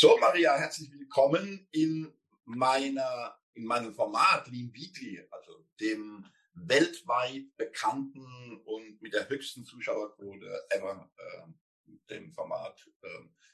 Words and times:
So, 0.00 0.16
Maria, 0.16 0.56
herzlich 0.56 0.90
willkommen 0.92 1.68
in 1.72 2.10
meiner, 2.46 3.38
in 3.52 3.66
meinem 3.66 3.92
Format 3.92 4.48
Lean 4.48 4.72
Weekly, 4.72 5.22
also 5.30 5.66
dem 5.78 6.24
weltweit 6.54 7.54
bekannten 7.58 8.62
und 8.64 9.02
mit 9.02 9.12
der 9.12 9.28
höchsten 9.28 9.62
Zuschauerquote 9.62 10.66
ever, 10.70 11.12
äh, 11.18 11.92
dem 12.08 12.32
Format. 12.32 12.82
Äh, 13.02 13.08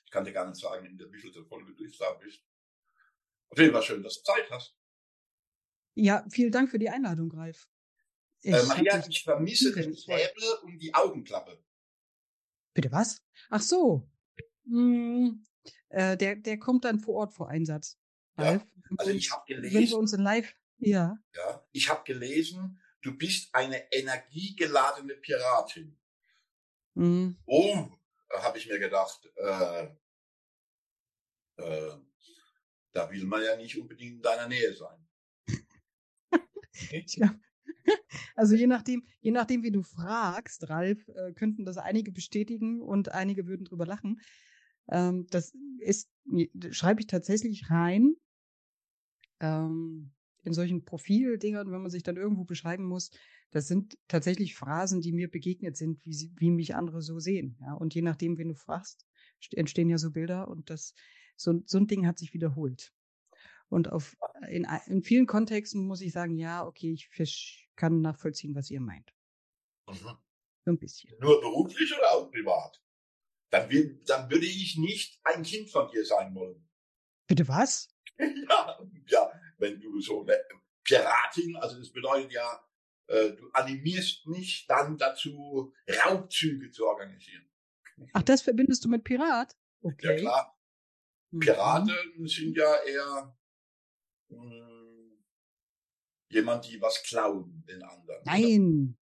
ich 0.04 0.12
kann 0.12 0.24
dir 0.24 0.32
gar 0.32 0.46
nicht 0.46 0.60
sagen, 0.60 0.86
in 0.86 0.96
der 0.96 1.10
wievielten 1.10 1.44
Folge 1.48 1.74
du 1.74 1.82
jetzt 1.82 2.00
da 2.00 2.12
bist. 2.12 2.40
Auf 3.48 3.58
jeden 3.58 3.72
Fall 3.72 3.82
schön, 3.82 4.04
dass 4.04 4.18
du 4.18 4.22
Zeit 4.22 4.48
hast. 4.48 4.78
Ja, 5.96 6.24
vielen 6.30 6.52
Dank 6.52 6.70
für 6.70 6.78
die 6.78 6.90
Einladung, 6.90 7.32
Ralf. 7.32 7.68
Ich, 8.42 8.52
äh, 8.52 8.62
Maria, 8.62 9.04
ich 9.04 9.24
vermisse 9.24 9.72
den 9.72 9.92
Säbel 9.94 10.44
und 10.62 10.78
die 10.78 10.94
Augenklappe. 10.94 11.60
Bitte 12.72 12.92
was? 12.92 13.20
Ach 13.50 13.62
so. 13.62 14.08
Hm, 14.66 15.44
äh, 15.88 16.16
der, 16.16 16.36
der 16.36 16.58
kommt 16.58 16.84
dann 16.84 16.98
vor 16.98 17.14
Ort 17.14 17.32
vor 17.32 17.48
Einsatz. 17.48 17.98
Ja, 18.38 18.60
also 18.98 19.10
ich 19.10 19.30
habe 19.32 19.44
gelesen. 19.46 19.74
Wenn 19.74 19.88
wir 19.88 19.98
uns 19.98 20.12
in 20.12 20.22
Live, 20.22 20.54
ja. 20.78 21.18
Ja, 21.34 21.66
ich 21.72 21.88
habe 21.88 22.04
gelesen, 22.04 22.80
du 23.00 23.16
bist 23.16 23.54
eine 23.54 23.90
energiegeladene 23.92 25.14
Piratin. 25.14 25.98
Mhm. 26.94 27.36
Oh, 27.46 27.88
habe 28.30 28.58
ich 28.58 28.68
mir 28.68 28.78
gedacht, 28.78 29.28
äh, 29.36 29.88
äh, 31.56 31.92
da 32.92 33.10
will 33.10 33.24
man 33.24 33.42
ja 33.42 33.56
nicht 33.56 33.78
unbedingt 33.78 34.16
in 34.16 34.22
deiner 34.22 34.48
Nähe 34.48 34.74
sein. 34.74 35.06
Tja. 37.06 37.34
Also 38.34 38.54
je 38.54 38.66
nachdem, 38.66 39.06
je 39.20 39.30
nachdem, 39.30 39.62
wie 39.62 39.70
du 39.70 39.82
fragst, 39.82 40.68
Ralf, 40.68 41.08
äh, 41.08 41.32
könnten 41.32 41.64
das 41.64 41.78
einige 41.78 42.12
bestätigen 42.12 42.82
und 42.82 43.10
einige 43.12 43.46
würden 43.46 43.64
drüber 43.64 43.86
lachen. 43.86 44.20
Ähm, 44.88 45.26
das 45.30 45.54
ist, 45.78 46.10
schreibe 46.70 47.00
ich 47.00 47.06
tatsächlich 47.06 47.70
rein. 47.70 48.14
Ähm, 49.40 50.12
in 50.44 50.54
solchen 50.54 50.84
Profildingern, 50.84 51.72
wenn 51.72 51.82
man 51.82 51.90
sich 51.90 52.04
dann 52.04 52.16
irgendwo 52.16 52.44
beschreiben 52.44 52.84
muss, 52.84 53.10
das 53.50 53.66
sind 53.66 53.98
tatsächlich 54.06 54.54
Phrasen, 54.54 55.00
die 55.00 55.12
mir 55.12 55.28
begegnet 55.28 55.76
sind, 55.76 56.04
wie, 56.06 56.14
sie, 56.14 56.32
wie 56.36 56.50
mich 56.50 56.74
andere 56.74 57.02
so 57.02 57.18
sehen. 57.18 57.56
Ja, 57.60 57.74
und 57.74 57.94
je 57.94 58.02
nachdem, 58.02 58.38
wen 58.38 58.48
du 58.48 58.54
fragst, 58.54 59.06
entstehen 59.52 59.88
ja 59.88 59.98
so 59.98 60.12
Bilder 60.12 60.48
und 60.48 60.70
das, 60.70 60.94
so, 61.36 61.60
so 61.66 61.78
ein 61.78 61.88
Ding 61.88 62.06
hat 62.06 62.18
sich 62.18 62.32
wiederholt. 62.32 62.92
Und 63.68 63.90
auf, 63.90 64.16
in, 64.48 64.66
in 64.86 65.02
vielen 65.02 65.26
Kontexten 65.26 65.84
muss 65.84 66.00
ich 66.00 66.12
sagen, 66.12 66.36
ja, 66.36 66.64
okay, 66.64 66.92
ich 66.92 67.68
kann 67.74 68.00
nachvollziehen, 68.00 68.54
was 68.54 68.70
ihr 68.70 68.80
meint. 68.80 69.12
Mhm. 69.88 70.16
So 70.64 70.70
ein 70.70 70.78
bisschen. 70.78 71.12
Nur 71.20 71.40
beruflich 71.40 71.92
oder 71.92 72.12
auch 72.12 72.30
privat? 72.30 72.80
Dann, 73.56 73.70
will, 73.70 74.02
dann 74.06 74.30
würde 74.30 74.46
ich 74.46 74.76
nicht 74.76 75.18
ein 75.24 75.42
Kind 75.42 75.70
von 75.70 75.88
dir 75.90 76.04
sein 76.04 76.34
wollen. 76.34 76.68
Bitte 77.26 77.48
was? 77.48 77.88
ja, 78.18 78.78
ja, 79.06 79.32
wenn 79.58 79.80
du 79.80 79.98
so 80.00 80.22
eine 80.22 80.38
Piratin, 80.84 81.56
also 81.56 81.78
das 81.78 81.90
bedeutet 81.90 82.32
ja, 82.32 82.60
äh, 83.06 83.32
du 83.32 83.48
animierst 83.52 84.26
mich 84.26 84.66
dann 84.66 84.98
dazu, 84.98 85.72
Raubzüge 85.88 86.70
zu 86.70 86.86
organisieren. 86.86 87.48
Ach, 88.12 88.22
das 88.22 88.42
verbindest 88.42 88.84
du 88.84 88.88
mit 88.88 89.04
Pirat? 89.04 89.56
Okay. 89.80 90.16
Ja 90.16 90.20
klar. 90.20 90.58
Mhm. 91.30 91.38
Piraten 91.40 91.94
mhm. 92.16 92.28
sind 92.28 92.56
ja 92.56 92.74
eher 92.86 93.38
mh, 94.28 94.42
hm, 94.42 95.24
jemand, 96.28 96.66
die 96.68 96.80
was 96.80 97.02
klauen 97.02 97.64
den 97.66 97.82
anderen. 97.82 98.22
Nein. 98.24 98.98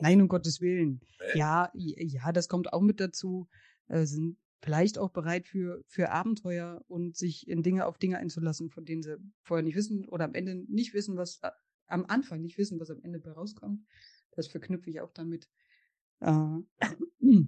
Nein, 0.00 0.20
um 0.20 0.28
Gottes 0.28 0.60
Willen. 0.60 1.00
Nee? 1.20 1.38
Ja, 1.38 1.70
ja, 1.74 2.32
das 2.32 2.48
kommt 2.48 2.72
auch 2.72 2.80
mit 2.80 3.00
dazu. 3.00 3.48
Äh, 3.88 4.04
sind 4.06 4.38
vielleicht 4.62 4.98
auch 4.98 5.10
bereit 5.10 5.46
für, 5.46 5.82
für 5.86 6.10
Abenteuer 6.10 6.82
und 6.88 7.16
sich 7.16 7.46
in 7.48 7.62
Dinge 7.62 7.86
auf 7.86 7.98
Dinge 7.98 8.18
einzulassen, 8.18 8.70
von 8.70 8.84
denen 8.84 9.02
sie 9.02 9.16
vorher 9.42 9.62
nicht 9.62 9.76
wissen 9.76 10.08
oder 10.08 10.24
am 10.24 10.34
Ende 10.34 10.56
nicht 10.68 10.94
wissen, 10.94 11.16
was 11.16 11.38
äh, 11.42 11.50
am 11.86 12.06
Anfang 12.06 12.40
nicht 12.40 12.58
wissen, 12.58 12.80
was 12.80 12.90
am 12.90 13.00
Ende 13.02 13.20
bei 13.20 13.30
rauskommt. 13.30 13.86
Das 14.32 14.48
verknüpfe 14.48 14.90
ich 14.90 15.00
auch 15.00 15.12
damit, 15.12 15.48
äh, 16.20 16.58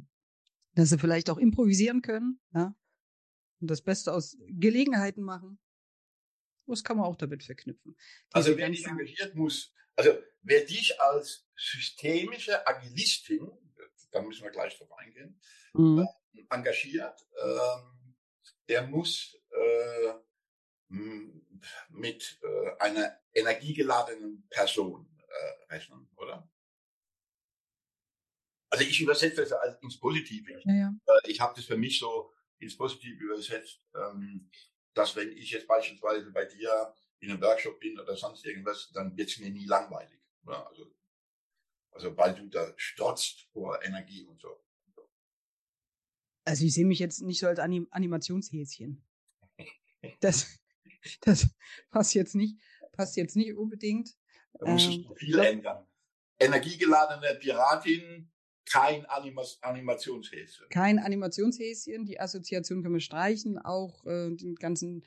dass 0.75 0.91
sie 0.91 0.98
vielleicht 0.98 1.31
auch 1.31 1.38
improvisieren 1.38 2.03
können, 2.03 2.41
ja, 2.54 2.75
und 3.60 3.69
das 3.69 3.82
Beste 3.82 4.12
aus 4.12 4.37
Gelegenheiten 4.47 5.22
machen. 5.22 5.59
Das 6.66 6.84
kann 6.84 6.98
man 6.98 7.06
auch 7.06 7.16
damit 7.16 7.43
verknüpfen. 7.43 7.97
also 8.32 8.56
wer 8.56 8.69
dich 8.69 8.87
engagiert 8.87 9.34
muss, 9.34 9.72
also 9.97 10.10
wer 10.43 10.65
dich 10.65 11.00
als 11.00 11.48
systemische 11.56 12.66
Agilistin, 12.66 13.50
da 14.10 14.22
müssen 14.22 14.44
wir 14.44 14.50
gleich 14.50 14.76
drauf 14.78 14.92
eingehen, 14.98 15.41
mhm. 15.74 16.06
äh, 16.34 16.44
engagiert, 16.50 17.26
äh, 17.36 18.38
der 18.69 18.86
muss 18.86 19.36
äh, 19.50 20.14
mit 21.91 22.41
äh, 22.42 22.76
einer 22.78 23.18
energiegeladenen 23.34 24.47
Person 24.48 25.08
äh, 25.18 25.74
rechnen, 25.74 26.08
oder? 26.16 26.48
Also 28.70 28.84
ich 28.84 29.00
übersetze 29.00 29.42
das 29.42 29.52
als 29.52 29.80
ins 29.82 29.98
Positive. 29.98 30.52
Ja, 30.64 30.74
ja. 30.74 30.94
Äh, 31.06 31.30
ich 31.30 31.41
habe 31.41 31.54
das 31.54 31.64
für 31.64 31.76
mich 31.76 31.98
so 31.98 32.32
ins 32.58 32.76
Positive 32.76 33.22
übersetzt, 33.24 33.82
ähm, 33.94 34.50
dass 34.94 35.14
wenn 35.16 35.32
ich 35.32 35.50
jetzt 35.50 35.66
beispielsweise 35.66 36.30
bei 36.30 36.44
dir 36.44 36.94
in 37.20 37.30
einem 37.30 37.41
Workshop 37.41 37.80
bin 37.80 37.98
oder 37.98 38.16
sonst 38.16 38.44
irgendwas, 38.44 38.91
dann 38.92 39.16
wird 39.16 39.30
es 39.30 39.38
mir 39.38 39.50
nie 39.50 39.66
langweilig. 39.66 40.20
Ja, 40.47 40.66
also, 40.66 40.94
also 41.98 42.16
weil 42.16 42.34
du 42.34 42.47
da 42.47 42.72
stotzt 42.76 43.48
vor 43.53 43.82
Energie 43.82 44.25
und 44.25 44.41
so. 44.41 44.48
Also 46.44 46.64
ich 46.64 46.72
sehe 46.72 46.86
mich 46.86 47.00
jetzt 47.00 47.20
nicht 47.22 47.41
so 47.41 47.48
als 47.48 47.59
Anim 47.59 47.88
Animationshäschen. 47.91 49.04
Das, 50.20 50.60
das 51.22 51.50
passt 51.91 52.14
jetzt 52.14 52.36
nicht, 52.36 52.56
passt 52.92 53.16
jetzt 53.16 53.34
nicht 53.34 53.53
unbedingt. 53.53 54.16
Da 54.53 54.70
musst 54.70 54.86
ähm, 54.86 55.12
viel 55.16 55.38
ändern. 55.41 55.84
Energiegeladene 56.38 57.34
Piratin, 57.34 58.30
kein 58.65 59.04
Anima 59.06 59.42
Animationshäschen. 59.62 60.69
Kein 60.69 61.00
Animationshäschen. 61.00 62.06
Die 62.06 62.20
Assoziation 62.20 62.82
können 62.82 62.94
wir 62.94 63.00
streichen. 63.00 63.59
Auch 63.59 64.06
äh, 64.06 64.30
den 64.36 64.54
ganzen 64.54 65.04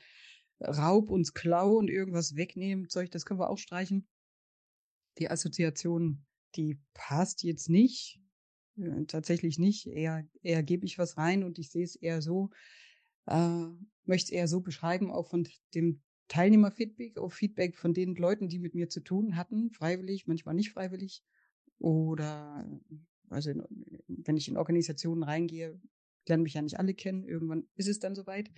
Raub 0.60 1.08
und 1.08 1.34
Klau 1.34 1.76
und 1.76 1.88
irgendwas 1.88 2.36
wegnehmen, 2.36 2.90
Zeug, 2.90 3.10
das 3.10 3.24
können 3.24 3.40
wir 3.40 3.48
auch 3.48 3.58
streichen. 3.58 4.06
Die 5.18 5.30
Assoziation, 5.30 6.26
die 6.56 6.78
passt 6.94 7.42
jetzt 7.42 7.68
nicht. 7.68 8.20
Äh, 8.76 9.04
tatsächlich 9.06 9.58
nicht. 9.58 9.86
Eher, 9.86 10.26
eher 10.42 10.62
gebe 10.62 10.86
ich 10.86 10.98
was 10.98 11.16
rein 11.16 11.44
und 11.44 11.58
ich 11.58 11.70
sehe 11.70 11.84
es 11.84 11.96
eher 11.96 12.22
so, 12.22 12.50
äh, 13.26 13.66
möchte 14.04 14.26
es 14.26 14.30
eher 14.30 14.48
so 14.48 14.60
beschreiben, 14.60 15.10
auch 15.10 15.28
von 15.28 15.46
dem 15.74 16.00
Teilnehmerfeedback, 16.28 17.18
auch 17.18 17.32
Feedback 17.32 17.76
von 17.76 17.92
den 17.92 18.14
Leuten, 18.14 18.48
die 18.48 18.58
mit 18.58 18.74
mir 18.74 18.88
zu 18.88 19.00
tun 19.00 19.36
hatten, 19.36 19.70
freiwillig, 19.70 20.26
manchmal 20.26 20.54
nicht 20.54 20.70
freiwillig. 20.70 21.22
Oder 21.78 22.66
also 23.28 23.50
in, 23.50 23.62
wenn 24.06 24.36
ich 24.36 24.48
in 24.48 24.56
Organisationen 24.56 25.22
reingehe, 25.22 25.80
lernen 26.26 26.42
mich 26.42 26.54
ja 26.54 26.62
nicht 26.62 26.78
alle 26.78 26.94
kennen. 26.94 27.24
Irgendwann 27.24 27.66
ist 27.74 27.88
es 27.88 27.98
dann 27.98 28.14
soweit, 28.14 28.50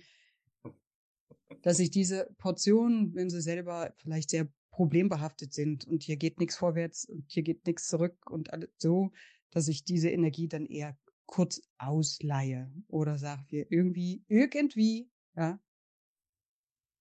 dass 1.61 1.79
ich 1.79 1.91
diese 1.91 2.33
Portionen, 2.37 3.13
wenn 3.15 3.29
sie 3.29 3.41
selber 3.41 3.93
vielleicht 3.97 4.29
sehr 4.29 4.47
problembehaftet 4.75 5.53
sind 5.53 5.87
und 5.87 6.03
hier 6.03 6.17
geht 6.17 6.37
nichts 6.37 6.57
vorwärts 6.57 7.05
und 7.05 7.31
hier 7.31 7.43
geht 7.43 7.65
nichts 7.65 7.87
zurück 7.87 8.29
und 8.29 8.51
alles 8.51 8.69
so, 8.77 9.13
dass 9.51 9.69
ich 9.69 9.85
diese 9.85 10.09
Energie 10.09 10.49
dann 10.49 10.65
eher 10.65 10.99
kurz 11.25 11.61
ausleihe 11.77 12.69
oder 12.89 13.17
sage 13.17 13.45
wir 13.47 13.71
irgendwie, 13.71 14.25
irgendwie, 14.27 15.09
ja, 15.37 15.61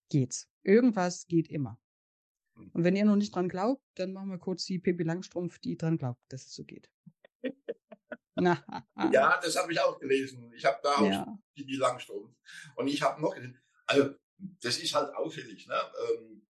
geht's. 0.09 0.49
Irgendwas 0.63 1.27
geht 1.27 1.49
immer. 1.49 1.81
Und 2.54 2.84
wenn 2.84 2.95
ihr 2.95 3.04
noch 3.04 3.16
nicht 3.16 3.34
dran 3.34 3.48
glaubt, 3.48 3.83
dann 3.97 4.13
machen 4.13 4.31
wir 4.31 4.39
kurz 4.39 4.65
die 4.66 4.78
Pippi 4.78 5.03
Langstrumpf, 5.03 5.59
die 5.59 5.77
dran 5.77 5.98
glaubt, 5.98 6.22
dass 6.28 6.47
es 6.47 6.54
so 6.54 6.63
geht. 6.63 6.89
ja, 8.39 9.41
das 9.43 9.57
habe 9.57 9.72
ich 9.72 9.81
auch 9.81 9.98
gelesen. 9.98 10.53
Ich 10.54 10.65
habe 10.65 10.78
da 10.81 10.95
auch 10.95 11.10
ja. 11.10 11.39
Pippi 11.57 11.75
Langstrumpf. 11.75 12.33
Und 12.77 12.87
ich 12.87 13.03
habe 13.03 13.21
noch, 13.21 13.34
also 13.87 14.15
das 14.39 14.78
ist 14.78 14.95
halt 14.95 15.13
auffällig. 15.16 15.66
Ne? 15.66 15.75
Ähm, 15.75 16.47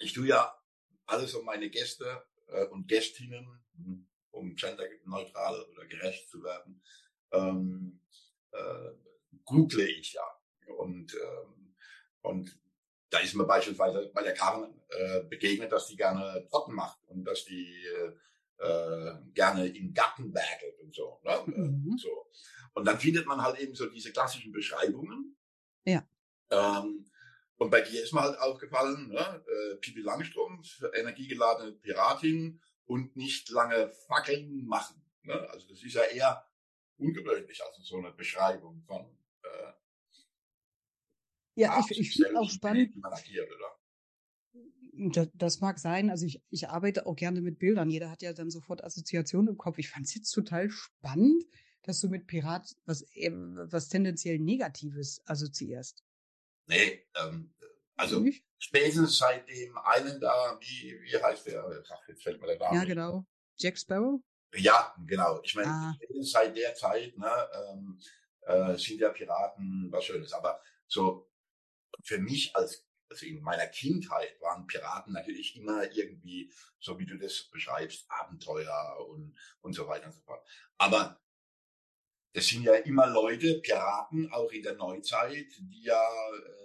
ich 0.00 0.12
tue 0.12 0.26
ja 0.26 0.52
alles 1.06 1.34
um 1.34 1.44
meine 1.44 1.70
Gäste 1.70 2.24
äh, 2.48 2.64
und 2.66 2.88
Gästinnen, 2.88 3.46
um 4.30 4.54
genderneutral 4.54 5.62
oder 5.72 5.86
gerecht 5.86 6.28
zu 6.28 6.42
werden, 6.42 6.82
ähm, 7.32 8.00
äh, 8.52 8.90
google 9.44 9.88
ich 9.88 10.14
ja. 10.14 10.26
Und, 10.76 11.14
ähm, 11.14 11.74
und 12.22 12.58
da 13.10 13.18
ist 13.18 13.34
mir 13.34 13.44
beispielsweise 13.44 14.10
bei 14.14 14.22
der 14.22 14.34
Karen 14.34 14.80
äh, 14.88 15.24
begegnet, 15.24 15.72
dass 15.72 15.88
die 15.88 15.96
gerne 15.96 16.46
Trocken 16.48 16.74
macht 16.74 17.02
und 17.08 17.24
dass 17.24 17.44
die 17.44 17.84
äh, 18.58 19.14
gerne 19.34 19.66
im 19.68 19.92
Garten 19.92 20.32
werkelt 20.32 20.78
und 20.80 20.94
so, 20.94 21.20
ne? 21.24 21.42
Mhm. 21.46 21.98
so. 21.98 22.30
Und 22.74 22.84
dann 22.84 23.00
findet 23.00 23.26
man 23.26 23.42
halt 23.42 23.58
eben 23.58 23.74
so 23.74 23.88
diese 23.88 24.12
klassischen 24.12 24.52
Beschreibungen. 24.52 25.36
Ja. 25.84 26.06
Ähm, 26.50 27.09
und 27.60 27.68
bei 27.68 27.82
dir 27.82 28.02
ist 28.02 28.14
mir 28.14 28.22
halt 28.22 28.38
aufgefallen, 28.38 29.08
ne? 29.08 29.44
äh, 29.46 29.76
Pipi 29.76 30.00
Langstrumpf, 30.00 30.82
energiegeladene 30.94 31.72
Piratin 31.72 32.58
und 32.86 33.14
nicht 33.16 33.50
lange 33.50 33.90
Fackeln 34.08 34.64
machen. 34.64 34.96
Ne? 35.24 35.34
Also 35.50 35.68
das 35.68 35.82
ist 35.82 35.92
ja 35.92 36.04
eher 36.04 36.48
ungewöhnlich, 36.96 37.62
also 37.62 37.82
so 37.82 37.98
eine 37.98 38.12
Beschreibung 38.12 38.82
von 38.86 39.02
äh, 39.42 39.72
Ja, 41.54 41.84
ich, 41.90 42.00
ich 42.00 42.14
finde 42.14 42.40
auch 42.40 42.48
spannend. 42.48 42.94
Agiert, 43.04 43.50
das, 45.12 45.28
das, 45.34 45.60
mag 45.60 45.78
sein. 45.78 46.08
Also 46.08 46.24
ich, 46.24 46.42
ich 46.48 46.70
arbeite 46.70 47.04
auch 47.04 47.14
gerne 47.14 47.42
mit 47.42 47.58
Bildern. 47.58 47.90
Jeder 47.90 48.10
hat 48.10 48.22
ja 48.22 48.32
dann 48.32 48.48
sofort 48.48 48.82
Assoziationen 48.82 49.48
im 49.48 49.58
Kopf. 49.58 49.76
Ich 49.76 49.90
fand 49.90 50.06
es 50.06 50.14
jetzt 50.14 50.30
total 50.30 50.70
spannend, 50.70 51.44
dass 51.82 52.00
du 52.00 52.08
mit 52.08 52.26
Pirat 52.26 52.74
was, 52.86 53.02
was 53.02 53.88
tendenziell 53.90 54.38
Negatives 54.38 55.20
assoziierst. 55.26 56.02
Nee, 56.70 57.04
ähm, 57.16 57.52
also 57.96 58.20
nicht? 58.20 58.44
spätestens 58.58 59.18
seit 59.18 59.48
dem 59.48 59.76
einen 59.78 60.20
da, 60.20 60.56
wie, 60.60 61.00
wie 61.02 61.22
heißt 61.22 61.48
der? 61.48 61.64
Ach, 61.90 62.08
jetzt 62.08 62.22
fällt 62.22 62.40
mir 62.40 62.46
der 62.46 62.58
Name. 62.58 62.76
Ja, 62.76 62.84
genau. 62.84 63.26
Jack 63.58 63.76
Sparrow? 63.76 64.20
Ja, 64.54 64.94
genau. 65.06 65.40
Ich 65.42 65.54
meine, 65.56 65.68
ah. 65.68 65.94
seit 66.20 66.56
der 66.56 66.74
Zeit 66.74 67.18
ne, 67.18 67.30
ähm, 67.54 68.00
äh, 68.42 68.76
sind 68.76 69.00
ja 69.00 69.10
Piraten 69.10 69.88
was 69.90 70.04
Schönes. 70.04 70.32
Aber 70.32 70.60
so 70.86 71.28
für 72.04 72.18
mich 72.18 72.54
als 72.54 72.86
also 73.10 73.26
in 73.26 73.42
meiner 73.42 73.66
Kindheit 73.66 74.40
waren 74.40 74.68
Piraten 74.68 75.12
natürlich 75.12 75.56
immer 75.56 75.82
irgendwie, 75.92 76.52
so 76.78 76.96
wie 77.00 77.06
du 77.06 77.18
das 77.18 77.48
beschreibst, 77.50 78.06
Abenteuer 78.08 79.04
und, 79.08 79.36
und 79.62 79.72
so 79.72 79.88
weiter 79.88 80.06
und 80.06 80.12
so 80.12 80.20
fort. 80.20 80.46
Aber 80.78 81.20
das 82.32 82.46
sind 82.46 82.62
ja 82.62 82.74
immer 82.74 83.08
Leute, 83.08 83.60
Piraten, 83.60 84.30
auch 84.32 84.50
in 84.52 84.62
der 84.62 84.76
Neuzeit, 84.76 85.48
die 85.58 85.82
ja 85.82 86.02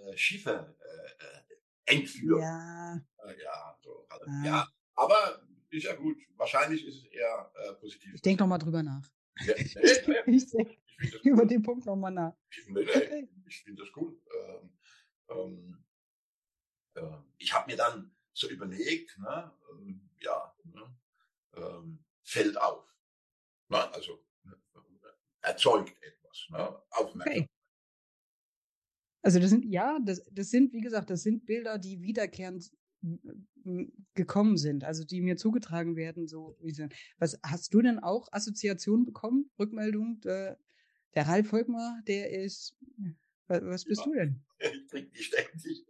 äh, 0.06 0.16
Schiffe 0.16 0.76
äh, 0.80 1.24
äh 1.24 1.96
entführen. 1.98 2.40
Ja. 2.40 2.96
Äh, 2.96 3.42
ja, 3.42 3.78
so, 3.82 4.06
also, 4.08 4.26
ah. 4.26 4.42
ja, 4.44 4.68
aber 4.94 5.40
ist 5.70 5.84
ja 5.84 5.94
gut. 5.94 6.16
Wahrscheinlich 6.36 6.84
ist 6.86 6.98
es 6.98 7.04
eher 7.06 7.52
äh, 7.54 7.72
positiv. 7.74 8.14
Ich 8.14 8.22
denke 8.22 8.42
nochmal 8.42 8.58
drüber 8.58 8.82
nach. 8.82 9.08
Ja, 9.44 9.54
nee. 9.56 10.22
ich 10.36 10.50
denke 10.50 10.76
über 11.22 11.44
den 11.44 11.62
Punkt 11.62 11.86
nochmal 11.86 12.12
nach. 12.12 12.34
Nee, 12.68 12.84
nee, 12.84 13.28
ich 13.46 13.62
finde 13.62 13.82
das 13.82 13.92
gut. 13.92 14.20
Ähm, 14.34 14.78
ähm, 15.28 15.84
äh, 16.94 17.18
ich 17.38 17.52
habe 17.52 17.70
mir 17.70 17.76
dann 17.76 18.14
so 18.32 18.48
überlegt, 18.48 19.18
ne, 19.18 19.52
ähm, 19.70 20.08
ja, 20.18 20.54
ne, 20.64 20.96
ähm, 21.54 22.04
fällt 22.22 22.60
auf. 22.60 22.94
Ne, 23.68 23.92
also 23.92 24.25
erzeugt 25.46 25.94
etwas, 26.02 26.46
ne, 26.50 26.82
Aufmerksamkeit. 26.90 27.42
Okay. 27.42 27.50
Also 29.22 29.40
das 29.40 29.50
sind, 29.50 29.64
ja, 29.64 29.98
das, 30.04 30.22
das 30.30 30.50
sind, 30.50 30.72
wie 30.72 30.80
gesagt, 30.80 31.10
das 31.10 31.22
sind 31.22 31.46
Bilder, 31.46 31.78
die 31.78 32.00
wiederkehrend 32.00 32.70
gekommen 34.14 34.56
sind, 34.56 34.84
also 34.84 35.04
die 35.04 35.20
mir 35.20 35.36
zugetragen 35.36 35.96
werden, 35.96 36.28
so 36.28 36.56
wie. 36.60 36.88
Was 37.18 37.38
hast 37.42 37.74
du 37.74 37.82
denn 37.82 37.98
auch 37.98 38.28
Assoziationen 38.32 39.04
bekommen? 39.04 39.50
Rückmeldung? 39.58 40.20
Der, 40.20 40.58
der 41.14 41.26
Ralf 41.26 41.48
Volkmar, 41.48 42.00
der 42.06 42.30
ist 42.30 42.76
was 43.48 43.84
bist 43.84 44.00
ja. 44.00 44.04
du 44.04 44.14
denn? 44.14 44.42
Ich 44.58 44.88
krieg 44.88 45.12
die 45.12 45.22
ständig. 45.22 45.86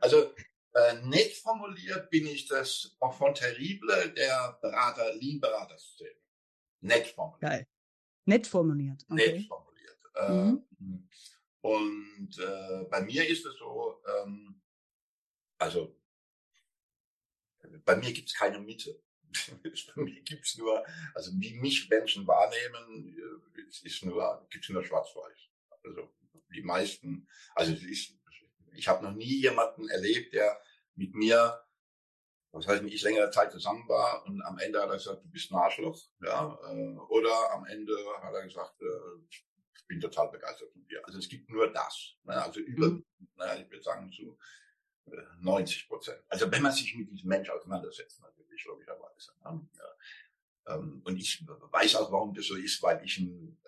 Also 0.00 0.34
äh, 0.74 1.00
nett 1.04 1.32
formuliert 1.34 2.10
bin 2.10 2.26
ich 2.26 2.48
das 2.48 2.96
Enfant 3.00 3.38
terrible 3.38 4.12
der 4.16 4.58
Berater, 4.60 5.14
Lean-Beratersystem. 5.14 6.12
Nett 6.80 7.06
formuliert. 7.06 7.40
Geil. 7.40 7.66
Nett 8.24 8.46
formuliert. 8.46 9.04
Okay. 9.08 9.38
Nett 9.38 9.48
formuliert. 9.48 9.98
Mhm. 10.28 10.64
Ähm, 10.80 11.08
und 11.60 12.38
äh, 12.38 12.84
bei 12.90 13.00
mir 13.02 13.26
ist 13.28 13.46
es 13.46 13.56
so, 13.56 14.00
ähm, 14.06 14.60
also 15.58 15.96
bei 17.84 17.96
mir 17.96 18.12
gibt 18.12 18.28
es 18.28 18.34
keine 18.34 18.58
Mitte. 18.58 19.00
bei 19.96 20.02
mir 20.02 20.20
gibt 20.22 20.46
es 20.46 20.56
nur, 20.56 20.84
also 21.14 21.32
wie 21.34 21.54
mich 21.54 21.88
Menschen 21.88 22.26
wahrnehmen, 22.26 23.16
äh, 23.16 23.86
ist 23.86 24.04
nur, 24.04 24.46
gibt 24.50 24.64
es 24.64 24.70
nur 24.70 24.84
schwarz-weiß. 24.84 25.38
Also 25.82 26.08
die 26.54 26.62
meisten, 26.62 27.26
also 27.54 27.72
ich, 27.72 28.16
ich 28.72 28.88
habe 28.88 29.04
noch 29.04 29.14
nie 29.14 29.40
jemanden 29.40 29.88
erlebt, 29.88 30.32
der 30.34 30.60
mit 30.94 31.14
mir, 31.14 31.60
was 32.54 32.68
heißt 32.68 32.82
nicht, 32.82 33.02
längere 33.02 33.30
Zeit 33.30 33.50
zusammen 33.50 33.86
war 33.88 34.24
und 34.26 34.40
am 34.42 34.58
Ende 34.58 34.80
hat 34.80 34.88
er 34.88 34.96
gesagt, 34.96 35.24
du 35.24 35.28
bist 35.28 35.50
ein 35.50 35.56
Arschloch, 35.56 35.98
ja, 36.22 36.56
äh, 36.70 36.96
oder 37.08 37.52
am 37.52 37.66
Ende 37.66 37.94
hat 38.22 38.32
er 38.32 38.44
gesagt, 38.44 38.80
äh, 38.80 39.26
ich 39.28 39.44
bin 39.88 40.00
total 40.00 40.30
begeistert 40.30 40.70
von 40.72 40.86
dir. 40.86 41.04
Also 41.04 41.18
es 41.18 41.28
gibt 41.28 41.50
nur 41.50 41.72
das, 41.72 42.14
ne? 42.22 42.40
also 42.40 42.60
über, 42.60 42.88
mhm. 42.90 43.04
na, 43.36 43.56
ich 43.58 43.68
würde 43.70 43.82
sagen 43.82 44.10
zu 44.12 44.38
90 45.40 45.82
äh, 45.82 45.88
Prozent. 45.88 46.22
Also 46.28 46.50
wenn 46.50 46.62
man 46.62 46.72
sich 46.72 46.94
mit 46.94 47.10
diesem 47.10 47.28
Mensch 47.28 47.50
auseinandersetzt, 47.50 48.22
natürlich 48.22 48.64
logischerweise. 48.64 49.32
Ne? 49.44 49.68
Ja. 49.76 50.74
Ähm, 50.74 51.02
und 51.04 51.16
ich 51.18 51.44
weiß 51.46 51.96
auch, 51.96 52.12
warum 52.12 52.32
das 52.34 52.46
so 52.46 52.54
ist, 52.54 52.82
weil 52.82 53.04
ich 53.04 53.18
in, 53.18 53.58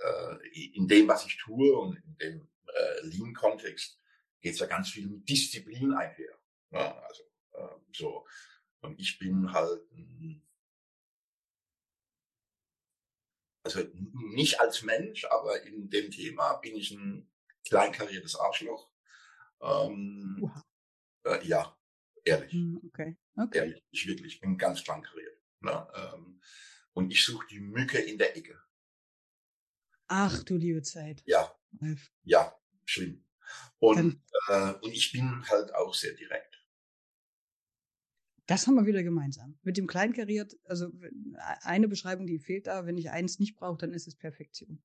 in 0.72 0.88
dem, 0.88 1.08
was 1.08 1.26
ich 1.26 1.36
tue 1.36 1.76
und 1.76 1.96
in 1.96 2.16
dem 2.16 2.48
äh, 2.68 3.00
Lean-Kontext 3.02 4.00
geht 4.40 4.54
es 4.54 4.60
ja 4.60 4.66
ganz 4.66 4.90
viel 4.90 5.06
mit 5.06 5.28
Disziplin 5.28 5.92
einher. 5.92 6.38
Ne? 6.70 7.02
also 7.02 7.22
äh, 7.52 7.68
so. 7.92 8.24
Und 8.86 9.00
ich 9.00 9.18
bin 9.18 9.52
halt 9.52 9.82
also 13.66 13.80
nicht 14.32 14.60
als 14.60 14.82
Mensch, 14.82 15.24
aber 15.24 15.62
in 15.64 15.90
dem 15.90 16.10
Thema 16.10 16.54
bin 16.54 16.76
ich 16.76 16.92
ein 16.92 17.28
kleinkariertes 17.68 18.36
Arschloch. 18.36 18.88
Ähm, 19.60 20.36
wow. 20.40 20.62
äh, 21.24 21.46
ja, 21.46 21.76
ehrlich. 22.24 22.52
Hm, 22.52 22.80
okay. 22.86 23.16
okay. 23.36 23.58
Ehrlich, 23.58 23.82
ich 23.90 24.06
wirklich 24.06 24.40
bin 24.40 24.56
ganz 24.56 24.84
kleinkariert. 24.84 25.36
Ne? 25.60 25.88
Ähm, 25.94 26.40
und 26.92 27.10
ich 27.10 27.24
suche 27.24 27.46
die 27.48 27.58
Mücke 27.60 27.98
in 27.98 28.18
der 28.18 28.36
Ecke. 28.36 28.56
Ach 30.06 30.44
du 30.44 30.56
liebe 30.56 30.82
Zeit. 30.82 31.22
Ja. 31.26 31.52
Ja, 32.22 32.56
schlimm. 32.84 33.24
Und, 33.78 34.22
äh, 34.48 34.72
und 34.74 34.92
ich 34.92 35.10
bin 35.10 35.44
halt 35.48 35.74
auch 35.74 35.92
sehr 35.92 36.14
direkt. 36.14 36.55
Das 38.46 38.66
haben 38.66 38.76
wir 38.76 38.86
wieder 38.86 39.02
gemeinsam. 39.02 39.58
Mit 39.62 39.76
dem 39.76 39.86
Kleinkariert, 39.86 40.56
also 40.64 40.90
eine 41.62 41.88
Beschreibung, 41.88 42.26
die 42.26 42.38
fehlt 42.38 42.68
da. 42.68 42.86
Wenn 42.86 42.96
ich 42.96 43.10
eins 43.10 43.38
nicht 43.38 43.56
brauche, 43.56 43.78
dann 43.78 43.92
ist 43.92 44.06
es 44.06 44.16
Perfektion. 44.16 44.82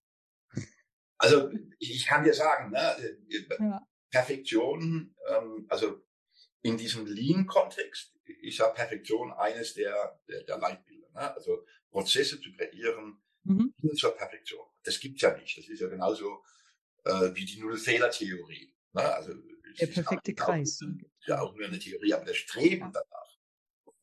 Also 1.18 1.52
ich 1.78 2.08
kann 2.08 2.24
dir 2.24 2.34
sagen, 2.34 2.72
ne, 2.72 2.98
äh, 2.98 3.46
ja. 3.60 3.88
Perfektion, 4.10 5.16
ähm, 5.30 5.66
also 5.70 6.02
in 6.64 6.78
diesem 6.78 7.06
Lean-Kontext 7.06 8.16
ist 8.42 8.58
ja 8.58 8.70
Perfektion 8.70 9.32
eines 9.32 9.76
der, 9.76 10.20
der, 10.28 10.44
der 10.44 10.58
Leitbilder. 10.58 11.10
Ne? 11.14 11.36
Also 11.36 11.64
Prozesse 11.92 12.42
zu 12.42 12.52
kreieren 12.54 13.22
mhm. 13.44 13.74
zur 13.96 14.16
Perfektion. 14.16 14.66
Das 14.84 15.00
gibt's 15.00 15.22
ja 15.22 15.38
nicht. 15.38 15.58
Das 15.58 15.68
ist 15.68 15.80
ja 15.80 15.88
genauso 15.88 16.44
äh, 17.06 17.34
wie 17.34 17.46
die 17.46 17.60
Null-Fehler-Theorie. 17.60 18.74
Ne? 18.94 19.02
Also, 19.02 19.34
Der 19.80 19.88
perfekte 19.88 20.34
Kreis. 20.34 20.80
Auch, 20.82 21.28
ja, 21.28 21.42
auch 21.42 21.56
nur 21.56 21.68
eine 21.68 21.80
Theorie, 21.80 22.14
aber 22.14 22.26
das 22.26 22.38
Streben 22.38 22.92
danach, 22.92 23.31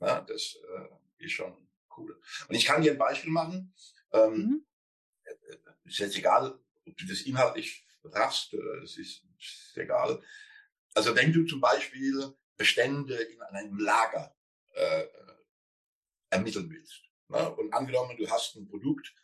ne? 0.01 0.25
das 0.29 0.57
äh, 0.57 1.25
ist 1.25 1.33
schon 1.33 1.57
cool. 1.97 2.21
Und 2.49 2.55
ich 2.55 2.65
kann 2.65 2.83
dir 2.83 2.93
ein 2.93 2.99
Beispiel 2.99 3.31
machen. 3.31 3.75
Ähm, 4.13 4.33
mhm. 4.33 4.67
Äh, 5.25 5.57
ist 5.85 5.99
jetzt 5.99 6.17
egal, 6.17 6.59
ob 6.87 6.97
du 6.97 7.07
das 7.07 7.23
inhaltlich 7.23 7.87
raffst, 8.05 8.55
äh, 8.55 8.81
das 8.81 8.97
ist, 8.97 9.25
ist 9.39 9.77
egal. 9.77 10.23
Also 10.95 11.15
wenn 11.15 11.33
du 11.33 11.45
zum 11.45 11.61
Beispiel 11.61 12.35
Bestände 12.57 13.15
in 13.15 13.41
einem 13.43 13.79
Lager 13.79 14.35
äh, 14.75 15.07
ermitteln 16.31 16.71
willst, 16.71 17.03
ne? 17.29 17.55
und 17.55 17.73
angenommen, 17.73 18.17
du 18.17 18.29
hast 18.31 18.57
ein 18.57 18.69
Produkt, 18.69 19.15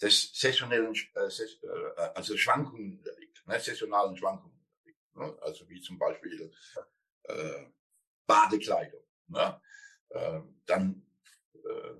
des 0.00 0.32
saisonellen, 0.34 0.94
äh, 1.14 1.26
äh, 1.26 2.10
also 2.14 2.36
Schwankungen 2.36 2.98
unterliegt, 2.98 3.46
ne, 3.46 3.60
saisonalen 3.60 4.16
Schwankungen 4.16 4.58
unterliegt. 4.58 5.16
Ne? 5.16 5.38
Also 5.42 5.68
wie 5.68 5.80
zum 5.80 5.98
Beispiel 5.98 6.52
äh, 7.24 7.66
Badekleidung. 8.26 9.04
Ne? 9.28 9.60
Äh, 10.10 10.40
dann 10.66 11.02
äh, 11.54 11.94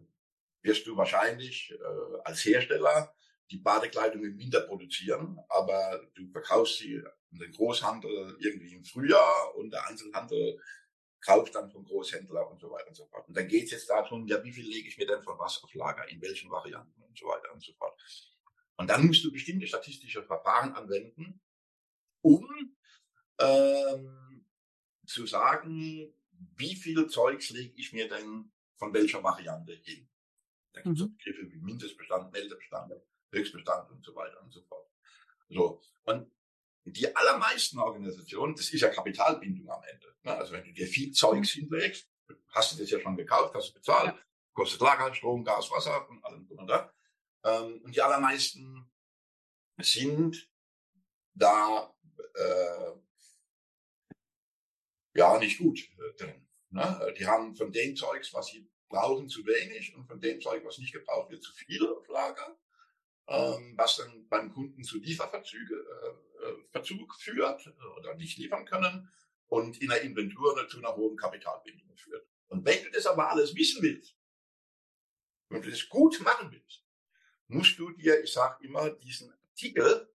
wirst 0.63 0.87
du 0.87 0.97
wahrscheinlich 0.97 1.73
äh, 1.73 2.19
als 2.25 2.45
Hersteller 2.45 3.15
die 3.51 3.59
Badekleidung 3.59 4.25
im 4.25 4.39
Winter 4.39 4.61
produzieren, 4.61 5.39
aber 5.49 6.01
du 6.15 6.29
verkaufst 6.31 6.79
sie 6.79 7.03
in 7.33 7.39
den 7.39 7.53
Großhandel 7.53 8.37
irgendwie 8.41 8.75
im 8.75 8.85
Frühjahr 8.85 9.55
und 9.57 9.71
der 9.73 9.87
Einzelhandel 9.89 10.61
kauft 11.21 11.55
dann 11.55 11.71
vom 11.71 11.85
Großhändler 11.85 12.49
und 12.51 12.61
so 12.61 12.71
weiter 12.71 12.89
und 12.89 12.95
so 12.95 13.07
fort. 13.07 13.29
Und 13.29 13.37
dann 13.37 13.49
geht 13.49 13.65
es 13.65 13.73
jetzt 13.73 13.91
darum, 13.91 14.27
ja, 14.27 14.43
wie 14.43 14.53
viel 14.53 14.67
lege 14.67 14.89
ich 14.89 14.97
mir 14.97 15.07
denn 15.07 15.23
von 15.23 15.39
was 15.39 15.63
auf 15.63 15.75
Lager, 15.75 16.09
in 16.09 16.21
welchen 16.23 16.51
Varianten 16.51 17.03
und 17.03 17.19
so 17.19 17.27
weiter 17.27 17.53
und 17.53 17.63
so 17.63 17.73
fort. 17.75 18.01
Und 18.77 18.89
dann 18.89 19.07
musst 19.07 19.23
du 19.25 19.31
bestimmte 19.33 19.67
statistische 19.67 20.23
Verfahren 20.23 20.73
anwenden, 20.73 21.41
um 22.23 22.47
ähm, 23.39 24.47
zu 25.07 25.27
sagen, 25.27 26.15
wie 26.57 26.75
viel 26.75 27.07
Zeugs 27.09 27.51
lege 27.51 27.75
ich 27.77 27.93
mir 27.93 28.09
denn 28.09 28.53
von 28.77 28.93
welcher 28.95 29.23
Variante 29.23 29.75
hin. 29.75 30.09
Da 30.73 30.83
gibt 30.83 30.97
es 30.97 31.05
mhm. 31.05 31.17
Begriffe 31.17 31.51
wie 31.51 31.59
Mindestbestand, 31.59 32.33
Meldebestand, 32.33 32.93
Höchstbestand 33.33 33.91
und 33.91 34.05
so 34.05 34.15
weiter 34.15 34.41
und 34.43 34.53
so 34.53 34.63
fort. 34.63 34.89
So. 35.49 35.83
Und 36.05 36.31
die 36.85 37.15
allermeisten 37.15 37.79
Organisationen, 37.79 38.55
das 38.55 38.73
ist 38.73 38.81
ja 38.81 38.89
Kapitalbindung 38.89 39.69
am 39.71 39.83
Ende. 39.85 40.15
Ne? 40.23 40.37
Also 40.37 40.53
wenn 40.53 40.65
du 40.65 40.73
dir 40.73 40.87
viel 40.87 41.13
Zeugs 41.13 41.57
mhm. 41.57 41.61
hinlegst, 41.63 42.09
hast 42.49 42.73
du 42.73 42.79
das 42.79 42.91
ja 42.91 43.01
schon 43.01 43.17
gekauft, 43.17 43.55
hast 43.55 43.71
du 43.71 43.75
bezahlt, 43.75 44.15
ja. 44.15 44.23
kostet 44.53 44.81
Lager, 44.81 45.15
Strom, 45.15 45.45
Gas, 45.45 45.71
Wasser 45.71 46.09
und 46.09 46.25
allem 46.25 46.47
drum 46.47 46.59
und 46.59 46.67
da. 46.69 46.93
Ähm, 47.45 47.81
und 47.83 47.95
die 47.95 48.03
allermeisten 48.03 48.91
sind 49.79 50.49
da 51.35 51.95
äh, 52.35 52.93
ja 55.15 55.39
nicht 55.39 55.59
gut 55.59 55.79
äh, 55.79 56.17
drin. 56.17 56.47
Ne? 56.71 57.15
Die 57.19 57.27
haben 57.27 57.55
von 57.55 57.73
dem 57.73 57.97
Zeugs, 57.97 58.33
was 58.33 58.47
sie 58.49 58.69
brauchen, 58.89 59.29
zu 59.29 59.45
wenig 59.47 59.95
und 59.95 60.07
von 60.07 60.21
dem 60.21 60.41
Zeug, 60.41 60.65
was 60.65 60.79
nicht 60.79 60.93
gebraucht 60.93 61.31
wird, 61.31 61.43
zu 61.43 61.53
viel 61.53 61.87
auf 61.87 62.09
Lager, 62.09 62.59
ähm, 63.29 63.75
was 63.77 63.97
dann 63.97 64.29
beim 64.29 64.53
Kunden 64.53 64.83
zu 64.83 64.99
Lieferverzüge, 64.99 65.75
äh, 65.75 66.47
äh 66.47 66.65
Verzug 66.71 67.15
führt 67.21 67.73
oder 67.99 68.15
nicht 68.15 68.39
liefern 68.39 68.65
können 68.65 69.11
und 69.47 69.81
in 69.81 69.89
der 69.89 70.03
Inventur 70.03 70.67
zu 70.69 70.79
einer 70.79 70.95
hohen 70.95 71.17
Kapitalbindung 71.17 71.97
führt. 71.97 72.27
Und 72.49 72.65
wenn 72.65 72.83
du 72.85 72.91
das 72.91 73.07
aber 73.07 73.31
alles 73.31 73.55
wissen 73.55 73.83
willst, 73.83 74.17
wenn 75.49 75.63
du 75.63 75.71
das 75.71 75.89
gut 75.89 76.21
machen 76.21 76.51
willst, 76.51 76.85
musst 77.49 77.79
du 77.79 77.91
dir, 77.91 78.23
ich 78.23 78.33
sage 78.33 78.65
immer, 78.65 78.91
diesen 78.91 79.33
Artikel, 79.33 80.13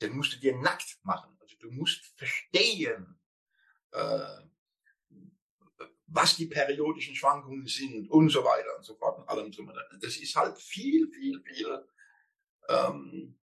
den 0.00 0.14
musst 0.16 0.34
du 0.34 0.36
dir 0.38 0.56
nackt 0.56 0.98
machen. 1.02 1.36
Also 1.40 1.56
du 1.58 1.70
musst 1.70 2.04
verstehen, 2.16 3.19
äh, 3.92 4.40
was 6.12 6.36
die 6.36 6.46
periodischen 6.46 7.14
Schwankungen 7.14 7.66
sind 7.66 8.10
und 8.10 8.28
so 8.30 8.44
weiter 8.44 8.76
und 8.76 8.84
so 8.84 8.94
fort 8.96 9.18
und 9.18 9.28
allem 9.28 9.52
drum. 9.52 9.72
Das 10.00 10.16
ist 10.16 10.34
halt 10.34 10.58
viel, 10.58 11.08
viel, 11.12 11.40
viel 11.42 11.86
ähm, 12.68 13.38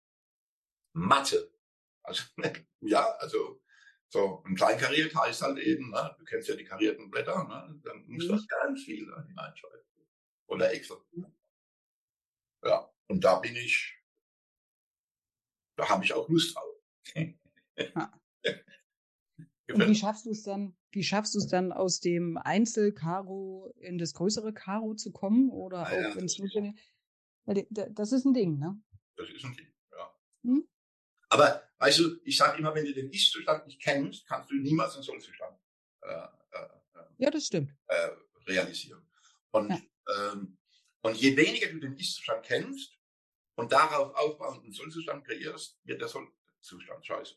Mathe. 0.94 1.52
Also, 2.04 2.24
ja, 2.82 3.04
also 3.20 3.62
so, 4.08 4.44
ein 4.46 4.56
kleinkariert 4.56 5.16
heißt 5.16 5.42
halt 5.42 5.58
eben, 5.58 5.90
ne, 5.90 6.16
du 6.20 6.26
kennst 6.26 6.48
ja 6.48 6.56
die 6.56 6.64
karierten 6.64 7.10
Blätter, 7.10 7.44
ne, 7.46 7.80
dann 7.84 8.06
musst 8.08 8.30
du 8.30 8.34
mhm. 8.34 8.48
ganz 8.48 8.84
viel 8.84 9.08
da 9.08 9.24
hineinschreiben. 9.24 9.80
Oder 10.48 10.72
Excel. 10.72 10.98
Ja, 12.64 12.94
und 13.08 13.24
da 13.24 13.40
bin 13.40 13.56
ich, 13.56 14.00
da 15.76 15.90
habe 15.90 16.04
ich 16.04 16.14
auch 16.14 16.30
Lust 16.30 16.56
drauf. 16.56 16.76
und 19.74 19.88
wie 19.88 19.96
schaffst 19.96 20.26
du 20.26 20.32
es 20.32 20.44
dann, 20.44 20.76
wie 20.92 21.04
schaffst 21.04 21.36
du 21.36 21.40
es 21.40 21.48
dann 21.48 21.72
aus 21.72 22.00
dem 22.00 22.38
Einzel-Karo 22.38 23.74
in 23.78 23.98
das 23.98 24.14
größere 24.14 24.54
Karo 24.54 24.96
zu 24.96 25.12
kommen? 25.12 25.50
Oder 25.50 25.88
ah, 25.88 25.90
auch 25.90 26.16
wenn 26.16 26.26
es 26.26 26.40
nicht, 26.40 26.56
weil 27.46 27.68
das 27.70 28.12
ist 28.12 28.26
ein 28.26 28.34
Ding, 28.34 28.58
ne? 28.58 28.82
Das 29.16 29.30
ist 29.30 29.44
ein 29.44 29.56
Ding, 29.56 29.68
ja. 29.92 30.16
Hm? 30.44 30.68
Aber 31.30 31.64
weißt 31.80 32.00
du, 32.00 32.20
ich 32.24 32.38
sage 32.38 32.60
immer, 32.60 32.74
wenn 32.76 32.86
du 32.86 32.94
den 32.94 33.10
Ist-Zustand 33.10 33.66
nicht 33.68 33.82
kennst, 33.82 34.28
kannst 34.28 34.52
du 34.52 34.56
niemals 34.56 34.96
einen 34.96 35.04
Soll-Zustand 35.04 35.58
äh, 36.02 36.28
äh, 36.52 36.66
äh, 36.96 37.06
ja, 37.18 37.32
das 37.32 37.48
stimmt. 37.48 37.72
Äh, 37.88 38.10
realisieren. 38.48 39.06
Und, 39.52 39.70
ja. 39.70 40.32
ähm, 40.32 40.58
und 41.02 41.16
je 41.18 41.36
weniger 41.36 41.70
du 41.70 41.80
den 41.80 41.96
Ist-Zustand 41.96 42.46
kennst 42.46 42.98
und 43.56 43.72
darauf 43.72 44.14
aufbauend 44.16 44.64
einen 44.64 44.74
Soll-Zustand 44.74 45.26
kreierst, 45.26 45.80
wird 45.84 46.02
der 46.02 46.08
Soll-Zustand 46.08 47.06
scheiße. 47.06 47.36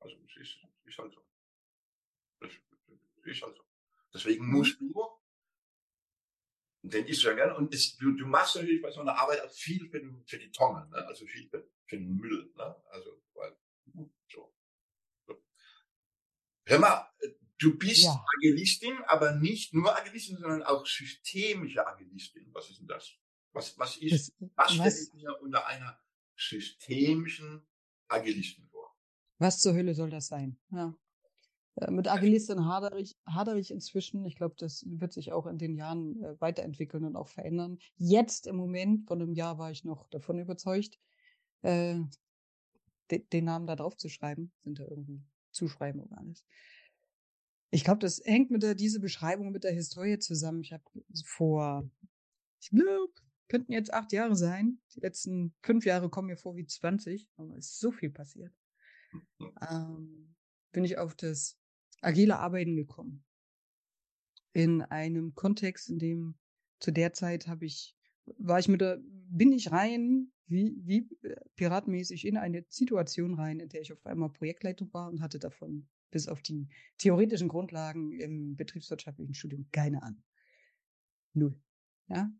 Also 0.00 0.16
es 0.26 0.36
ist, 0.36 0.58
ist 0.84 0.98
halt 0.98 1.12
so. 1.12 1.20
Ist 3.24 3.42
halt 3.42 3.56
so. 3.56 3.62
Deswegen 4.12 4.46
mhm. 4.46 4.52
musst 4.52 4.80
du 4.80 5.20
den 6.82 7.06
ist 7.06 7.22
ja 7.22 7.34
gerne. 7.34 7.56
Und 7.56 7.74
es, 7.74 7.96
du, 7.96 8.12
du 8.12 8.26
machst 8.26 8.56
natürlich 8.56 8.82
bei 8.82 8.90
so 8.90 9.00
einer 9.00 9.16
Arbeit 9.18 9.42
auch 9.42 9.52
viel 9.52 9.88
für, 9.88 10.00
den, 10.00 10.24
für 10.26 10.38
die 10.38 10.50
Tonne, 10.50 10.88
ne? 10.88 11.06
also 11.06 11.26
viel 11.26 11.48
für, 11.48 11.68
für 11.86 11.96
den 11.96 12.16
Müll. 12.16 12.52
Ne? 12.56 12.76
Also, 12.90 13.22
weil, 13.34 13.56
so. 14.28 14.54
so. 15.26 15.42
Hör 16.66 16.78
mal, 16.78 17.10
du 17.58 17.76
bist 17.76 18.04
ja. 18.04 18.24
Agilistin, 18.38 18.96
aber 19.06 19.34
nicht 19.36 19.74
nur 19.74 19.96
Agilistin, 19.96 20.38
sondern 20.38 20.62
auch 20.62 20.86
systemische 20.86 21.86
Agilistin. 21.86 22.48
Was 22.52 22.70
ist 22.70 22.80
denn 22.80 22.88
das? 22.88 23.12
Was, 23.52 23.78
was 23.78 23.96
ist, 23.96 24.32
was, 24.38 24.50
was 24.56 24.74
stelle 24.74 25.02
ich 25.02 25.12
mir 25.14 25.40
unter 25.40 25.66
einer 25.66 26.00
systemischen 26.36 27.66
Agilistin 28.08 28.66
vor? 28.68 28.96
Was 29.38 29.60
zur 29.60 29.74
Hölle 29.74 29.94
soll 29.94 30.10
das 30.10 30.28
sein? 30.28 30.58
Ja. 30.70 30.94
Äh, 31.80 31.90
mit 31.90 32.08
Agilisten 32.08 32.66
hadere 32.66 33.00
ich, 33.00 33.16
hadere 33.26 33.58
ich 33.58 33.70
inzwischen. 33.70 34.24
Ich 34.24 34.36
glaube, 34.36 34.54
das 34.58 34.84
wird 34.86 35.12
sich 35.12 35.32
auch 35.32 35.46
in 35.46 35.58
den 35.58 35.74
Jahren 35.74 36.22
äh, 36.22 36.40
weiterentwickeln 36.40 37.04
und 37.04 37.16
auch 37.16 37.28
verändern. 37.28 37.78
Jetzt 37.96 38.46
im 38.46 38.56
Moment, 38.56 39.06
von 39.06 39.20
einem 39.20 39.32
Jahr 39.32 39.58
war 39.58 39.70
ich 39.70 39.84
noch 39.84 40.08
davon 40.08 40.38
überzeugt, 40.38 40.98
äh, 41.62 42.00
de, 43.10 43.24
den 43.32 43.44
Namen 43.44 43.66
da 43.66 43.76
drauf 43.76 43.96
zu 43.96 44.08
schreiben. 44.08 44.52
Sind 44.62 44.78
da 44.78 44.84
irgendwie 44.84 45.22
Zuschreiben 45.52 46.00
oder 46.00 46.18
alles. 46.18 46.44
Ich 47.72 47.84
glaube, 47.84 48.00
das 48.00 48.20
hängt 48.24 48.50
mit 48.50 48.62
der, 48.62 48.74
diese 48.74 49.00
Beschreibung 49.00 49.52
mit 49.52 49.64
der 49.64 49.72
Historie 49.72 50.18
zusammen. 50.18 50.60
Ich 50.60 50.72
habe 50.72 50.82
vor, 51.24 51.88
ich 52.60 52.70
glaube, 52.70 53.12
könnten 53.48 53.72
jetzt 53.72 53.92
acht 53.92 54.12
Jahre 54.12 54.36
sein. 54.36 54.80
Die 54.94 55.00
letzten 55.00 55.54
fünf 55.62 55.84
Jahre 55.84 56.08
kommen 56.08 56.28
mir 56.28 56.36
vor 56.36 56.56
wie 56.56 56.66
20, 56.66 57.28
aber 57.36 57.56
es 57.56 57.66
ist 57.66 57.80
so 57.80 57.92
viel 57.92 58.10
passiert. 58.10 58.52
Ähm, 59.68 60.34
bin 60.72 60.84
ich 60.84 60.98
auf 60.98 61.14
das 61.14 61.59
agile 62.00 62.38
Arbeiten 62.38 62.76
gekommen. 62.76 63.24
In 64.52 64.82
einem 64.82 65.34
Kontext, 65.34 65.88
in 65.90 65.98
dem 65.98 66.34
zu 66.80 66.90
der 66.90 67.12
Zeit 67.12 67.46
habe 67.46 67.66
ich, 67.66 67.96
war 68.38 68.58
ich 68.58 68.68
mit 68.68 68.80
der, 68.80 68.98
bin 69.02 69.52
ich 69.52 69.70
rein, 69.70 70.32
wie, 70.46 70.76
wie 70.84 71.08
äh, 71.22 71.36
piratmäßig 71.56 72.26
in 72.26 72.36
eine 72.36 72.64
Situation 72.68 73.34
rein, 73.34 73.60
in 73.60 73.68
der 73.68 73.82
ich 73.82 73.92
auf 73.92 74.04
einmal 74.04 74.30
Projektleitung 74.30 74.92
war 74.92 75.08
und 75.08 75.20
hatte 75.20 75.38
davon 75.38 75.88
bis 76.10 76.26
auf 76.26 76.42
die 76.42 76.68
theoretischen 76.98 77.48
Grundlagen 77.48 78.12
im 78.12 78.56
betriebswirtschaftlichen 78.56 79.34
Studium 79.34 79.66
keine 79.70 80.02
Ahnung. 80.02 80.22
Null. 81.34 81.60
Ja. 82.08 82.30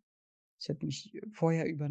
Ich 0.58 0.68
hatte 0.68 0.84
mich 0.84 1.16
vorher 1.32 1.66
über, 1.66 1.88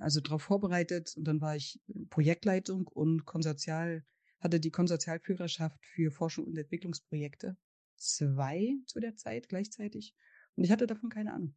also 0.00 0.20
darauf 0.20 0.42
vorbereitet 0.42 1.14
und 1.16 1.24
dann 1.24 1.40
war 1.40 1.56
ich 1.56 1.80
Projektleitung 2.10 2.86
und 2.86 3.24
Konsortial 3.24 4.04
hatte 4.40 4.60
die 4.60 4.70
Konsortialführerschaft 4.70 5.84
für 5.86 6.10
Forschung 6.10 6.44
und 6.44 6.56
Entwicklungsprojekte. 6.56 7.56
Zwei 7.96 8.76
zu 8.86 9.00
der 9.00 9.16
Zeit 9.16 9.48
gleichzeitig. 9.48 10.14
Und 10.54 10.64
ich 10.64 10.70
hatte 10.70 10.86
davon 10.86 11.10
keine 11.10 11.32
Ahnung. 11.32 11.54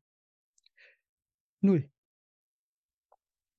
Null. 1.61 1.89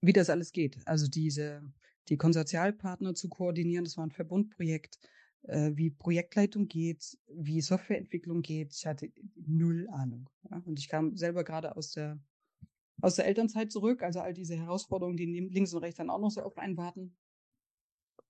Wie 0.01 0.13
das 0.13 0.31
alles 0.31 0.53
geht. 0.53 0.79
Also 0.87 1.07
diese, 1.07 1.63
die 2.09 2.17
Konsortialpartner 2.17 3.15
zu 3.15 3.29
koordinieren, 3.29 3.85
das 3.85 3.97
war 3.97 4.05
ein 4.05 4.11
Verbundprojekt, 4.11 4.99
äh, 5.43 5.71
wie 5.75 5.91
Projektleitung 5.91 6.67
geht, 6.67 7.17
wie 7.29 7.61
Softwareentwicklung 7.61 8.43
geht. 8.43 8.75
Ich 8.75 8.87
hatte 8.87 9.13
null 9.37 9.89
Ahnung. 9.91 10.29
Ja? 10.51 10.61
Und 10.65 10.81
ich 10.81 10.89
kam 10.89 11.17
selber 11.17 11.45
gerade 11.45 11.77
aus 11.77 11.93
der 11.93 12.21
aus 13.03 13.17
der 13.17 13.27
Elternzeit 13.27 13.73
zurück, 13.73 14.03
also 14.03 14.21
all 14.21 14.33
diese 14.33 14.57
Herausforderungen, 14.57 15.17
die 15.17 15.27
links 15.27 15.75
und 15.75 15.83
rechts 15.83 15.97
dann 15.97 16.09
auch 16.09 16.21
noch 16.21 16.31
so 16.31 16.41
auf 16.41 16.57
einen 16.57 16.77
warten. 16.77 17.17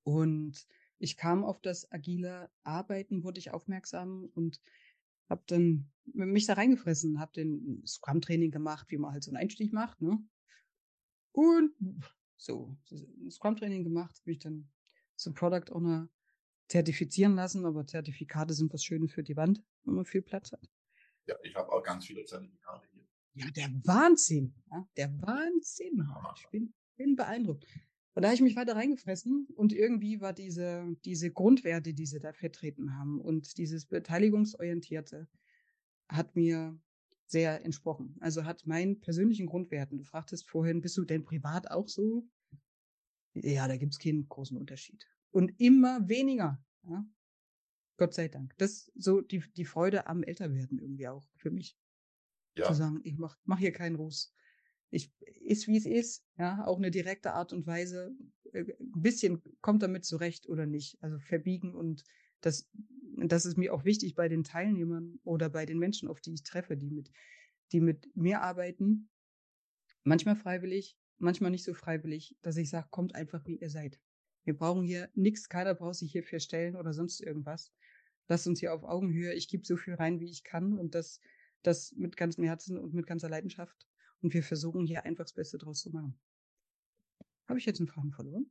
Und 0.03 0.67
ich 1.03 1.17
kam 1.17 1.45
auf 1.45 1.61
das 1.61 1.91
agile 1.91 2.49
Arbeiten, 2.63 3.25
wurde 3.25 3.41
ich 3.41 3.51
aufmerksam 3.51 4.31
und 4.35 4.61
habe 5.29 5.43
dann 5.47 5.91
mich 6.05 6.47
da 6.47 6.55
reingefressen, 6.55 7.19
habe 7.19 7.33
den 7.33 7.83
Scrum-Training 7.85 8.53
gemacht, 8.53 8.87
wie 8.91 8.99
man 8.99 9.13
halt 9.13 9.25
so 9.25 9.31
einen 9.31 9.39
Einstieg 9.39 9.73
macht, 9.73 10.01
ne? 10.01 10.23
Und 11.33 11.73
so, 12.37 12.77
Scrum-Training 13.29 13.83
gemacht, 13.83 14.17
habe 14.21 14.31
ich 14.31 14.39
dann 14.39 14.71
zum 15.17 15.35
Product 15.35 15.73
Owner 15.73 16.09
zertifizieren 16.69 17.35
lassen, 17.35 17.67
aber 17.67 17.85
Zertifikate 17.85 18.55
sind 18.55 18.73
was 18.73 18.85
Schönes 18.85 19.13
für 19.13 19.25
die 19.25 19.37
Wand, 19.37 19.61
wenn 19.83 19.95
man 19.95 20.05
viel 20.05 20.23
Platz 20.23 20.53
hat. 20.53 20.71
Ja, 21.27 21.35
ich 21.43 21.55
habe 21.57 21.73
auch 21.73 21.83
ganz 21.83 22.07
viele 22.07 22.25
Zertifikate 22.25 22.87
hier. 22.93 23.07
Ja, 23.35 23.51
der 23.51 23.71
Wahnsinn, 23.85 24.55
ja, 24.71 24.89
der 24.97 25.11
Wahnsinn. 25.21 26.07
Ich 26.37 26.49
bin, 26.51 26.75
bin 26.97 27.17
beeindruckt. 27.17 27.67
Und 28.15 28.23
da 28.23 28.29
habe 28.29 28.35
ich 28.35 28.43
mich 28.43 28.57
weiter 28.57 28.77
reingefressen 28.77 29.47
und 29.55 29.73
irgendwie 29.73 30.21
war 30.21 30.35
diese, 30.35 30.87
diese 31.05 31.31
Grundwerte, 31.31 31.95
die 31.95 32.07
sie 32.07 32.21
da 32.21 32.33
vertreten 32.33 32.97
haben 32.97 33.21
und 33.21 33.57
dieses 33.57 33.87
Beteiligungsorientierte 33.87 35.29
hat 36.09 36.37
mir 36.37 36.79
sehr 37.25 37.65
entsprochen. 37.65 38.17
Also 38.21 38.45
hat 38.45 38.67
meinen 38.67 39.01
persönlichen 39.01 39.47
Grundwerten. 39.47 39.97
Du 39.97 40.05
fragtest 40.05 40.49
vorhin, 40.49 40.83
bist 40.83 40.99
du 40.99 41.05
denn 41.05 41.25
privat 41.25 41.71
auch 41.71 41.89
so? 41.89 42.29
Ja, 43.33 43.67
da 43.67 43.79
gibt's 43.79 43.99
keinen 43.99 44.29
großen 44.29 44.59
Unterschied. 44.59 45.07
Und 45.31 45.59
immer 45.59 46.07
weniger. 46.07 46.63
Ja? 46.83 47.07
Gott 47.97 48.13
sei 48.13 48.29
Dank. 48.29 48.55
Das 48.59 48.89
ist 48.89 48.93
so 48.95 49.23
die, 49.23 49.43
die 49.57 49.65
Freude 49.65 50.07
am 50.07 50.23
Älterwerden 50.23 50.79
irgendwie 50.79 51.09
auch 51.09 51.27
für 51.37 51.51
mich. 51.51 51.79
Ja. 52.59 52.67
Zu 52.67 52.75
sagen, 52.75 53.01
ich 53.05 53.17
mach, 53.17 53.39
mach 53.45 53.59
hier 53.59 53.73
keinen 53.73 53.97
Ruß 53.97 54.35
ich 54.93 55.11
ist 55.41 55.67
wie 55.67 55.77
es 55.77 55.87
ist, 55.87 56.25
ja, 56.39 56.65
auch 56.67 56.77
eine 56.77 56.91
direkte 56.91 57.33
Art 57.33 57.53
und 57.53 57.67
Weise, 57.67 58.15
äh, 58.53 58.65
ein 58.79 59.03
bisschen 59.03 59.43
kommt 59.61 59.83
damit 59.83 60.05
zurecht 60.05 60.49
oder 60.49 60.67
nicht. 60.67 61.03
Also 61.03 61.19
verbiegen 61.19 61.75
und 61.75 62.05
das, 62.41 62.71
das 63.17 63.47
ist 63.47 63.57
mir 63.57 63.75
auch 63.75 63.85
wichtig 63.85 64.15
bei 64.15 64.29
den 64.29 64.45
Teilnehmern 64.45 65.19
oder 65.25 65.49
bei 65.49 65.67
den 65.67 65.79
Menschen, 65.79 66.09
auf 66.09 66.21
die 66.21 66.35
ich 66.35 66.43
treffe, 66.43 66.77
die 66.77 66.91
mit, 66.91 67.11
die 67.73 67.81
mit 67.81 68.15
mir 68.15 68.43
arbeiten. 68.43 69.09
Manchmal 70.05 70.37
freiwillig, 70.37 70.99
manchmal 71.19 71.51
nicht 71.51 71.65
so 71.65 71.75
freiwillig, 71.75 72.37
dass 72.43 72.57
ich 72.57 72.69
sage, 72.69 72.89
kommt 72.91 73.15
einfach 73.15 73.47
wie 73.47 73.57
ihr 73.57 73.71
seid. 73.71 73.99
Wir 74.45 74.57
brauchen 74.57 74.85
hier 74.85 75.09
nichts, 75.15 75.49
keiner 75.49 75.75
braucht 75.75 75.97
sich 75.97 76.13
hier 76.13 76.25
verstellen 76.25 76.77
oder 76.77 76.93
sonst 76.93 77.21
irgendwas. 77.21 77.73
Lasst 78.29 78.47
uns 78.47 78.61
hier 78.61 78.75
auf 78.75 78.85
Augenhöhe, 78.85 79.33
ich 79.33 79.49
gebe 79.49 79.65
so 79.65 79.77
viel 79.77 79.95
rein, 79.95 80.21
wie 80.21 80.31
ich 80.31 80.45
kann 80.45 80.79
und 80.79 80.95
das, 80.95 81.21
das 81.63 81.93
mit 81.93 82.17
ganzem 82.17 82.45
Herzen 82.45 82.77
und 82.77 82.93
mit 82.93 83.07
ganzer 83.07 83.29
Leidenschaft. 83.29 83.87
Und 84.23 84.33
wir 84.35 84.43
versuchen 84.43 84.87
hier 84.87 85.05
einfach 85.05 85.25
das 85.25 85.35
Beste 85.35 85.59
draus 85.59 85.81
zu 85.81 85.91
machen. 85.91 86.19
Habe 87.49 87.59
ich 87.59 87.67
jetzt 87.67 87.81
einen 87.81 87.89
Faden 87.89 88.13
verloren? 88.13 88.51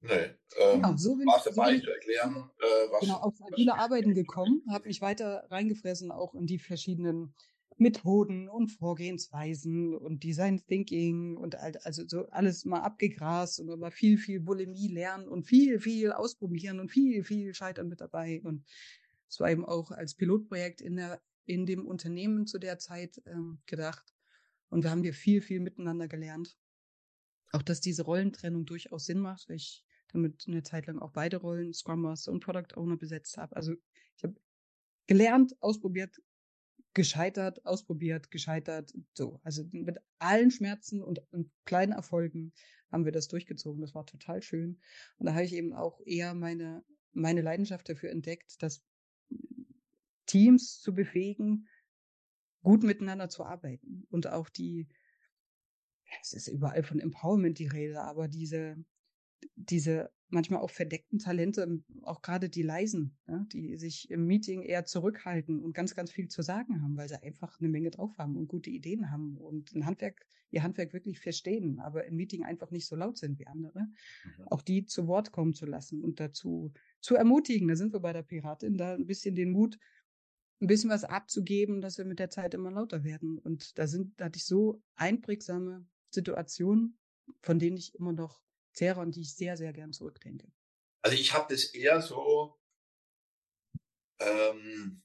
Nee, 0.00 0.12
ähm, 0.60 0.74
genau, 0.74 0.96
so 0.96 1.16
bin, 1.16 1.26
warst 1.26 1.46
so 1.46 1.50
dabei 1.50 1.72
bin 1.72 1.82
zu 1.82 1.90
erklären, 1.90 2.50
äh, 2.58 2.92
was. 2.92 3.00
genau, 3.00 3.16
auf 3.16 3.34
agile 3.50 3.74
Arbeiten 3.74 4.14
gekommen, 4.14 4.62
habe 4.70 4.86
mich 4.86 5.00
weiter 5.00 5.44
reingefressen, 5.50 6.12
auch 6.12 6.34
in 6.34 6.46
die 6.46 6.60
verschiedenen 6.60 7.34
Methoden 7.78 8.48
und 8.48 8.68
Vorgehensweisen 8.70 9.94
und 9.96 10.24
Design 10.24 10.62
Thinking 10.66 11.36
und 11.36 11.56
halt, 11.56 11.84
also 11.86 12.02
so 12.06 12.28
alles 12.30 12.64
mal 12.64 12.80
abgegrast 12.80 13.60
und 13.60 13.68
immer 13.68 13.90
viel, 13.90 14.18
viel 14.18 14.40
Bulimie 14.40 14.88
lernen 14.88 15.28
und 15.28 15.44
viel, 15.44 15.80
viel 15.80 16.12
ausprobieren 16.12 16.80
und 16.80 16.90
viel, 16.90 17.24
viel 17.24 17.54
Scheitern 17.54 17.88
mit 17.88 18.00
dabei. 18.00 18.40
Und 18.42 18.64
es 19.28 19.38
war 19.38 19.50
eben 19.50 19.64
auch 19.64 19.90
als 19.92 20.14
Pilotprojekt 20.14 20.80
in 20.80 20.96
der, 20.96 21.20
in 21.44 21.66
dem 21.66 21.86
Unternehmen 21.86 22.46
zu 22.46 22.58
der 22.58 22.78
Zeit 22.78 23.22
ähm, 23.26 23.60
gedacht. 23.66 24.12
Und 24.70 24.84
wir 24.84 24.90
haben 24.90 25.02
hier 25.02 25.14
viel, 25.14 25.40
viel 25.40 25.60
miteinander 25.60 26.08
gelernt. 26.08 26.58
Auch, 27.52 27.62
dass 27.62 27.80
diese 27.80 28.02
Rollentrennung 28.02 28.66
durchaus 28.66 29.06
Sinn 29.06 29.20
macht, 29.20 29.48
weil 29.48 29.56
ich 29.56 29.84
damit 30.12 30.44
eine 30.46 30.62
Zeit 30.62 30.86
lang 30.86 30.98
auch 30.98 31.12
beide 31.12 31.38
Rollen, 31.38 31.72
Scrum 31.72 32.02
Master 32.02 32.32
und 32.32 32.40
Product 32.40 32.76
Owner 32.76 32.96
besetzt 32.96 33.36
habe. 33.36 33.56
Also 33.56 33.74
ich 34.16 34.24
habe 34.24 34.34
gelernt, 35.06 35.54
ausprobiert, 35.60 36.20
gescheitert, 36.94 37.64
ausprobiert, 37.64 38.30
gescheitert, 38.30 38.92
so. 39.14 39.40
Also 39.42 39.64
mit 39.70 39.98
allen 40.18 40.50
Schmerzen 40.50 41.02
und, 41.02 41.20
und, 41.30 41.50
kleinen 41.64 41.92
Erfolgen 41.92 42.52
haben 42.90 43.04
wir 43.04 43.12
das 43.12 43.28
durchgezogen. 43.28 43.80
Das 43.80 43.94
war 43.94 44.06
total 44.06 44.42
schön. 44.42 44.80
Und 45.18 45.26
da 45.26 45.34
habe 45.34 45.44
ich 45.44 45.52
eben 45.52 45.72
auch 45.74 46.00
eher 46.04 46.34
meine, 46.34 46.84
meine 47.12 47.42
Leidenschaft 47.42 47.88
dafür 47.88 48.10
entdeckt, 48.10 48.62
dass 48.62 48.82
Teams 50.26 50.80
zu 50.80 50.94
befähigen, 50.94 51.68
gut 52.62 52.82
miteinander 52.82 53.28
zu 53.28 53.44
arbeiten 53.44 54.04
und 54.10 54.26
auch 54.26 54.48
die, 54.48 54.88
es 56.22 56.32
ist 56.32 56.48
überall 56.48 56.82
von 56.82 57.00
Empowerment 57.00 57.58
die 57.58 57.66
Rede, 57.66 58.00
aber 58.02 58.28
diese, 58.28 58.76
diese 59.54 60.10
manchmal 60.30 60.60
auch 60.60 60.70
verdeckten 60.70 61.18
Talente, 61.18 61.82
auch 62.02 62.22
gerade 62.22 62.48
die 62.48 62.62
leisen, 62.62 63.16
ja, 63.26 63.44
die 63.52 63.76
sich 63.76 64.10
im 64.10 64.26
Meeting 64.26 64.62
eher 64.62 64.84
zurückhalten 64.84 65.62
und 65.62 65.72
ganz, 65.72 65.94
ganz 65.94 66.10
viel 66.10 66.28
zu 66.28 66.42
sagen 66.42 66.82
haben, 66.82 66.96
weil 66.96 67.08
sie 67.08 67.22
einfach 67.22 67.58
eine 67.60 67.68
Menge 67.68 67.90
drauf 67.90 68.16
haben 68.18 68.36
und 68.36 68.48
gute 68.48 68.70
Ideen 68.70 69.10
haben 69.10 69.36
und 69.38 69.74
ein 69.74 69.86
Handwerk, 69.86 70.26
ihr 70.50 70.62
Handwerk 70.62 70.92
wirklich 70.92 71.20
verstehen, 71.20 71.78
aber 71.80 72.04
im 72.04 72.16
Meeting 72.16 72.44
einfach 72.44 72.70
nicht 72.70 72.86
so 72.86 72.96
laut 72.96 73.16
sind 73.16 73.38
wie 73.38 73.46
andere, 73.46 73.80
mhm. 73.80 74.48
auch 74.48 74.62
die 74.62 74.84
zu 74.84 75.06
Wort 75.06 75.32
kommen 75.32 75.54
zu 75.54 75.66
lassen 75.66 76.02
und 76.02 76.20
dazu 76.20 76.72
zu 77.00 77.14
ermutigen. 77.14 77.68
Da 77.68 77.76
sind 77.76 77.92
wir 77.92 78.00
bei 78.00 78.12
der 78.12 78.22
Piratin, 78.22 78.76
da 78.76 78.94
ein 78.94 79.06
bisschen 79.06 79.34
den 79.34 79.50
Mut, 79.50 79.78
ein 80.60 80.66
bisschen 80.66 80.90
was 80.90 81.04
abzugeben, 81.04 81.80
dass 81.80 81.98
wir 81.98 82.04
mit 82.04 82.18
der 82.18 82.30
Zeit 82.30 82.54
immer 82.54 82.70
lauter 82.70 83.04
werden. 83.04 83.38
Und 83.38 83.78
da 83.78 83.86
sind, 83.86 84.20
da 84.20 84.26
hatte 84.26 84.38
ich 84.38 84.44
so 84.44 84.82
einprägsame 84.96 85.86
Situationen, 86.10 86.98
von 87.42 87.58
denen 87.58 87.76
ich 87.76 87.94
immer 87.94 88.12
noch 88.12 88.42
zehre 88.72 89.00
und 89.00 89.14
die 89.14 89.22
ich 89.22 89.34
sehr, 89.34 89.56
sehr 89.56 89.72
gern 89.72 89.92
zurückdenke. 89.92 90.50
Also 91.02 91.16
ich 91.16 91.32
habe 91.32 91.52
das 91.52 91.64
eher 91.64 92.02
so, 92.02 92.58
ähm, 94.18 95.02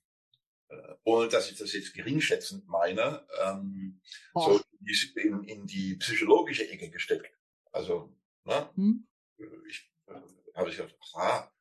äh, 0.69 0.95
ohne 1.03 1.29
dass 1.29 1.51
ich 1.51 1.57
das 1.57 1.73
jetzt 1.73 1.93
geringschätzend 1.93 2.67
meine, 2.67 3.27
ähm, 3.43 4.01
so 4.33 4.59
in, 5.15 5.43
in, 5.43 5.67
die 5.67 5.95
psychologische 5.95 6.67
Ecke 6.67 6.89
gesteckt. 6.89 7.31
Also, 7.71 8.15
ne? 8.43 8.69
Hm? 8.75 9.07
Ich 9.69 9.91
äh, 10.07 10.19
habe 10.55 10.69
ich 10.69 10.77
gedacht, 10.77 10.97
aha, 11.13 11.51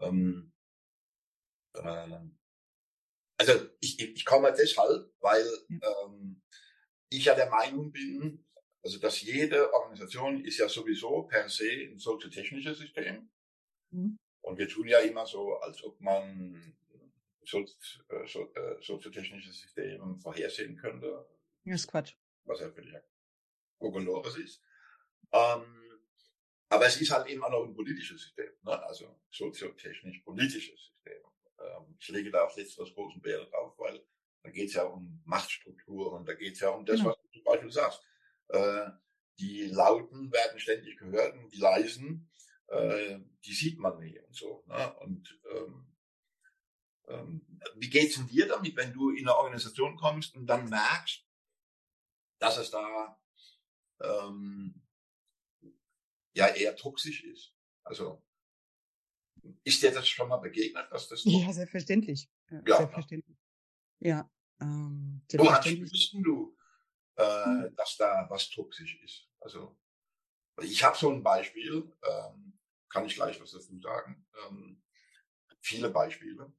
ähm, 0.00 0.52
äh, 1.74 2.18
also 3.38 3.52
ich, 3.80 4.00
ich 4.00 4.24
komme 4.24 4.52
deshalb, 4.52 5.12
weil 5.20 5.46
ähm, 5.70 6.42
ich 7.10 7.24
ja 7.26 7.34
der 7.34 7.50
Meinung 7.50 7.92
bin, 7.92 8.44
also 8.82 8.98
dass 8.98 9.20
jede 9.20 9.72
Organisation 9.72 10.44
ist 10.44 10.58
ja 10.58 10.68
sowieso 10.68 11.22
per 11.24 11.48
se 11.48 11.70
ein 11.70 11.98
soziotechnisches 11.98 12.78
System. 12.78 13.30
Mhm. 13.90 14.18
Und 14.42 14.58
wir 14.58 14.68
tun 14.68 14.86
ja 14.86 15.00
immer 15.00 15.26
so, 15.26 15.54
als 15.56 15.82
ob 15.82 16.00
man 16.00 16.76
so, 17.44 17.60
äh, 17.60 18.26
so, 18.26 18.52
äh, 18.54 18.82
soziotechnische 18.82 19.52
Systeme 19.52 20.18
vorhersehen 20.20 20.76
könnte. 20.76 21.26
Das 21.64 21.80
ist 21.80 21.88
Quatsch. 21.88 22.14
Was 22.44 22.60
ja 22.60 22.70
völlig 22.70 22.94
Kokolores 23.78 24.36
ist. 24.36 24.62
Ähm, 25.32 25.98
aber 26.68 26.86
es 26.86 27.00
ist 27.00 27.10
halt 27.10 27.28
eben 27.28 27.42
auch 27.42 27.50
noch 27.50 27.64
ein 27.64 27.74
politisches 27.74 28.22
System, 28.22 28.52
ne? 28.62 28.82
also 28.84 29.20
soziotechnisch-politisches 29.30 30.80
System. 30.80 31.22
Ähm, 31.58 31.96
ich 31.98 32.08
lege 32.08 32.30
da 32.30 32.44
auch 32.44 32.56
letzteres 32.56 32.94
großen 32.94 33.22
Wert 33.24 33.50
drauf, 33.52 33.74
weil 33.78 34.04
da 34.42 34.50
geht 34.50 34.68
es 34.68 34.74
ja 34.74 34.84
um 34.84 35.20
Machtstrukturen, 35.24 36.24
da 36.24 36.34
geht 36.34 36.54
es 36.54 36.60
ja 36.60 36.70
um 36.70 36.84
das, 36.84 36.98
genau. 36.98 37.10
was 37.10 37.18
du 37.22 37.28
zum 37.30 37.44
Beispiel 37.44 37.72
sagst. 37.72 38.02
Äh, 38.48 38.90
die 39.38 39.66
Lauten 39.66 40.32
werden 40.32 40.58
ständig 40.58 40.98
gehört 40.98 41.34
und 41.36 41.52
die 41.52 41.58
Leisen, 41.58 42.30
äh, 42.68 43.18
die 43.44 43.52
sieht 43.52 43.78
man 43.78 43.98
nie 43.98 44.18
und 44.18 44.34
so. 44.34 44.64
Ne? 44.66 44.94
Und 45.00 45.40
ähm, 45.52 45.86
ähm, 47.08 47.60
wie 47.76 47.90
geht's 47.90 48.16
denn 48.16 48.26
dir 48.26 48.48
damit, 48.48 48.76
wenn 48.76 48.92
du 48.92 49.10
in 49.10 49.28
eine 49.28 49.36
Organisation 49.36 49.96
kommst 49.96 50.34
und 50.34 50.46
dann 50.46 50.68
merkst, 50.68 51.24
dass 52.38 52.56
es 52.56 52.70
da 52.70 53.20
ähm, 54.00 54.82
ja 56.34 56.48
eher 56.48 56.76
toxisch 56.76 57.24
ist? 57.24 57.54
Also 57.84 58.25
ist 59.64 59.82
dir 59.82 59.92
das 59.92 60.08
schon 60.08 60.28
mal 60.28 60.38
begegnet, 60.38 60.86
dass 60.90 61.08
das? 61.08 61.22
Ja, 61.24 61.52
selbstverständlich. 61.52 62.28
Ja, 62.50 62.62
ja. 62.66 62.76
Selbstverständlich. 62.76 63.36
Ja. 64.00 64.30
Ähm. 64.60 65.22
Woran 65.32 65.62
spürst 65.62 66.14
du, 66.14 66.56
äh, 67.16 67.44
hm. 67.44 67.76
dass 67.76 67.96
da 67.96 68.26
was 68.28 68.48
toxisch 68.50 69.00
ist. 69.02 69.28
Also 69.40 69.76
ich 70.62 70.82
habe 70.82 70.96
so 70.96 71.10
ein 71.10 71.22
Beispiel, 71.22 71.92
ähm, 72.02 72.58
kann 72.88 73.06
ich 73.06 73.14
gleich 73.14 73.40
was 73.40 73.52
dazu 73.52 73.78
sagen. 73.80 74.26
Ähm, 74.48 74.82
viele 75.60 75.90
Beispiele. 75.90 76.52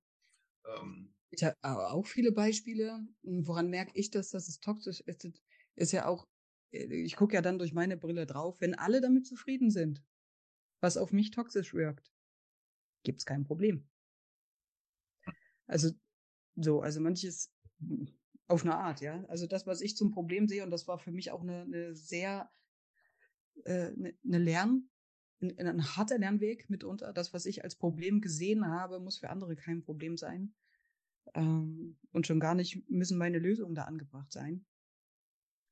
Ähm, 0.65 1.13
ich 1.29 1.43
habe 1.43 1.55
auch 1.63 2.05
viele 2.05 2.31
Beispiele. 2.31 3.05
Woran 3.23 3.69
merke 3.69 3.91
ich 3.95 4.11
das, 4.11 4.29
dass 4.29 4.47
es 4.47 4.59
toxisch 4.59 5.01
ist? 5.01 5.27
Ist 5.75 5.91
ja 5.91 6.05
auch, 6.05 6.27
äh, 6.71 6.85
ich 6.85 7.15
gucke 7.15 7.33
ja 7.33 7.41
dann 7.41 7.59
durch 7.59 7.73
meine 7.73 7.97
Brille 7.97 8.25
drauf, 8.25 8.59
wenn 8.59 8.75
alle 8.75 9.01
damit 9.01 9.25
zufrieden 9.25 9.71
sind, 9.71 10.03
was 10.79 10.97
auf 10.97 11.11
mich 11.11 11.31
toxisch 11.31 11.73
wirkt, 11.73 12.11
gibt's 13.03 13.25
kein 13.25 13.43
Problem. 13.43 13.87
Also 15.67 15.91
so, 16.55 16.81
also 16.81 16.99
manches 16.99 17.53
auf 18.47 18.63
eine 18.63 18.75
Art, 18.75 19.01
ja. 19.01 19.23
Also 19.25 19.47
das, 19.47 19.67
was 19.67 19.81
ich 19.81 19.97
zum 19.97 20.11
Problem 20.11 20.47
sehe, 20.47 20.63
und 20.63 20.71
das 20.71 20.87
war 20.87 20.97
für 20.97 21.11
mich 21.11 21.31
auch 21.31 21.41
eine, 21.41 21.61
eine 21.61 21.95
sehr 21.95 22.49
äh, 23.65 23.87
eine, 23.87 24.13
eine 24.25 24.39
Lern, 24.39 24.89
ein, 25.41 25.57
ein 25.59 25.95
harter 25.95 26.17
Lernweg 26.17 26.69
mitunter. 26.69 27.13
Das, 27.13 27.33
was 27.33 27.45
ich 27.45 27.63
als 27.63 27.75
Problem 27.75 28.21
gesehen 28.21 28.67
habe, 28.67 28.99
muss 28.99 29.19
für 29.19 29.29
andere 29.29 29.55
kein 29.55 29.83
Problem 29.83 30.17
sein. 30.17 30.53
Ähm, 31.33 31.97
und 32.11 32.27
schon 32.27 32.39
gar 32.39 32.55
nicht 32.55 32.89
müssen 32.89 33.17
meine 33.17 33.39
Lösungen 33.39 33.75
da 33.75 33.83
angebracht 33.83 34.31
sein. 34.31 34.65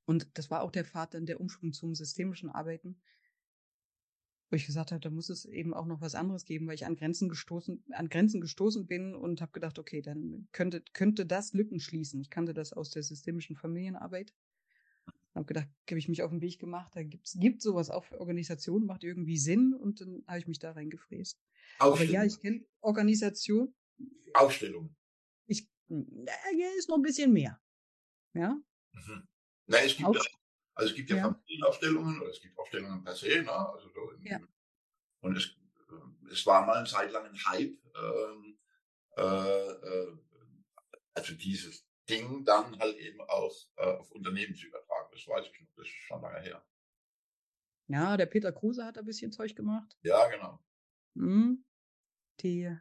Und 0.06 0.38
das 0.38 0.52
war 0.52 0.62
auch 0.62 0.72
der 0.72 0.86
Pfad 0.86 1.14
dann 1.14 1.26
der 1.26 1.40
Umschwung 1.42 1.74
zum 1.74 1.96
systemischen 1.96 2.50
Arbeiten, 2.50 3.02
wo 4.50 4.56
ich 4.56 4.66
gesagt 4.66 4.92
habe, 4.92 5.02
da 5.02 5.10
muss 5.10 5.30
es 5.30 5.46
eben 5.46 5.74
auch 5.74 5.86
noch 5.86 6.02
was 6.02 6.16
anderes 6.16 6.46
geben, 6.46 6.68
weil 6.68 6.76
ich 6.76 6.86
an 6.86 6.96
Grenzen 6.96 7.30
gestoßen, 7.30 7.84
an 7.92 8.10
Grenzen 8.10 8.42
gestoßen 8.42 8.86
bin 8.86 9.16
und 9.16 9.42
habe 9.42 9.52
gedacht, 9.52 9.80
okay, 9.80 10.02
dann 10.02 10.48
könnte, 10.52 10.84
könnte 10.94 11.26
das 11.26 11.54
Lücken 11.54 11.80
schließen. 11.80 12.22
Ich 12.22 12.30
kannte 12.30 12.54
das 12.54 12.74
aus 12.74 12.92
der 12.92 13.04
systemischen 13.04 13.56
Familienarbeit. 13.56 14.34
Habe 15.34 15.46
gedacht, 15.46 15.68
habe 15.90 16.00
ich 16.00 16.08
mich 16.08 16.24
auf 16.24 16.32
den 16.32 16.42
Weg 16.42 16.60
gemacht, 16.60 16.96
da 16.96 17.04
gibt's, 17.04 17.38
gibt 17.38 17.62
sowas 17.62 17.90
auch 17.90 18.06
für 18.06 18.20
Organisationen, 18.20 18.86
macht 18.86 19.04
irgendwie 19.04 19.38
Sinn 19.38 19.74
und 19.74 20.00
dann 20.00 20.24
habe 20.28 20.40
ich 20.40 20.48
mich 20.48 20.60
da 20.60 20.72
reingefräst. 20.72 21.38
Aber 21.80 22.02
ja, 22.04 22.24
ich 22.24 22.40
kenne 22.40 22.66
Organisation. 22.80 23.74
Aufstellung. 24.34 24.96
Ich, 25.48 25.68
ja, 25.90 26.68
ist 26.78 26.88
noch 26.88 26.96
ein 26.96 27.02
bisschen 27.02 27.34
mehr. 27.34 27.60
Ja. 28.34 28.58
Mhm. 28.94 29.28
Na, 29.68 29.78
es 29.80 29.98
gibt 29.98 30.16
ja 30.16 30.22
also 30.76 30.90
es 30.90 30.96
gibt 30.96 31.10
ja, 31.10 31.18
ja. 31.18 31.24
Familienaufstellungen 31.24 32.22
oder 32.22 32.30
es 32.30 32.42
gibt 32.42 32.58
Aufstellungen 32.58 33.04
per 33.04 33.16
se. 33.16 33.42
Ne? 33.42 33.52
Also 33.52 33.90
so 33.90 34.12
in, 34.12 34.24
ja. 34.26 34.40
Und 35.22 35.38
es, 35.38 35.46
äh, 35.46 36.32
es 36.32 36.46
war 36.46 36.66
mal 36.66 36.78
eine 36.78 36.88
Zeit 36.88 37.12
lang 37.12 37.26
ein 37.26 37.46
Hype, 37.46 37.78
ähm, 37.96 38.60
äh, 39.18 39.22
äh, 39.22 40.18
also 41.14 41.34
dieses 41.36 41.88
Ding 42.10 42.44
dann 42.44 42.78
halt 42.78 42.98
eben 42.98 43.22
auch 43.22 43.56
äh, 43.78 43.86
auf 43.86 44.12
Unternehmen 44.12 44.54
zu 44.54 44.68
übertragen. 44.68 45.10
Das 45.12 45.26
weiß 45.28 45.46
ich 45.48 45.60
noch, 45.62 45.68
das 45.78 45.88
ist 45.88 45.94
schon 45.94 46.22
lange 46.22 46.42
her. 46.42 46.64
Ja, 47.88 48.18
der 48.18 48.26
Peter 48.26 48.52
Kruse 48.52 48.84
hat 48.84 48.98
ein 48.98 49.06
bisschen 49.06 49.32
Zeug 49.32 49.56
gemacht. 49.56 49.98
Ja, 50.02 50.28
genau. 50.28 50.60
Mhm. 51.14 51.64
Die 52.42 52.76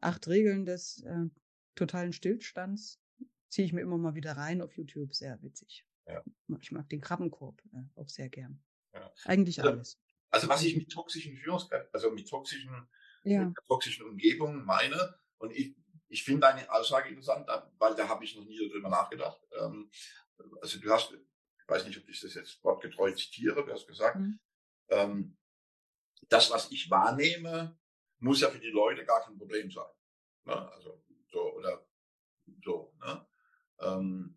acht 0.00 0.26
Regeln 0.28 0.64
des 0.64 1.02
äh, 1.02 1.26
totalen 1.74 2.12
Stillstands 2.12 3.00
ziehe 3.48 3.66
ich 3.66 3.72
mir 3.72 3.82
immer 3.82 3.98
mal 3.98 4.14
wieder 4.14 4.32
rein 4.32 4.62
auf 4.62 4.76
YouTube. 4.76 5.14
Sehr 5.14 5.40
witzig. 5.42 5.86
Ja. 6.06 6.22
Ich 6.60 6.72
mag 6.72 6.88
den 6.88 7.00
Krabbenkorb 7.00 7.60
äh, 7.72 8.00
auch 8.00 8.08
sehr 8.08 8.28
gern. 8.28 8.62
Ja. 8.92 9.12
Eigentlich 9.24 9.58
also, 9.60 9.72
alles. 9.72 10.00
Also 10.30 10.48
was 10.48 10.62
ich 10.62 10.76
mit 10.76 10.90
toxischen 10.90 11.36
Führungskräften, 11.36 11.92
also 11.92 12.10
mit 12.10 12.28
toxischen, 12.28 12.88
ja. 13.24 13.44
mit 13.44 13.56
toxischen 13.66 14.06
Umgebungen 14.06 14.64
meine, 14.64 15.18
und 15.38 15.52
ich, 15.52 15.76
ich 16.08 16.22
finde 16.22 16.42
deine 16.42 16.70
Aussage 16.70 17.08
interessant, 17.08 17.48
weil 17.78 17.94
da 17.94 18.08
habe 18.08 18.24
ich 18.24 18.36
noch 18.36 18.44
nie 18.44 18.68
darüber 18.68 18.88
nachgedacht. 18.88 19.40
Ähm, 19.60 19.90
also 20.60 20.80
du 20.80 20.90
hast, 20.90 21.12
ich 21.12 21.68
weiß 21.68 21.86
nicht, 21.86 21.98
ob 21.98 22.08
ich 22.08 22.20
das 22.20 22.34
jetzt 22.34 22.62
wortgetreu 22.62 23.12
zitiere, 23.12 23.64
du 23.64 23.72
hast 23.72 23.86
gesagt, 23.86 24.16
mhm. 24.16 24.38
ähm, 24.88 25.36
das, 26.28 26.50
was 26.50 26.70
ich 26.70 26.90
wahrnehme, 26.90 27.78
muss 28.18 28.40
ja 28.40 28.50
für 28.50 28.58
die 28.58 28.70
Leute 28.70 29.04
gar 29.04 29.22
kein 29.24 29.36
Problem 29.36 29.70
sein. 29.70 29.84
Ne? 30.44 30.72
Also 30.72 31.02
so 31.28 31.54
oder 31.54 31.86
so. 32.62 32.94
Ne? 33.00 33.26
Ähm, 33.80 34.35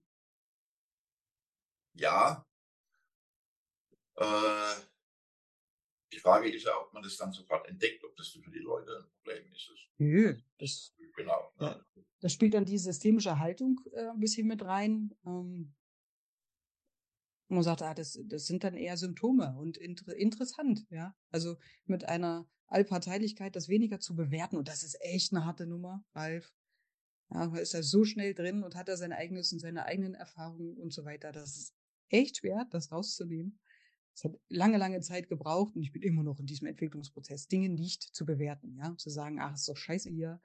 ja. 1.99 2.45
Äh, 4.15 4.75
die 6.12 6.19
Frage 6.19 6.51
ist 6.51 6.65
ja, 6.65 6.71
ob 6.79 6.93
man 6.93 7.03
das 7.03 7.17
dann 7.17 7.31
sofort 7.31 7.67
entdeckt, 7.67 8.03
ob 8.03 8.15
das 8.15 8.29
für 8.29 8.51
die 8.51 8.59
Leute 8.59 8.97
ein 8.97 9.09
Problem 9.12 9.51
ist. 9.53 9.71
Nö, 9.97 10.38
das, 10.57 10.95
genau. 11.15 11.53
Ne? 11.59 11.85
Das 12.21 12.33
spielt 12.33 12.53
dann 12.53 12.65
die 12.65 12.77
systemische 12.77 13.39
Haltung 13.39 13.79
äh, 13.93 14.07
ein 14.07 14.19
bisschen 14.19 14.47
mit 14.47 14.63
rein. 14.63 15.15
Ähm, 15.25 15.75
man 17.47 17.63
sagt, 17.63 17.81
ah, 17.81 17.93
das, 17.93 18.19
das 18.25 18.45
sind 18.45 18.63
dann 18.63 18.75
eher 18.75 18.97
Symptome 18.97 19.55
und 19.57 19.77
inter 19.77 20.15
interessant, 20.15 20.85
ja. 20.89 21.15
Also 21.31 21.57
mit 21.85 22.05
einer 22.05 22.47
Allparteilichkeit 22.67 23.55
das 23.55 23.69
weniger 23.69 23.99
zu 23.99 24.15
bewerten. 24.15 24.57
Und 24.57 24.67
das 24.67 24.83
ist 24.83 24.97
echt 25.01 25.33
eine 25.33 25.45
harte 25.45 25.65
Nummer, 25.65 26.03
Ralf. 26.13 26.53
Ja, 27.31 27.45
ist 27.57 27.73
da 27.73 27.83
so 27.83 28.05
schnell 28.05 28.33
drin 28.33 28.63
und 28.63 28.75
hat 28.75 28.88
da 28.88 28.97
sein 28.97 29.13
eigenes 29.13 29.51
und 29.53 29.59
seine 29.59 29.85
eigenen 29.85 30.15
Erfahrungen 30.15 30.77
und 30.77 30.93
so 30.93 31.05
weiter. 31.05 31.31
Das 31.31 31.57
ist 31.57 31.75
echt 32.10 32.38
schwer, 32.38 32.67
das 32.72 32.91
rauszunehmen. 32.91 33.60
Es 34.13 34.24
hat 34.26 34.38
lange, 34.50 34.78
lange 34.78 35.00
Zeit 35.00 35.30
gebraucht 35.30 35.76
und 35.76 35.82
ich 35.82 35.91
bin 35.91 36.02
immer 36.02 36.24
noch 36.24 36.39
in 36.39 36.45
diesem 36.45 36.67
Entwicklungsprozess, 36.67 37.48
Dinge 37.48 37.69
nicht 37.69 38.04
zu 38.04 38.26
bewerten, 38.26 38.76
ja. 38.76 38.95
Zu 38.98 39.10
sagen, 39.10 39.39
ach, 39.39 39.56
ist 39.56 39.69
doch 39.69 39.78
scheiße 39.78 40.10
hier, 40.10 40.41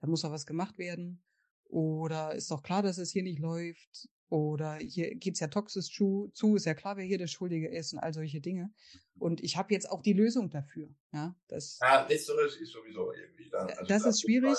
da 0.00 0.06
muss 0.06 0.22
doch 0.22 0.30
was 0.30 0.46
gemacht 0.46 0.78
werden. 0.78 1.22
Oder 1.64 2.34
ist 2.34 2.50
doch 2.50 2.62
klar, 2.62 2.82
dass 2.82 2.98
es 2.98 3.10
hier 3.10 3.24
nicht 3.24 3.40
läuft. 3.40 4.08
Oder 4.28 4.76
hier 4.76 5.14
geht's 5.14 5.40
ja 5.40 5.48
toxisch 5.48 5.92
zu, 5.92 6.30
zu, 6.34 6.56
ist 6.56 6.66
ja 6.66 6.74
klar, 6.74 6.96
wer 6.96 7.04
hier 7.04 7.18
der 7.18 7.28
Schuldige 7.28 7.68
ist 7.68 7.92
und 7.92 8.00
all 8.00 8.12
solche 8.12 8.40
Dinge. 8.40 8.72
Und 9.18 9.42
ich 9.42 9.56
habe 9.56 9.72
jetzt 9.72 9.88
auch 9.88 10.02
die 10.02 10.12
Lösung 10.12 10.50
dafür. 10.50 10.88
Ja, 11.12 11.36
das, 11.48 11.78
ja 11.80 12.06
letzteres 12.06 12.56
ist 12.56 12.72
sowieso 12.72 13.12
irgendwie. 13.12 13.48
Da, 13.50 13.66
also 13.66 13.84
das 13.84 14.04
ist 14.04 14.22
schwierig. 14.22 14.58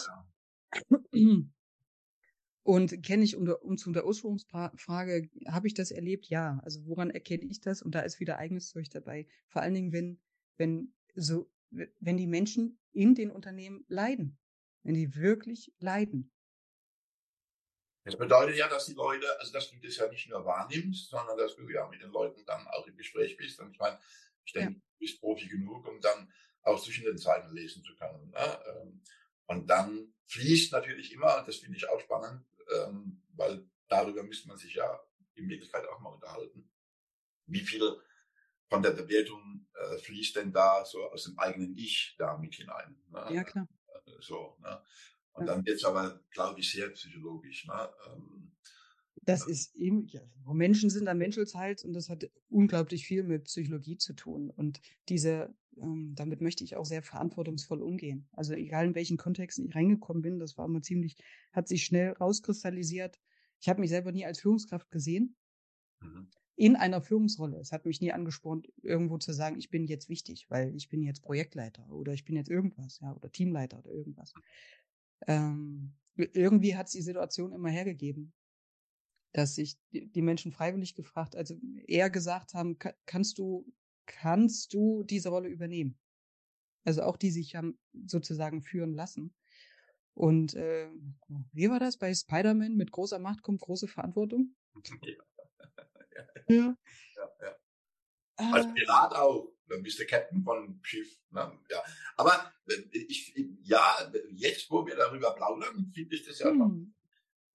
Und 2.67 3.01
kenne 3.01 3.23
ich, 3.23 3.37
um, 3.37 3.47
um 3.47 3.77
zu 3.77 3.93
der 3.93 4.05
Ursprungsfrage, 4.05 5.29
habe 5.47 5.67
ich 5.67 5.73
das 5.73 5.89
erlebt? 5.89 6.25
Ja. 6.27 6.59
Also 6.65 6.85
woran 6.85 7.11
erkenne 7.11 7.45
ich 7.45 7.61
das? 7.61 7.81
Und 7.81 7.95
da 7.95 8.01
ist 8.01 8.19
wieder 8.19 8.39
eigenes 8.39 8.71
Zeug 8.71 8.89
dabei. 8.89 9.25
Vor 9.47 9.61
allen 9.61 9.73
Dingen, 9.73 9.93
wenn, 9.93 10.19
wenn 10.57 10.93
so, 11.15 11.49
wenn 11.69 12.17
die 12.17 12.27
Menschen 12.27 12.77
in 12.91 13.15
den 13.15 13.31
Unternehmen 13.31 13.85
leiden. 13.87 14.37
Wenn 14.83 14.95
die 14.95 15.15
wirklich 15.15 15.73
leiden. 15.79 16.33
Das 18.03 18.17
bedeutet 18.17 18.57
ja, 18.57 18.67
dass 18.67 18.87
die 18.87 18.95
Leute, 18.95 19.25
also 19.39 19.53
dass 19.53 19.71
du 19.71 19.77
das 19.77 19.95
ja 19.95 20.09
nicht 20.09 20.27
nur 20.27 20.43
wahrnimmst, 20.43 21.09
sondern 21.09 21.37
dass 21.37 21.55
du 21.55 21.69
ja 21.69 21.87
mit 21.87 22.01
den 22.01 22.11
Leuten 22.11 22.43
dann 22.45 22.67
auch 22.67 22.85
im 22.85 22.97
Gespräch 22.97 23.37
bist. 23.37 23.61
Und 23.61 23.71
ich 23.71 23.79
meine, 23.79 23.97
ich 24.43 24.51
denke, 24.51 24.73
ja. 24.73 24.79
du 24.79 24.99
bist 24.99 25.21
Profi 25.21 25.47
genug, 25.47 25.87
um 25.87 26.01
dann 26.01 26.29
auch 26.63 26.83
zwischen 26.83 27.05
den 27.05 27.17
Zeilen 27.17 27.49
lesen 27.55 27.81
zu 27.81 27.95
können. 27.95 28.29
Ne? 28.31 28.59
Ähm, 28.75 29.01
und 29.45 29.67
dann 29.69 30.13
fließt 30.25 30.73
natürlich 30.73 31.13
immer, 31.13 31.43
das 31.43 31.55
finde 31.55 31.77
ich 31.77 31.87
auch 31.87 32.01
spannend, 32.01 32.45
ähm, 32.75 33.23
weil 33.35 33.69
darüber 33.87 34.23
müsste 34.23 34.47
man 34.47 34.57
sich 34.57 34.75
ja 34.75 34.99
in 35.35 35.49
Wirklichkeit 35.49 35.87
auch 35.87 35.99
mal 35.99 36.13
unterhalten. 36.13 36.69
Wie 37.45 37.61
viel 37.61 37.81
von 38.69 38.81
der 38.81 38.91
Bewertung 38.91 39.67
äh, 39.73 39.97
fließt 39.97 40.35
denn 40.35 40.51
da 40.51 40.83
so 40.85 41.03
aus 41.09 41.23
dem 41.23 41.37
eigenen 41.39 41.75
Ich 41.77 42.15
da 42.17 42.37
mit 42.37 42.55
hinein? 42.55 42.97
Ne? 43.09 43.27
Ja, 43.31 43.43
klar. 43.43 43.67
Äh, 44.05 44.11
so, 44.19 44.57
ne? 44.59 44.81
Und 45.33 45.45
dann 45.45 45.65
wird 45.65 45.77
es 45.77 45.85
aber, 45.85 46.19
glaube 46.31 46.59
ich, 46.59 46.71
sehr 46.71 46.89
psychologisch. 46.89 47.67
Ne? 47.67 47.93
Ähm, 48.07 48.51
das 49.21 49.45
ist 49.45 49.75
eben, 49.75 50.07
ja, 50.07 50.21
Menschen 50.45 50.89
sind, 50.89 51.05
dann 51.05 51.17
menschelt 51.17 51.53
halt 51.53 51.83
und 51.83 51.93
das 51.93 52.09
hat 52.09 52.29
unglaublich 52.49 53.05
viel 53.05 53.23
mit 53.23 53.43
Psychologie 53.43 53.97
zu 53.97 54.13
tun. 54.13 54.49
Und 54.49 54.81
diese, 55.09 55.53
ähm, 55.81 56.13
damit 56.15 56.41
möchte 56.41 56.63
ich 56.63 56.75
auch 56.75 56.85
sehr 56.85 57.01
verantwortungsvoll 57.01 57.81
umgehen. 57.81 58.27
Also 58.33 58.53
egal 58.53 58.85
in 58.85 58.95
welchen 58.95 59.17
Kontexten 59.17 59.65
ich 59.65 59.75
reingekommen 59.75 60.21
bin, 60.21 60.39
das 60.39 60.57
war 60.57 60.65
immer 60.65 60.81
ziemlich, 60.81 61.17
hat 61.51 61.67
sich 61.67 61.83
schnell 61.83 62.11
rauskristallisiert. 62.11 63.19
Ich 63.59 63.69
habe 63.69 63.79
mich 63.81 63.89
selber 63.89 64.11
nie 64.11 64.25
als 64.25 64.39
Führungskraft 64.39 64.91
gesehen. 64.91 65.35
Mhm. 66.01 66.29
In 66.55 66.75
einer 66.75 67.01
Führungsrolle. 67.01 67.57
Es 67.59 67.71
hat 67.71 67.85
mich 67.85 68.01
nie 68.01 68.11
angespornt, 68.11 68.67
irgendwo 68.81 69.19
zu 69.19 69.31
sagen, 69.31 69.59
ich 69.59 69.69
bin 69.69 69.85
jetzt 69.85 70.09
wichtig, 70.09 70.47
weil 70.49 70.75
ich 70.75 70.89
bin 70.89 71.03
jetzt 71.03 71.21
Projektleiter 71.21 71.87
oder 71.91 72.13
ich 72.13 72.25
bin 72.25 72.35
jetzt 72.35 72.49
irgendwas, 72.49 72.99
ja, 72.99 73.13
oder 73.15 73.31
Teamleiter 73.31 73.77
oder 73.77 73.91
irgendwas 73.91 74.33
ähm, 75.25 75.93
irgendwie 76.15 76.75
hat 76.75 76.87
es 76.87 76.93
die 76.93 77.01
Situation 77.01 77.53
immer 77.53 77.69
hergegeben, 77.69 78.33
dass 79.33 79.55
sich 79.55 79.77
die 79.91 80.21
Menschen 80.21 80.51
freiwillig 80.51 80.95
gefragt, 80.95 81.35
also 81.35 81.55
eher 81.85 82.09
gesagt 82.09 82.53
haben, 82.53 82.77
kannst 83.05 83.37
du, 83.37 83.65
kannst 84.07 84.73
du 84.73 85.03
diese 85.03 85.29
Rolle 85.29 85.49
übernehmen? 85.49 85.99
Also 86.83 87.03
auch 87.03 87.17
die 87.17 87.31
sich 87.31 87.55
haben 87.55 87.77
sozusagen 88.07 88.61
führen 88.63 88.93
lassen. 88.93 89.35
Und 90.13 90.55
äh, 90.55 90.89
wie 91.51 91.69
war 91.69 91.79
das 91.79 91.97
bei 91.97 92.13
Spider-Man? 92.13 92.75
Mit 92.75 92.91
großer 92.91 93.19
Macht 93.19 93.43
kommt 93.43 93.61
große 93.61 93.87
Verantwortung. 93.87 94.55
Ja. 96.49 96.55
ja. 96.55 96.77
ja, 97.15 97.55
ja. 98.39 98.53
Als 98.53 98.73
Pirat 98.73 99.13
auch 99.13 99.51
dann 99.67 99.83
bist 99.83 99.99
du 99.99 100.05
Captain 100.05 100.43
von 100.43 100.79
Schiff. 100.83 101.19
Ne? 101.29 101.59
Ja. 101.69 101.83
Aber 102.15 102.53
äh, 102.67 102.73
ich, 102.91 103.35
ja, 103.63 104.11
jetzt, 104.31 104.69
wo 104.71 104.85
wir 104.85 104.95
darüber 104.95 105.33
plaudern, 105.35 105.91
finde 105.93 106.15
ich 106.15 106.25
das 106.25 106.39
ja 106.39 106.47
schon, 106.47 106.59
hm. 106.59 106.95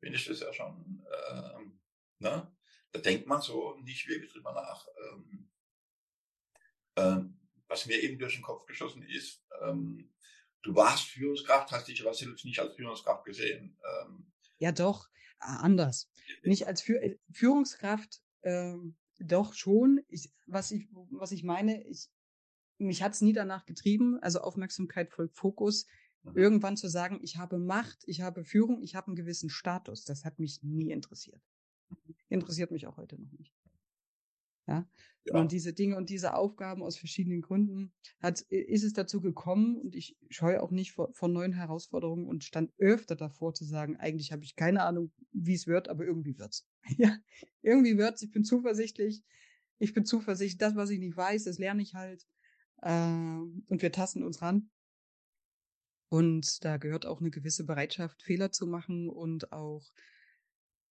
finde 0.01 0.17
ich 0.17 0.25
das 0.27 0.41
ja 0.41 0.53
schon, 0.53 1.05
ähm, 1.31 1.81
ne? 2.19 2.55
Da 2.93 3.01
denkt 3.01 3.27
man 3.27 3.41
so 3.41 3.75
nicht 3.77 4.07
wirklich 4.07 4.31
drüber 4.33 4.53
nach. 4.53 4.87
Ähm, 5.13 5.51
ähm, 6.97 7.39
was 7.69 7.87
mir 7.87 8.01
eben 8.03 8.19
durch 8.19 8.35
den 8.35 8.43
Kopf 8.43 8.67
geschossen 8.67 9.03
ist, 9.03 9.43
ähm, 9.63 10.13
du 10.63 10.75
warst 10.75 11.05
Führungskraft, 11.09 11.73
hast 11.73 11.89
dich 11.89 12.01
aber 12.03 12.15
selbst 12.15 12.45
nicht 12.45 12.59
als 12.59 12.75
Führungskraft 12.75 13.25
gesehen. 13.25 13.79
Ähm, 14.03 14.33
ja, 14.59 14.73
doch, 14.73 15.09
anders. 15.39 16.11
Nicht 16.43 16.67
als 16.67 16.83
Führ 16.83 17.03
äh, 17.03 17.19
Führungskraft 17.33 18.21
ähm, 18.43 18.97
doch 19.19 19.55
schon. 19.55 20.01
Ich, 20.09 20.33
was 20.47 20.71
ich, 20.71 20.89
was 21.11 21.33
ich 21.33 21.45
meine, 21.45 21.87
ich, 21.87 22.09
mich 22.79 23.03
hat's 23.03 23.21
nie 23.21 23.33
danach 23.33 23.65
getrieben, 23.65 24.19
also 24.21 24.41
Aufmerksamkeit 24.41 25.11
folgt 25.11 25.37
Fokus, 25.37 25.87
mhm. 26.23 26.37
irgendwann 26.37 26.77
zu 26.77 26.89
sagen, 26.89 27.21
ich 27.23 27.37
habe 27.37 27.59
Macht, 27.59 28.03
ich 28.07 28.21
habe 28.21 28.45
Führung, 28.45 28.83
ich 28.83 28.95
habe 28.95 29.09
einen 29.09 29.17
gewissen 29.17 29.51
Status. 29.51 30.05
Das 30.05 30.25
hat 30.25 30.39
mich 30.39 30.63
nie 30.63 30.91
interessiert. 30.91 31.43
Interessiert 32.29 32.71
mich 32.71 32.87
auch 32.87 32.97
heute 32.97 33.21
noch 33.21 33.33
nicht. 33.33 33.53
Ja? 34.67 34.89
ja. 35.25 35.35
Und 35.35 35.53
diese 35.53 35.73
Dinge 35.73 35.97
und 35.97 36.11
diese 36.11 36.35
Aufgaben 36.35 36.83
aus 36.83 36.97
verschiedenen 36.97 37.43
Gründen 37.43 37.93
hat, 38.21 38.41
ist 38.43 38.85
es 38.85 38.93
dazu 38.93 39.21
gekommen 39.21 39.77
und 39.77 39.95
ich 39.95 40.17
scheue 40.31 40.63
auch 40.63 40.71
nicht 40.71 40.93
vor, 40.93 41.13
vor 41.13 41.29
neuen 41.29 41.53
Herausforderungen 41.53 42.27
und 42.27 42.45
stand 42.45 42.73
öfter 42.79 43.17
davor 43.17 43.55
zu 43.55 43.65
sagen, 43.65 43.97
eigentlich 43.97 44.33
habe 44.33 44.45
ich 44.45 44.57
keine 44.57 44.83
Ahnung, 44.85 45.13
wie 45.33 45.55
es 45.55 45.67
wird, 45.67 45.89
aber 45.89 46.05
irgendwie 46.05 46.39
wird's. 46.39 46.67
ja, 46.99 47.17
irgendwie 47.63 47.99
wird's. 47.99 48.23
Ich 48.23 48.31
bin 48.31 48.45
zuversichtlich. 48.45 49.23
Ich 49.79 49.95
bin 49.95 50.05
zuversichtlich. 50.05 50.59
Das, 50.59 50.77
was 50.77 50.91
ich 50.91 50.99
nicht 50.99 51.17
weiß, 51.17 51.45
das 51.45 51.59
lerne 51.59 51.83
ich 51.83 51.95
halt. 51.95 52.25
Äh, 52.83 52.91
und 52.91 53.83
wir 53.83 53.93
tasten 53.93 54.23
uns 54.23 54.43
ran. 54.43 54.71
Und 56.09 56.63
da 56.65 56.77
gehört 56.77 57.07
auch 57.07 57.21
eine 57.21 57.31
gewisse 57.31 57.65
Bereitschaft, 57.65 58.23
Fehler 58.23 58.53
zu 58.53 58.67
machen 58.67 59.09
und 59.09 59.51
auch 59.51 59.91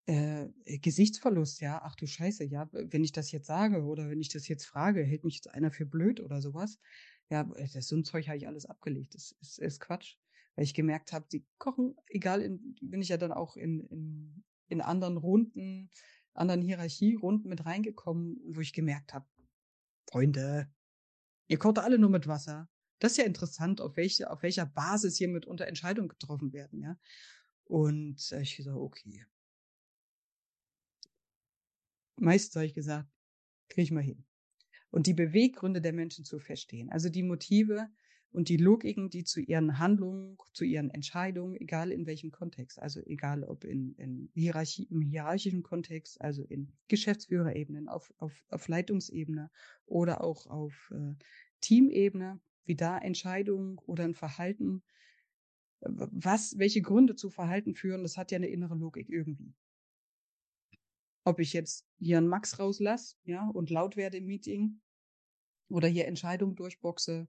äh, 0.05 0.47
Gesichtsverlust, 0.79 1.61
ja, 1.61 1.81
ach 1.83 1.95
du 1.95 2.07
Scheiße, 2.07 2.43
ja, 2.45 2.69
wenn 2.71 3.03
ich 3.03 3.11
das 3.11 3.31
jetzt 3.31 3.47
sage 3.47 3.83
oder 3.83 4.09
wenn 4.09 4.21
ich 4.21 4.29
das 4.29 4.47
jetzt 4.47 4.65
frage, 4.65 5.03
hält 5.03 5.23
mich 5.23 5.35
jetzt 5.35 5.49
einer 5.49 5.71
für 5.71 5.85
blöd 5.85 6.19
oder 6.19 6.41
sowas. 6.41 6.79
Ja, 7.29 7.49
äh, 7.55 7.67
das 7.73 7.87
so 7.87 7.95
ein 7.95 8.03
Zeug 8.03 8.27
habe 8.27 8.37
ich 8.37 8.47
alles 8.47 8.65
abgelegt. 8.65 9.15
Das 9.15 9.31
ist, 9.41 9.59
ist 9.59 9.79
Quatsch. 9.79 10.17
Weil 10.55 10.65
ich 10.65 10.73
gemerkt 10.73 11.13
habe, 11.13 11.25
die 11.31 11.45
kochen, 11.59 11.95
egal, 12.07 12.41
in, 12.41 12.75
bin 12.81 13.01
ich 13.01 13.07
ja 13.07 13.17
dann 13.17 13.31
auch 13.31 13.55
in, 13.55 13.79
in, 13.87 14.43
in 14.67 14.81
anderen 14.81 15.15
Runden, 15.15 15.89
anderen 16.33 16.61
Hierarchierunden 16.61 17.49
mit 17.49 17.65
reingekommen, 17.65 18.41
wo 18.49 18.59
ich 18.59 18.73
gemerkt 18.73 19.13
habe, 19.13 19.25
Freunde, 20.09 20.69
ihr 21.47 21.57
kocht 21.57 21.79
alle 21.79 21.97
nur 21.97 22.09
mit 22.09 22.27
Wasser. 22.27 22.69
Das 22.99 23.13
ist 23.13 23.17
ja 23.17 23.23
interessant, 23.23 23.79
auf 23.79 23.95
welche, 23.95 24.29
auf 24.29 24.43
welcher 24.43 24.65
Basis 24.65 25.15
hier 25.17 25.29
mit 25.29 25.45
unter 25.45 25.67
Entscheidungen 25.67 26.09
getroffen 26.09 26.51
werden, 26.51 26.81
ja. 26.81 26.99
Und 27.63 28.31
äh, 28.33 28.41
ich 28.41 28.57
gesagt, 28.57 28.75
okay, 28.75 29.25
Meistens 32.21 32.55
habe 32.55 32.67
ich 32.67 32.75
gesagt, 32.75 33.09
kriege 33.67 33.81
ich 33.81 33.91
mal 33.91 34.03
hin. 34.03 34.23
Und 34.91 35.07
die 35.07 35.15
Beweggründe 35.15 35.81
der 35.81 35.91
Menschen 35.91 36.23
zu 36.23 36.37
verstehen, 36.37 36.91
also 36.91 37.09
die 37.09 37.23
Motive 37.23 37.87
und 38.29 38.47
die 38.47 38.57
Logiken, 38.57 39.09
die 39.09 39.23
zu 39.23 39.39
ihren 39.41 39.79
Handlungen, 39.79 40.37
zu 40.53 40.63
ihren 40.63 40.91
Entscheidungen, 40.91 41.55
egal 41.55 41.91
in 41.91 42.05
welchem 42.05 42.29
Kontext, 42.29 42.79
also 42.79 43.01
egal 43.07 43.43
ob 43.43 43.63
in, 43.63 43.95
in 43.95 44.29
Hierarchie, 44.35 44.83
im 44.83 45.01
hierarchischen 45.01 45.63
Kontext, 45.63 46.21
also 46.21 46.43
in 46.43 46.71
Geschäftsführerebenen, 46.89 47.89
auf, 47.89 48.13
auf, 48.17 48.45
auf 48.49 48.67
Leitungsebene 48.67 49.49
oder 49.87 50.23
auch 50.23 50.45
auf 50.45 50.93
äh, 50.93 51.15
Teamebene, 51.61 52.39
wie 52.65 52.75
da 52.75 52.99
Entscheidungen 52.99 53.79
oder 53.79 54.03
ein 54.03 54.13
Verhalten, 54.13 54.83
was, 55.79 56.55
welche 56.59 56.83
Gründe 56.83 57.15
zu 57.15 57.31
Verhalten 57.31 57.73
führen, 57.73 58.03
das 58.03 58.15
hat 58.15 58.29
ja 58.31 58.35
eine 58.35 58.49
innere 58.49 58.75
Logik 58.75 59.09
irgendwie 59.09 59.55
ob 61.23 61.39
ich 61.39 61.53
jetzt 61.53 61.87
hier 61.99 62.17
einen 62.17 62.27
Max 62.27 62.59
rauslasse, 62.59 63.15
ja, 63.23 63.47
und 63.49 63.69
laut 63.69 63.95
werde 63.95 64.17
im 64.17 64.25
Meeting 64.25 64.81
oder 65.69 65.87
hier 65.87 66.07
Entscheidungen 66.07 66.55
durchboxe 66.55 67.27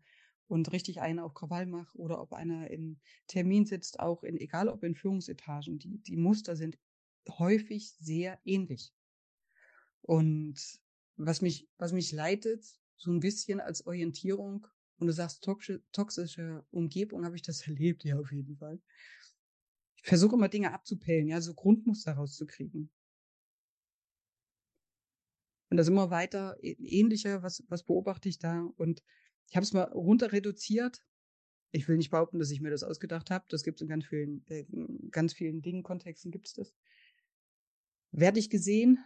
und 0.48 0.72
richtig 0.72 1.00
einen 1.00 1.18
auf 1.18 1.35
Krawall 1.35 1.66
mache 1.66 1.96
oder 1.96 2.20
ob 2.20 2.33
einer 2.33 2.70
im 2.70 3.00
Termin 3.26 3.64
sitzt, 3.64 4.00
auch 4.00 4.22
in, 4.22 4.37
egal 4.37 4.68
ob 4.68 4.83
in 4.85 4.94
Führungsetagen, 4.94 5.78
die, 5.78 5.98
die 5.98 6.16
Muster 6.16 6.57
sind 6.57 6.78
häufig 7.28 7.92
sehr 7.92 8.40
ähnlich. 8.44 8.92
Und 10.02 10.81
was 11.16 11.40
mich, 11.40 11.68
was 11.78 11.92
mich 11.92 12.12
leitet, 12.12 12.66
so 12.96 13.11
ein 13.11 13.20
bisschen 13.20 13.61
als 13.61 13.87
Orientierung, 13.87 14.66
und 14.98 15.07
du 15.09 15.12
sagst 15.12 15.42
toxische, 15.42 15.83
toxische 15.90 16.64
Umgebung, 16.70 17.24
habe 17.24 17.37
ich 17.37 17.42
das 17.42 17.62
erlebt, 17.66 18.05
ja, 18.05 18.18
auf 18.18 18.33
jeden 18.33 18.57
Fall. 18.57 18.81
Ich 19.96 20.05
versuche 20.05 20.35
immer 20.35 20.48
Dinge 20.48 20.72
abzupellen, 20.72 21.28
ja, 21.28 21.40
so 21.40 21.55
Grundmuster 21.55 22.12
rauszukriegen. 22.12 22.90
Und 25.72 25.78
das 25.78 25.88
immer 25.88 26.11
weiter 26.11 26.58
ähnlicher, 26.61 27.42
was, 27.42 27.64
was 27.68 27.82
beobachte 27.82 28.28
ich 28.28 28.38
da? 28.38 28.61
Und 28.76 29.02
ich 29.48 29.56
habe 29.56 29.64
es 29.64 29.72
mal 29.72 29.85
runter 29.85 30.30
reduziert. 30.30 31.02
Ich 31.70 31.88
will 31.88 31.96
nicht 31.96 32.11
behaupten, 32.11 32.38
dass 32.38 32.50
ich 32.50 32.61
mir 32.61 32.68
das 32.68 32.82
ausgedacht 32.82 33.30
habe. 33.30 33.46
Das 33.48 33.62
gibt 33.64 33.78
es 33.78 33.82
in 33.82 33.88
ganz 33.88 34.04
vielen, 34.04 34.44
äh, 34.48 34.66
ganz 35.11 35.32
vielen 35.32 35.62
Dingen, 35.62 35.82
Kontexten 35.82 36.30
gibt 36.30 36.48
es 36.48 36.52
das. 36.52 36.74
Werde 38.11 38.38
ich 38.38 38.50
gesehen? 38.50 38.98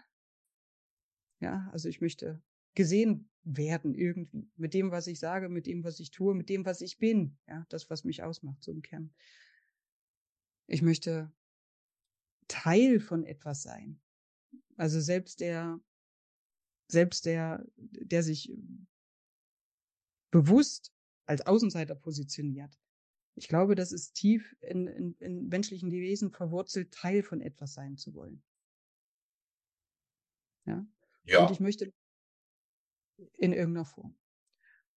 Ja, 1.39 1.71
also 1.71 1.89
ich 1.89 2.01
möchte 2.01 2.43
gesehen 2.75 3.31
werden 3.45 3.95
irgendwie. 3.95 4.51
Mit 4.57 4.75
dem, 4.75 4.91
was 4.91 5.07
ich 5.07 5.21
sage, 5.21 5.49
mit 5.49 5.69
dem, 5.69 5.85
was 5.85 6.01
ich 6.01 6.11
tue, 6.11 6.35
mit 6.35 6.49
dem, 6.49 6.67
was 6.67 6.81
ich 6.81 6.99
bin. 6.99 7.39
Ja, 7.47 7.65
das, 7.69 7.91
was 7.91 8.03
mich 8.03 8.25
ausmacht, 8.25 8.65
so 8.65 8.73
im 8.73 8.83
Kern. 8.83 9.15
Ich 10.67 10.83
möchte 10.83 11.33
Teil 12.49 12.99
von 12.99 13.23
etwas 13.23 13.63
sein. 13.63 14.01
Also 14.77 15.01
selbst 15.01 15.39
der, 15.39 15.81
selbst 16.89 17.27
der, 17.27 17.65
der 17.77 18.23
sich 18.23 18.53
bewusst 20.31 20.93
als 21.27 21.47
Außenseiter 21.47 21.95
positioniert. 21.95 22.79
Ich 23.35 23.49
glaube, 23.49 23.75
das 23.75 23.93
ist 23.93 24.15
tief 24.15 24.57
in, 24.61 24.87
in, 24.87 25.15
in 25.19 25.49
menschlichen 25.49 25.91
Wesen 25.91 26.31
verwurzelt, 26.31 26.93
Teil 26.93 27.23
von 27.23 27.41
etwas 27.41 27.75
sein 27.75 27.97
zu 27.97 28.15
wollen. 28.15 28.43
Ja? 30.65 30.87
ja. 31.25 31.45
Und 31.45 31.53
ich 31.53 31.61
möchte 31.61 31.93
in 33.39 33.53
irgendeiner 33.53 33.85
Form. 33.85 34.19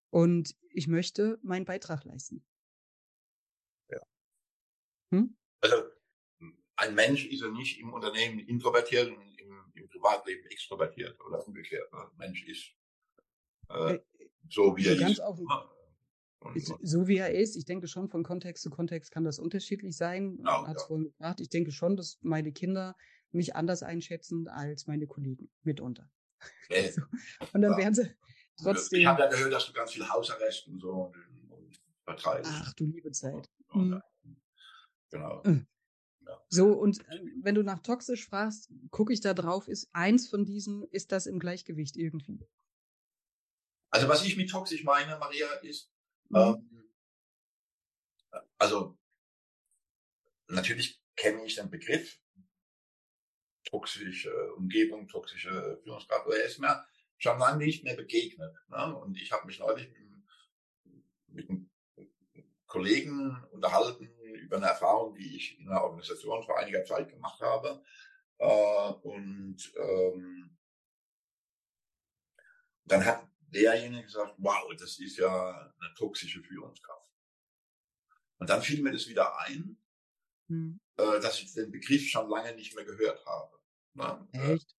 Und 0.09 0.55
ich 0.71 0.87
möchte 0.87 1.39
meinen 1.41 1.65
Beitrag 1.65 2.03
leisten. 2.05 2.45
Ja. 3.89 4.01
Hm? 5.11 5.37
Also 5.61 5.75
ein 6.77 6.95
Mensch 6.95 7.25
ist 7.25 7.41
ja 7.41 7.49
nicht 7.49 7.79
im 7.79 7.93
Unternehmen 7.93 8.39
introvertiert 8.39 9.11
und 9.11 9.28
im, 9.79 9.89
Privatleben 9.89 10.45
extrovertiert 10.47 11.19
oder 11.21 11.45
umgekehrt. 11.45 11.91
Ein 11.93 12.07
Mensch 12.17 12.43
ist 12.47 12.71
äh, 13.69 13.95
äh 13.95 13.99
so 14.49 14.75
wie 14.75 14.87
er 14.87 15.09
ist. 15.09 15.21
Auch, 15.21 15.37
und, 16.41 16.77
so 16.81 17.07
wie 17.07 17.17
er 17.17 17.33
ist, 17.33 17.57
ich 17.57 17.65
denke 17.65 17.87
schon, 17.87 18.07
von 18.09 18.23
Kontext 18.23 18.63
zu 18.63 18.69
Kontext 18.69 19.11
kann 19.11 19.25
das 19.25 19.39
unterschiedlich 19.39 19.95
sein. 19.97 20.37
Genau, 20.37 20.65
Hat 20.67 20.77
es 20.77 20.83
ja. 20.83 20.87
vorhin 20.87 21.05
gefragt. 21.05 21.41
Ich 21.41 21.49
denke 21.49 21.71
schon, 21.71 21.97
dass 21.97 22.17
meine 22.21 22.51
Kinder 22.51 22.95
mich 23.31 23.55
anders 23.55 23.83
einschätzen 23.83 24.47
als 24.47 24.87
meine 24.87 25.07
Kollegen 25.07 25.49
mitunter. 25.63 26.09
Äh, 26.69 26.91
so. 26.91 27.01
Und 27.51 27.61
dann 27.61 27.71
ja. 27.71 27.77
werden 27.77 27.95
sie 27.95 28.15
trotzdem. 28.55 29.01
Ich 29.01 29.05
habe 29.05 29.23
ja 29.23 29.27
gehört, 29.27 29.51
dass 29.51 29.65
du 29.65 29.73
ganz 29.73 29.91
viel 29.91 30.07
Hausarrest 30.07 30.67
und 30.67 30.79
so 30.79 30.91
und, 30.91 31.51
und 31.51 31.81
vertreibst. 32.05 32.51
Ach 32.53 32.73
du 32.73 32.85
liebe 32.85 33.11
Zeit. 33.11 33.49
Mhm. 33.73 34.01
Genau. 35.09 35.41
Äh. 36.29 36.31
Ja. 36.31 36.45
So, 36.49 36.73
und 36.73 36.99
äh, 37.09 37.21
wenn 37.41 37.55
du 37.55 37.63
nach 37.63 37.79
toxisch 37.79 38.27
fragst, 38.27 38.71
gucke 38.91 39.13
ich 39.13 39.21
da 39.21 39.33
drauf, 39.33 39.67
ist 39.67 39.89
eins 39.93 40.27
von 40.27 40.45
diesen, 40.45 40.83
ist 40.83 41.11
das 41.11 41.25
im 41.25 41.39
Gleichgewicht 41.39 41.95
irgendwie? 41.95 42.47
Also 43.91 44.07
was 44.07 44.23
ich 44.23 44.37
mit 44.37 44.49
toxisch 44.49 44.83
meine, 44.83 45.17
Maria, 45.17 45.47
ist, 45.63 45.91
mhm. 46.29 46.37
ähm, 46.37 46.91
also 48.57 48.97
natürlich 50.47 51.01
kenne 51.15 51.43
ich 51.45 51.55
den 51.55 51.69
Begriff 51.69 52.19
toxische 53.65 54.53
Umgebung, 54.55 55.07
toxische 55.07 55.79
Führungskraft, 55.83 56.25
aber 56.25 56.37
er 56.37 56.45
ist 56.45 56.59
mir 56.59 56.85
schon 57.17 57.37
lange 57.37 57.65
nicht 57.65 57.83
mehr 57.83 57.95
begegnet. 57.95 58.55
Ne? 58.69 58.95
Und 58.95 59.17
ich 59.17 59.31
habe 59.31 59.45
mich 59.45 59.59
neulich 59.59 59.89
mit, 59.89 60.09
mit 61.27 61.49
einem 61.49 61.69
Kollegen 62.65 63.43
unterhalten 63.51 64.09
über 64.35 64.57
eine 64.57 64.67
Erfahrung, 64.67 65.15
die 65.15 65.35
ich 65.35 65.59
in 65.59 65.69
einer 65.69 65.83
Organisation 65.83 66.43
vor 66.43 66.57
einiger 66.57 66.83
Zeit 66.83 67.09
gemacht 67.09 67.39
habe. 67.41 67.83
Äh, 68.37 68.91
und 69.03 69.57
ähm, 69.77 70.57
dann 72.85 73.05
hat 73.05 73.27
derjenige 73.39 74.03
gesagt, 74.03 74.35
wow, 74.37 74.71
das 74.77 74.99
ist 74.99 75.17
ja 75.17 75.73
eine 75.79 75.93
toxische 75.95 76.41
Führungskraft. 76.41 77.07
Und 78.37 78.49
dann 78.49 78.61
fiel 78.61 78.81
mir 78.81 78.91
das 78.91 79.07
wieder 79.07 79.37
ein, 79.39 79.77
hm. 80.47 80.79
äh, 80.97 81.19
dass 81.19 81.39
ich 81.41 81.53
den 81.53 81.71
Begriff 81.71 82.07
schon 82.07 82.29
lange 82.29 82.55
nicht 82.55 82.75
mehr 82.75 82.85
gehört 82.85 83.25
habe. 83.25 83.59
Ne? 83.93 84.27
Äh, 84.33 84.53
Echt? 84.53 84.75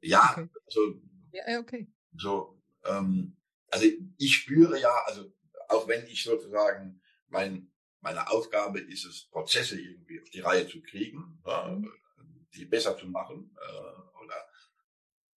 Äh, 0.00 0.08
ja, 0.08 0.30
okay. 0.32 0.48
also 0.66 1.00
ja, 1.32 1.60
okay. 1.60 1.92
So, 2.16 2.62
ähm, 2.84 3.36
also 3.70 3.86
ich 4.16 4.34
spüre 4.34 4.80
ja, 4.80 4.94
also 5.06 5.32
auch 5.68 5.86
wenn 5.88 6.06
ich 6.06 6.22
sozusagen 6.22 7.00
mein 7.28 7.70
meine 8.00 8.30
Aufgabe 8.30 8.80
ist 8.80 9.04
es, 9.04 9.28
Prozesse 9.30 9.80
irgendwie 9.80 10.20
auf 10.20 10.30
die 10.30 10.40
Reihe 10.40 10.66
zu 10.66 10.80
kriegen, 10.82 11.42
mhm. 11.44 11.92
die 12.54 12.64
besser 12.64 12.96
zu 12.96 13.06
machen 13.06 13.56
äh, 13.56 14.24
oder 14.24 14.48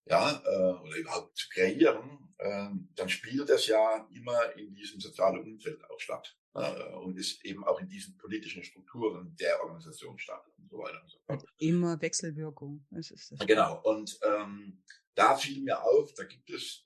ja, 0.06 0.42
äh, 0.46 0.74
oder 0.82 0.96
überhaupt 0.98 1.38
zu 1.38 1.48
kreieren, 1.50 2.34
äh, 2.38 2.70
dann 2.96 3.10
spielt 3.10 3.50
das 3.50 3.68
ja 3.68 4.08
immer 4.14 4.56
in 4.56 4.74
diesem 4.74 5.00
sozialen 5.00 5.42
Umfeld 5.42 5.84
auch 5.90 6.00
statt. 6.00 6.36
Äh, 6.54 6.96
und 6.96 7.18
ist 7.18 7.46
eben 7.46 7.64
auch 7.64 7.80
in 7.80 7.88
diesen 7.88 8.18
politischen 8.18 8.64
Strukturen 8.64 9.36
der 9.38 9.62
Organisation 9.64 10.20
statt 10.20 10.44
und 10.58 10.70
so 10.70 10.78
weiter 10.80 11.02
und 11.02 11.10
so 11.10 11.18
fort. 11.26 11.46
Immer 11.60 12.02
Wechselwirkung. 12.02 12.86
Das 12.90 13.10
ist 13.10 13.32
das. 13.32 13.40
Genau. 13.48 13.82
Und 13.84 14.20
ähm, 14.24 14.84
da 15.16 15.38
fiel 15.38 15.64
mir 15.64 15.82
auf, 15.82 16.14
da 16.14 16.26
gibt 16.26 16.50
es 16.50 16.86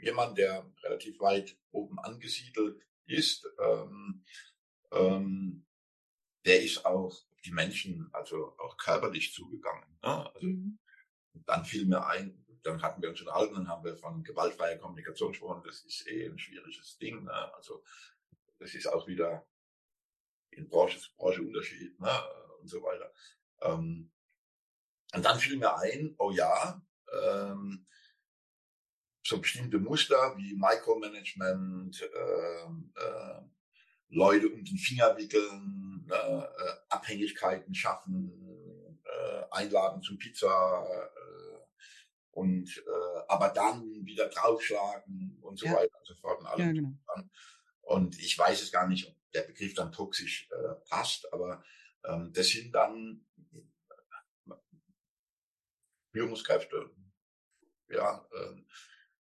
jemanden, 0.00 0.36
der 0.36 0.72
relativ 0.82 1.20
weit 1.20 1.58
oben 1.70 1.98
angesiedelt 1.98 2.80
ist. 3.04 3.46
Ähm, 3.60 4.24
ähm, 4.92 5.66
der 6.44 6.62
ist 6.62 6.84
auch 6.84 7.16
die 7.44 7.52
Menschen, 7.52 8.08
also 8.12 8.56
auch 8.58 8.76
körperlich 8.76 9.32
zugegangen. 9.32 9.98
Ne? 10.02 10.32
Also, 10.34 10.46
mhm. 10.46 10.78
Dann 11.46 11.64
fiel 11.64 11.86
mir 11.86 12.04
ein, 12.06 12.44
dann 12.62 12.82
hatten 12.82 13.00
wir 13.00 13.10
uns 13.10 13.20
unterhalten 13.20 13.54
und 13.54 13.68
haben 13.68 13.84
wir 13.84 13.96
von 13.96 14.24
gewaltfreier 14.24 14.78
Kommunikation 14.78 15.32
gesprochen. 15.32 15.62
Das 15.64 15.84
ist 15.84 16.06
eh 16.08 16.26
ein 16.26 16.38
schwieriges 16.38 16.98
Ding. 16.98 17.24
Ne? 17.24 17.54
Also 17.54 17.84
das 18.58 18.74
ist 18.74 18.86
auch 18.86 19.06
wieder 19.06 19.46
in 20.50 20.68
Branche 20.68 20.98
zu 20.98 21.14
Branche 21.16 21.42
Unterschied 21.42 21.98
ne? 22.00 22.10
und 22.60 22.68
so 22.68 22.82
weiter. 22.82 23.12
Ähm, 23.60 24.10
und 25.14 25.24
dann 25.24 25.38
fiel 25.38 25.56
mir 25.56 25.76
ein, 25.76 26.14
oh 26.18 26.30
ja, 26.30 26.82
ähm, 27.22 27.86
so 29.24 29.40
bestimmte 29.40 29.78
Muster 29.78 30.36
wie 30.36 30.54
Micromanagement, 30.54 32.02
äh, 32.02 32.64
äh, 32.64 33.42
Leute 34.08 34.48
um 34.48 34.64
den 34.64 34.78
Finger 34.78 35.16
wickeln, 35.16 36.06
äh, 36.10 36.38
äh, 36.38 36.46
Abhängigkeiten 36.88 37.74
schaffen, 37.74 39.00
äh, 39.04 39.42
einladen 39.50 40.02
zum 40.02 40.18
Pizza 40.18 40.86
äh, 40.88 41.58
und 42.30 42.76
äh, 42.78 43.20
aber 43.28 43.50
dann 43.50 44.04
wieder 44.04 44.28
draufschlagen 44.28 45.38
und 45.42 45.58
so 45.58 45.66
ja. 45.66 45.74
weiter 45.74 45.98
und 45.98 46.06
so 46.06 46.14
fort 46.14 46.40
und 46.40 46.46
alles. 46.46 46.66
Ja, 46.66 46.72
genau. 46.72 46.94
Und 47.82 48.18
ich 48.18 48.38
weiß 48.38 48.62
es 48.62 48.72
gar 48.72 48.86
nicht, 48.86 49.08
ob 49.08 49.14
der 49.32 49.42
Begriff 49.42 49.74
dann 49.74 49.92
toxisch 49.92 50.48
äh, 50.50 50.74
passt, 50.88 51.30
aber 51.32 51.62
ähm, 52.04 52.32
das 52.32 52.48
sind 52.48 52.72
dann 52.74 53.24
Führungskräfte, 56.12 56.90
ja, 57.88 58.26
äh, 58.32 58.62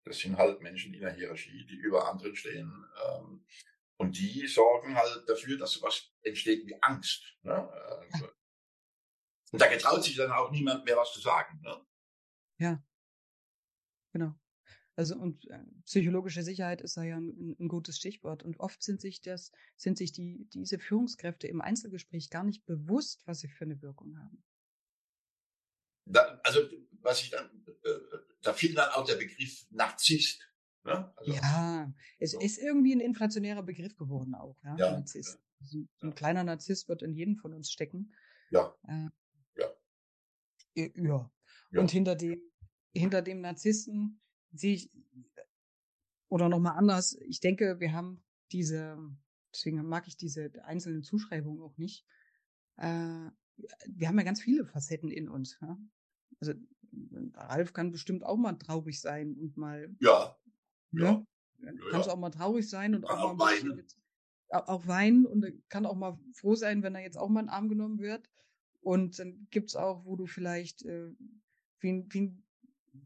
das 0.04 0.18
sind 0.18 0.36
halt 0.36 0.62
Menschen 0.62 0.94
in 0.94 1.00
der 1.00 1.12
Hierarchie, 1.12 1.66
die 1.66 1.76
über 1.76 2.08
anderen 2.08 2.36
stehen. 2.36 2.72
Ähm, 3.08 3.44
und 3.98 4.18
die 4.18 4.46
sorgen 4.46 4.94
halt 4.94 5.28
dafür, 5.28 5.56
dass 5.58 5.72
sowas 5.72 6.10
entsteht 6.22 6.66
wie 6.66 6.76
Angst. 6.82 7.36
Ne? 7.42 7.54
Also, 7.54 8.28
und 9.52 9.60
da 9.60 9.66
getraut 9.68 10.04
sich 10.04 10.16
dann 10.16 10.30
auch 10.30 10.50
niemand 10.50 10.84
mehr 10.84 10.96
was 10.96 11.12
zu 11.12 11.20
sagen. 11.20 11.60
Ne? 11.62 11.86
Ja, 12.58 12.84
genau. 14.12 14.34
Also 14.96 15.14
und 15.16 15.46
äh, 15.50 15.62
psychologische 15.84 16.42
Sicherheit 16.42 16.80
ist 16.80 16.96
da 16.96 17.02
ja 17.02 17.18
ein, 17.18 17.54
ein, 17.60 17.68
gutes 17.68 17.98
Stichwort. 17.98 18.42
Und 18.42 18.58
oft 18.60 18.82
sind 18.82 19.00
sich 19.00 19.20
das, 19.20 19.52
sind 19.76 19.98
sich 19.98 20.12
die, 20.12 20.48
diese 20.54 20.78
Führungskräfte 20.78 21.46
im 21.48 21.60
Einzelgespräch 21.60 22.30
gar 22.30 22.44
nicht 22.44 22.64
bewusst, 22.64 23.26
was 23.26 23.40
sie 23.40 23.48
für 23.48 23.66
eine 23.66 23.82
Wirkung 23.82 24.18
haben. 24.18 24.42
Da, 26.06 26.40
also 26.44 26.60
was 27.02 27.20
ich 27.20 27.30
dann, 27.30 27.46
äh, 27.84 27.90
da 28.40 28.54
fiel 28.54 28.74
dann 28.74 28.90
auch 28.90 29.04
der 29.04 29.16
Begriff 29.16 29.66
Narzisst 29.70 30.48
Ne? 30.86 31.12
Also, 31.16 31.32
ja, 31.32 31.92
es 32.18 32.32
so. 32.32 32.40
ist 32.40 32.58
irgendwie 32.58 32.94
ein 32.94 33.00
inflationärer 33.00 33.62
Begriff 33.62 33.96
geworden 33.96 34.34
auch. 34.34 34.56
Ja, 34.62 34.76
ja, 34.76 34.92
Narzisst. 34.92 35.38
Ja. 35.60 35.66
So 35.68 36.06
ein 36.06 36.14
kleiner 36.14 36.44
Narzisst 36.44 36.88
wird 36.88 37.02
in 37.02 37.14
jedem 37.14 37.36
von 37.36 37.52
uns 37.52 37.70
stecken. 37.70 38.14
Ja. 38.50 38.74
Äh, 38.86 39.08
ja. 39.56 39.66
ja. 40.94 41.30
Ja. 41.72 41.80
Und 41.80 41.90
hinter 41.90 42.14
dem, 42.14 42.40
hinter 42.92 43.22
dem 43.22 43.40
Narzissten 43.40 44.20
sehe 44.52 44.74
ich, 44.74 44.90
oder 46.28 46.48
nochmal 46.48 46.76
anders, 46.76 47.16
ich 47.20 47.40
denke, 47.40 47.80
wir 47.80 47.92
haben 47.92 48.22
diese, 48.52 48.96
deswegen 49.52 49.82
mag 49.86 50.06
ich 50.06 50.16
diese 50.16 50.50
einzelnen 50.64 51.02
Zuschreibungen 51.02 51.62
auch 51.62 51.76
nicht. 51.76 52.06
Äh, 52.76 53.30
wir 53.88 54.08
haben 54.08 54.18
ja 54.18 54.24
ganz 54.24 54.40
viele 54.40 54.64
Facetten 54.64 55.10
in 55.10 55.28
uns. 55.28 55.58
Ja? 55.60 55.78
Also 56.40 56.52
Ralf 57.34 57.72
kann 57.72 57.92
bestimmt 57.92 58.24
auch 58.24 58.36
mal 58.36 58.54
traurig 58.54 59.00
sein 59.00 59.34
und 59.34 59.56
mal. 59.56 59.94
Ja. 60.00 60.36
Ja. 61.02 61.26
ja. 61.58 61.72
Kannst 61.90 62.08
auch 62.08 62.18
mal 62.18 62.30
traurig 62.30 62.68
sein 62.68 62.94
und 62.94 63.04
auch, 63.04 63.18
auch 63.18 63.34
mal 63.34 63.50
weinen. 63.50 63.76
Mit, 63.76 63.96
auch 64.48 64.86
weinen 64.86 65.26
und 65.26 65.44
kann 65.68 65.86
auch 65.86 65.96
mal 65.96 66.18
froh 66.32 66.54
sein, 66.54 66.82
wenn 66.82 66.94
er 66.94 67.02
jetzt 67.02 67.18
auch 67.18 67.28
mal 67.28 67.40
in 67.40 67.46
den 67.46 67.52
Arm 67.52 67.68
genommen 67.68 67.98
wird. 67.98 68.30
Und 68.80 69.18
dann 69.18 69.48
gibt's 69.50 69.74
auch, 69.74 70.04
wo 70.04 70.16
du 70.16 70.26
vielleicht 70.26 70.84
äh, 70.84 71.10
wie, 71.80 71.92
ein, 71.92 72.06
wie, 72.10 72.20
ein, 72.20 72.44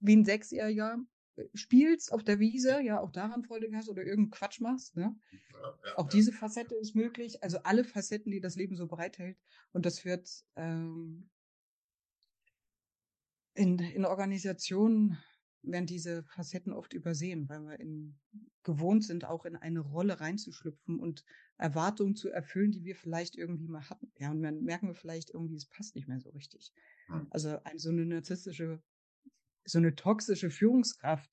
wie 0.01 0.17
ein 0.17 0.25
Sechsjähriger 0.25 0.99
äh, 1.37 1.45
spielst 1.55 2.13
auf 2.13 2.23
der 2.23 2.39
Wiese, 2.39 2.83
ja, 2.83 3.01
auch 3.01 3.11
daran 3.11 3.45
Freude 3.45 3.69
hast 3.75 3.89
oder 3.89 4.03
irgendeinen 4.03 4.31
Quatsch 4.31 4.61
machst. 4.61 4.97
Ne? 4.97 5.17
Ja, 5.53 5.79
ja, 5.85 5.97
auch 5.97 6.05
ja. 6.05 6.11
diese 6.11 6.33
Facette 6.33 6.75
ist 6.75 6.95
möglich. 6.95 7.43
Also 7.43 7.59
alle 7.63 7.85
Facetten, 7.85 8.31
die 8.31 8.41
das 8.41 8.57
Leben 8.57 8.77
so 8.77 8.87
bereithält. 8.87 9.39
Und 9.73 9.87
das 9.87 10.05
wird 10.05 10.29
ähm, 10.57 11.31
in, 13.55 13.79
in 13.79 14.05
Organisationen 14.05 15.19
werden 15.63 15.87
diese 15.87 16.23
Facetten 16.25 16.73
oft 16.73 16.93
übersehen, 16.93 17.49
weil 17.49 17.61
wir 17.61 17.81
in, 17.81 18.19
gewohnt 18.63 19.05
sind, 19.05 19.25
auch 19.25 19.45
in 19.45 19.57
eine 19.57 19.81
Rolle 19.81 20.21
reinzuschlüpfen 20.21 20.99
und 20.99 21.25
Erwartungen 21.59 22.17
zu 22.17 22.31
erfüllen, 22.31 22.73
die 22.73 22.85
wir 22.85 22.97
vielleicht 22.97 23.37
irgendwie 23.37 23.69
mal 23.69 23.89
hatten. 23.89 24.11
Ja, 24.19 24.31
und 24.31 24.43
dann 24.43 24.63
merken 24.63 24.89
wir 24.89 24.95
vielleicht 24.95 25.31
irgendwie, 25.31 25.57
es 25.57 25.67
passt 25.67 25.95
nicht 25.95 26.09
mehr 26.09 26.21
so 26.21 26.31
richtig. 26.31 26.73
Hm. 27.07 27.27
Also 27.31 27.63
ein, 27.65 27.79
so 27.79 27.91
eine 27.91 28.07
narzisstische, 28.07 28.83
so 29.65 29.79
eine 29.79 29.95
toxische 29.95 30.51
Führungskraft, 30.51 31.31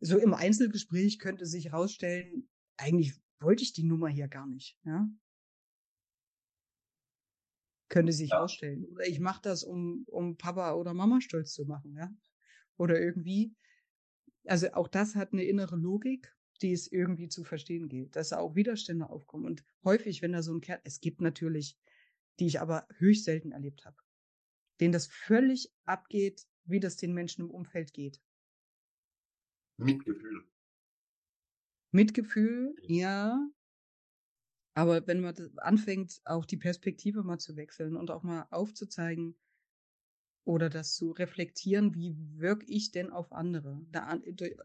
so 0.00 0.18
im 0.18 0.34
Einzelgespräch 0.34 1.18
könnte 1.18 1.46
sich 1.46 1.66
herausstellen, 1.66 2.48
eigentlich 2.76 3.14
wollte 3.40 3.62
ich 3.62 3.72
die 3.72 3.84
Nummer 3.84 4.08
hier 4.08 4.28
gar 4.28 4.46
nicht. 4.46 4.78
Ja, 4.84 5.08
könnte 7.90 8.12
sich 8.12 8.30
ja. 8.30 8.40
ausstellen. 8.40 8.86
Oder 8.86 9.06
ich 9.06 9.20
mache 9.20 9.42
das, 9.42 9.62
um, 9.64 10.04
um 10.06 10.38
Papa 10.38 10.74
oder 10.74 10.94
Mama 10.94 11.20
stolz 11.20 11.52
zu 11.52 11.66
machen, 11.66 11.94
ja. 11.94 12.10
Oder 12.80 12.98
irgendwie. 12.98 13.54
Also 14.46 14.72
auch 14.72 14.88
das 14.88 15.14
hat 15.14 15.34
eine 15.34 15.44
innere 15.44 15.76
Logik, 15.76 16.34
die 16.62 16.72
es 16.72 16.90
irgendwie 16.90 17.28
zu 17.28 17.44
verstehen 17.44 17.90
gilt, 17.90 18.16
dass 18.16 18.30
da 18.30 18.38
auch 18.38 18.54
Widerstände 18.54 19.10
aufkommen. 19.10 19.44
Und 19.44 19.64
häufig, 19.84 20.22
wenn 20.22 20.32
da 20.32 20.42
so 20.42 20.54
ein 20.54 20.62
Kerl, 20.62 20.80
es 20.84 21.00
gibt 21.00 21.20
natürlich, 21.20 21.78
die 22.38 22.46
ich 22.46 22.58
aber 22.58 22.88
höchst 22.96 23.24
selten 23.24 23.52
erlebt 23.52 23.84
habe, 23.84 23.98
denen 24.80 24.92
das 24.92 25.06
völlig 25.06 25.70
abgeht, 25.84 26.46
wie 26.64 26.80
das 26.80 26.96
den 26.96 27.12
Menschen 27.12 27.44
im 27.44 27.50
Umfeld 27.50 27.92
geht. 27.92 28.22
Mitgefühl. 29.76 30.44
Mitgefühl, 31.92 32.74
ja, 32.80 33.46
aber 34.72 35.06
wenn 35.06 35.20
man 35.20 35.34
anfängt, 35.58 36.22
auch 36.24 36.46
die 36.46 36.56
Perspektive 36.56 37.24
mal 37.24 37.38
zu 37.38 37.56
wechseln 37.56 37.94
und 37.94 38.10
auch 38.10 38.22
mal 38.22 38.46
aufzuzeigen 38.50 39.36
oder 40.50 40.68
das 40.68 40.94
zu 40.94 41.12
reflektieren, 41.12 41.94
wie 41.94 42.12
wirke 42.36 42.66
ich 42.66 42.90
denn 42.90 43.10
auf 43.10 43.30
andere? 43.32 43.80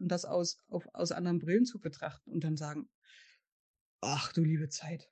Das 0.00 0.24
aus, 0.24 0.58
auf, 0.68 0.84
aus 0.92 1.12
anderen 1.12 1.38
Brillen 1.38 1.64
zu 1.64 1.80
betrachten 1.80 2.32
und 2.32 2.42
dann 2.42 2.56
sagen, 2.56 2.90
ach 4.00 4.32
du 4.32 4.42
liebe 4.42 4.68
Zeit, 4.68 5.08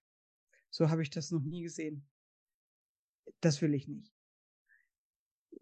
so 0.70 0.90
habe 0.90 1.02
ich 1.02 1.10
das 1.10 1.30
noch 1.30 1.42
nie 1.44 1.62
gesehen. 1.62 2.08
Das 3.40 3.62
will 3.62 3.72
ich 3.72 3.86
nicht. 3.86 4.12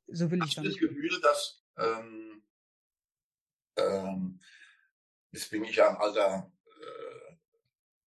So 0.07 0.31
will 0.31 0.41
Hast 0.41 0.49
ich 0.49 0.55
du 0.55 0.63
das 0.63 0.79
Gefühl, 0.79 1.21
dass 1.21 1.63
ähm, 1.77 2.43
ähm, 3.77 4.41
jetzt 5.31 5.51
bin 5.51 5.65
ich 5.65 5.77
ja 5.77 5.91
ein 5.91 5.97
alter 5.97 6.51
äh, 6.81 7.37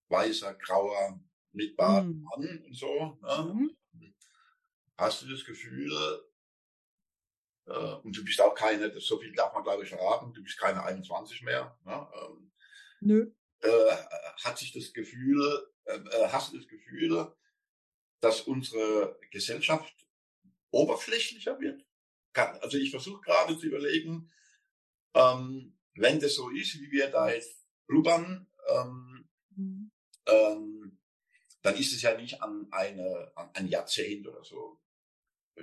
weißer, 0.08 0.54
grauer 0.54 1.20
mit 1.52 1.76
Bart 1.76 2.04
mhm. 2.04 2.22
Mann 2.22 2.64
und 2.64 2.76
so. 2.76 3.18
Ne? 3.22 3.54
Mhm. 3.92 4.14
Hast 4.98 5.22
du 5.22 5.28
das 5.28 5.44
Gefühl, 5.44 5.92
äh, 7.66 7.94
und 8.02 8.16
du 8.16 8.24
bist 8.24 8.40
auch 8.40 8.54
keine, 8.54 8.98
so 9.00 9.18
viel 9.18 9.32
darf 9.32 9.52
man 9.54 9.62
glaube 9.62 9.84
ich 9.84 9.90
verraten, 9.90 10.32
du 10.32 10.42
bist 10.42 10.58
keine 10.58 10.82
21 10.82 11.42
mehr. 11.42 11.76
Ne? 11.84 12.08
Ähm, 12.14 12.52
Nö. 13.00 13.32
Äh, 13.60 13.96
hat 14.44 14.58
sich 14.58 14.72
das 14.72 14.92
Gefühl, 14.92 15.70
äh, 15.84 15.96
äh, 15.96 16.28
hast 16.28 16.52
du 16.52 16.58
das 16.58 16.68
Gefühl, 16.68 17.34
dass 18.20 18.42
unsere 18.42 19.18
Gesellschaft 19.30 19.94
oberflächlicher 20.70 21.58
wird? 21.60 21.84
Kann, 22.32 22.58
also 22.60 22.76
ich 22.76 22.90
versuche 22.90 23.22
gerade 23.22 23.58
zu 23.58 23.66
überlegen, 23.66 24.30
ähm, 25.14 25.78
wenn 25.94 26.20
das 26.20 26.34
so 26.34 26.50
ist, 26.50 26.78
wie 26.80 26.90
wir 26.90 27.08
da 27.10 27.30
jetzt 27.30 27.66
blubbern, 27.86 28.46
ähm, 28.68 29.28
mhm. 29.50 29.90
ähm, 30.26 30.98
dann 31.62 31.76
ist 31.76 31.92
es 31.92 32.02
ja 32.02 32.16
nicht 32.16 32.42
an, 32.42 32.68
eine, 32.70 33.32
an 33.34 33.50
ein 33.54 33.68
Jahrzehnt 33.68 34.26
oder 34.28 34.44
so. 34.44 34.80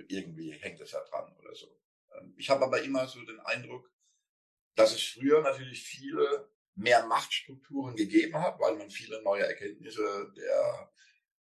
Irgendwie 0.08 0.52
hängt 0.52 0.82
es 0.82 0.92
ja 0.92 1.04
dran 1.04 1.34
oder 1.38 1.54
so. 1.54 1.80
Ähm, 2.16 2.34
ich 2.38 2.50
habe 2.50 2.66
aber 2.66 2.82
immer 2.82 3.08
so 3.08 3.22
den 3.24 3.40
Eindruck, 3.42 3.92
dass 4.76 4.94
es 4.94 5.04
früher 5.04 5.42
natürlich 5.42 5.84
viele 5.84 6.50
mehr 6.76 7.06
Machtstrukturen 7.06 7.96
gegeben 7.96 8.36
hat, 8.40 8.60
weil 8.60 8.76
man 8.76 8.90
viele 8.90 9.22
neue 9.22 9.46
Erkenntnisse 9.46 10.34
der 10.36 10.92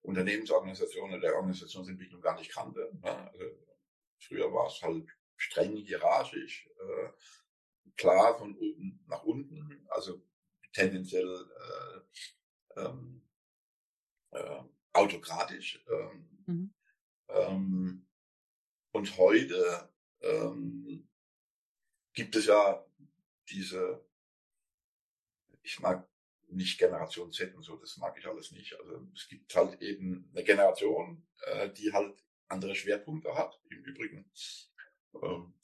Unternehmensorganisation 0.02 1.10
oder 1.10 1.20
der 1.20 1.36
Organisationsentwicklung 1.36 2.20
gar 2.20 2.36
nicht 2.38 2.52
kannte. 2.52 2.90
Ne? 3.00 3.30
Also 3.30 3.44
früher 4.18 4.52
war 4.52 4.66
es 4.66 4.80
halt 4.82 5.08
streng 5.36 5.76
hierarchisch, 5.76 6.68
äh, 6.78 7.08
klar 7.96 8.36
von 8.38 8.56
oben 8.56 9.04
nach 9.06 9.22
unten, 9.22 9.86
also 9.90 10.22
tendenziell 10.72 11.46
äh, 12.76 12.80
ähm, 12.80 13.22
äh, 14.30 14.62
autokratisch. 14.92 15.84
Ähm, 15.88 16.44
mhm. 16.46 16.74
ähm, 17.28 18.06
und 18.92 19.18
heute 19.18 19.89
ähm, 20.22 21.08
gibt 22.12 22.36
es 22.36 22.46
ja 22.46 22.84
diese, 23.48 24.04
ich 25.62 25.80
mag 25.80 26.08
nicht 26.48 26.78
Generation 26.78 27.32
Z 27.32 27.54
und 27.54 27.62
so, 27.62 27.76
das 27.76 27.96
mag 27.96 28.18
ich 28.18 28.26
alles 28.26 28.50
nicht. 28.52 28.74
Also 28.78 29.06
es 29.14 29.28
gibt 29.28 29.54
halt 29.54 29.80
eben 29.80 30.28
eine 30.32 30.44
Generation, 30.44 31.26
äh, 31.42 31.70
die 31.70 31.92
halt 31.92 32.22
andere 32.48 32.74
Schwerpunkte 32.74 33.34
hat. 33.34 33.60
Im 33.70 33.84
Übrigen, 33.84 34.30
ähm, 35.22 35.54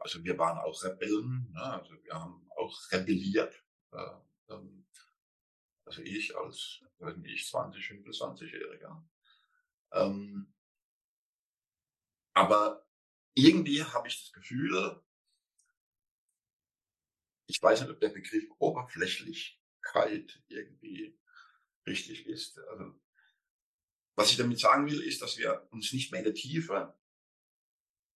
also 0.00 0.24
wir 0.24 0.38
waren 0.38 0.58
auch 0.58 0.82
Rebellen, 0.82 1.52
ne? 1.52 1.62
also 1.62 2.02
wir 2.02 2.14
haben 2.14 2.50
auch 2.56 2.76
rebelliert. 2.90 3.62
Äh, 3.92 4.52
ähm, 4.52 4.86
also 5.84 6.02
ich 6.02 6.36
als, 6.36 6.84
weiß 6.98 7.16
nicht, 7.18 7.34
ich 7.34 7.48
20, 7.48 7.82
25-Jähriger. 7.82 9.02
Ähm, 9.92 10.52
aber 12.38 12.86
irgendwie 13.34 13.82
habe 13.82 14.06
ich 14.06 14.20
das 14.22 14.32
Gefühl, 14.32 15.02
ich 17.46 17.60
weiß 17.60 17.80
nicht, 17.80 17.90
ob 17.90 17.98
der 18.00 18.10
Begriff 18.10 18.44
Oberflächlichkeit 18.58 20.40
irgendwie 20.48 21.18
richtig 21.86 22.26
ist. 22.26 22.58
Also, 22.58 22.94
was 24.14 24.30
ich 24.30 24.36
damit 24.36 24.60
sagen 24.60 24.86
will, 24.86 25.00
ist, 25.00 25.20
dass 25.22 25.38
wir 25.38 25.66
uns 25.72 25.92
nicht 25.92 26.12
mehr 26.12 26.20
in 26.20 26.26
der 26.26 26.34
Tiefe 26.34 26.96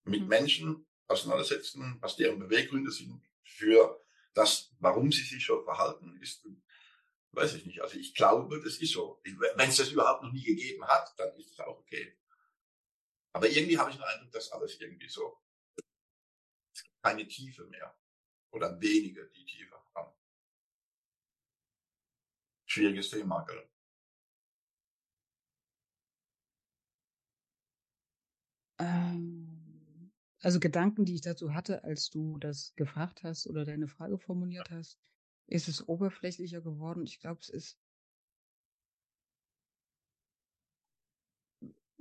mit 0.05 0.23
mhm. 0.23 0.29
Menschen 0.29 0.87
auseinandersetzen, 1.09 1.97
was 2.01 2.17
deren 2.17 2.39
Beweggründe 2.39 2.91
sind 2.91 3.23
für 3.43 4.05
das, 4.35 4.73
warum 4.79 5.11
sie 5.11 5.23
sich 5.23 5.45
so 5.45 5.63
verhalten, 5.65 6.17
ist 6.21 6.47
Weiß 7.35 7.55
ich 7.55 7.65
nicht. 7.65 7.81
Also 7.81 7.99
ich 7.99 8.15
glaube, 8.15 8.61
das 8.63 8.77
ist 8.77 8.93
so. 8.93 9.19
Wenn 9.25 9.71
es 9.71 9.79
das 9.79 9.91
überhaupt 9.91 10.23
noch 10.23 10.33
nie 10.33 10.45
gegeben 10.45 10.87
hat, 10.87 11.15
dann 11.17 11.35
ist 11.37 11.51
es 11.51 11.61
auch 11.61 11.79
okay. 11.79 12.15
Aber 13.35 13.49
irgendwie 13.49 13.79
habe 13.79 13.91
ich 13.91 13.97
den 13.97 14.05
Eindruck, 14.05 14.33
dass 14.33 14.53
alles 14.53 14.79
irgendwie 14.81 15.09
so 15.09 15.39
es 16.75 16.85
keine 17.03 17.27
Tiefe 17.27 17.65
mehr. 17.67 17.97
Oder 18.53 18.79
wenige, 18.81 19.31
die 19.31 19.45
Tiefe 19.45 19.75
haben. 19.95 20.15
Schwieriges 22.67 23.11
Thema, 23.11 23.43
gell? 23.45 23.69
Ähm, 28.79 30.13
also 30.41 30.61
Gedanken, 30.61 31.05
die 31.05 31.15
ich 31.15 31.21
dazu 31.23 31.55
hatte, 31.55 31.85
als 31.85 32.11
du 32.11 32.39
das 32.39 32.75
gefragt 32.77 33.23
hast 33.23 33.47
oder 33.47 33.65
deine 33.65 33.89
Frage 33.89 34.19
formuliert 34.19 34.71
hast, 34.71 34.99
ist 35.47 35.69
es 35.69 35.87
oberflächlicher 35.89 36.61
geworden. 36.61 37.05
Ich 37.05 37.21
glaube, 37.21 37.41
es 37.41 37.49
ist 37.49 37.79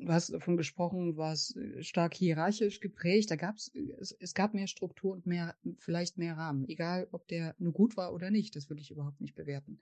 du 0.02 0.12
hast 0.12 0.34
davon 0.34 0.58
gesprochen, 0.58 1.18
war 1.18 1.34
es 1.34 1.56
äh, 1.56 1.84
stark 1.84 2.14
hierarchisch 2.14 2.80
geprägt. 2.80 3.32
Da 3.32 3.36
gab's, 3.36 3.70
äh, 3.70 3.92
es, 4.00 4.12
es 4.12 4.34
gab 4.34 4.54
mehr 4.54 4.68
Struktur 4.68 5.14
und 5.14 5.26
mehr, 5.26 5.56
vielleicht 5.80 6.18
mehr 6.18 6.38
Rahmen. 6.38 6.68
Egal, 6.68 7.08
ob 7.12 7.28
der 7.28 7.56
nur 7.60 7.74
gut 7.74 7.98
war 7.98 8.14
oder 8.14 8.32
nicht, 8.32 8.56
das 8.56 8.70
würde 8.70 8.82
ich 8.82 8.92
überhaupt 8.92 9.22
nicht 9.22 9.36
bewerten. 9.36 9.80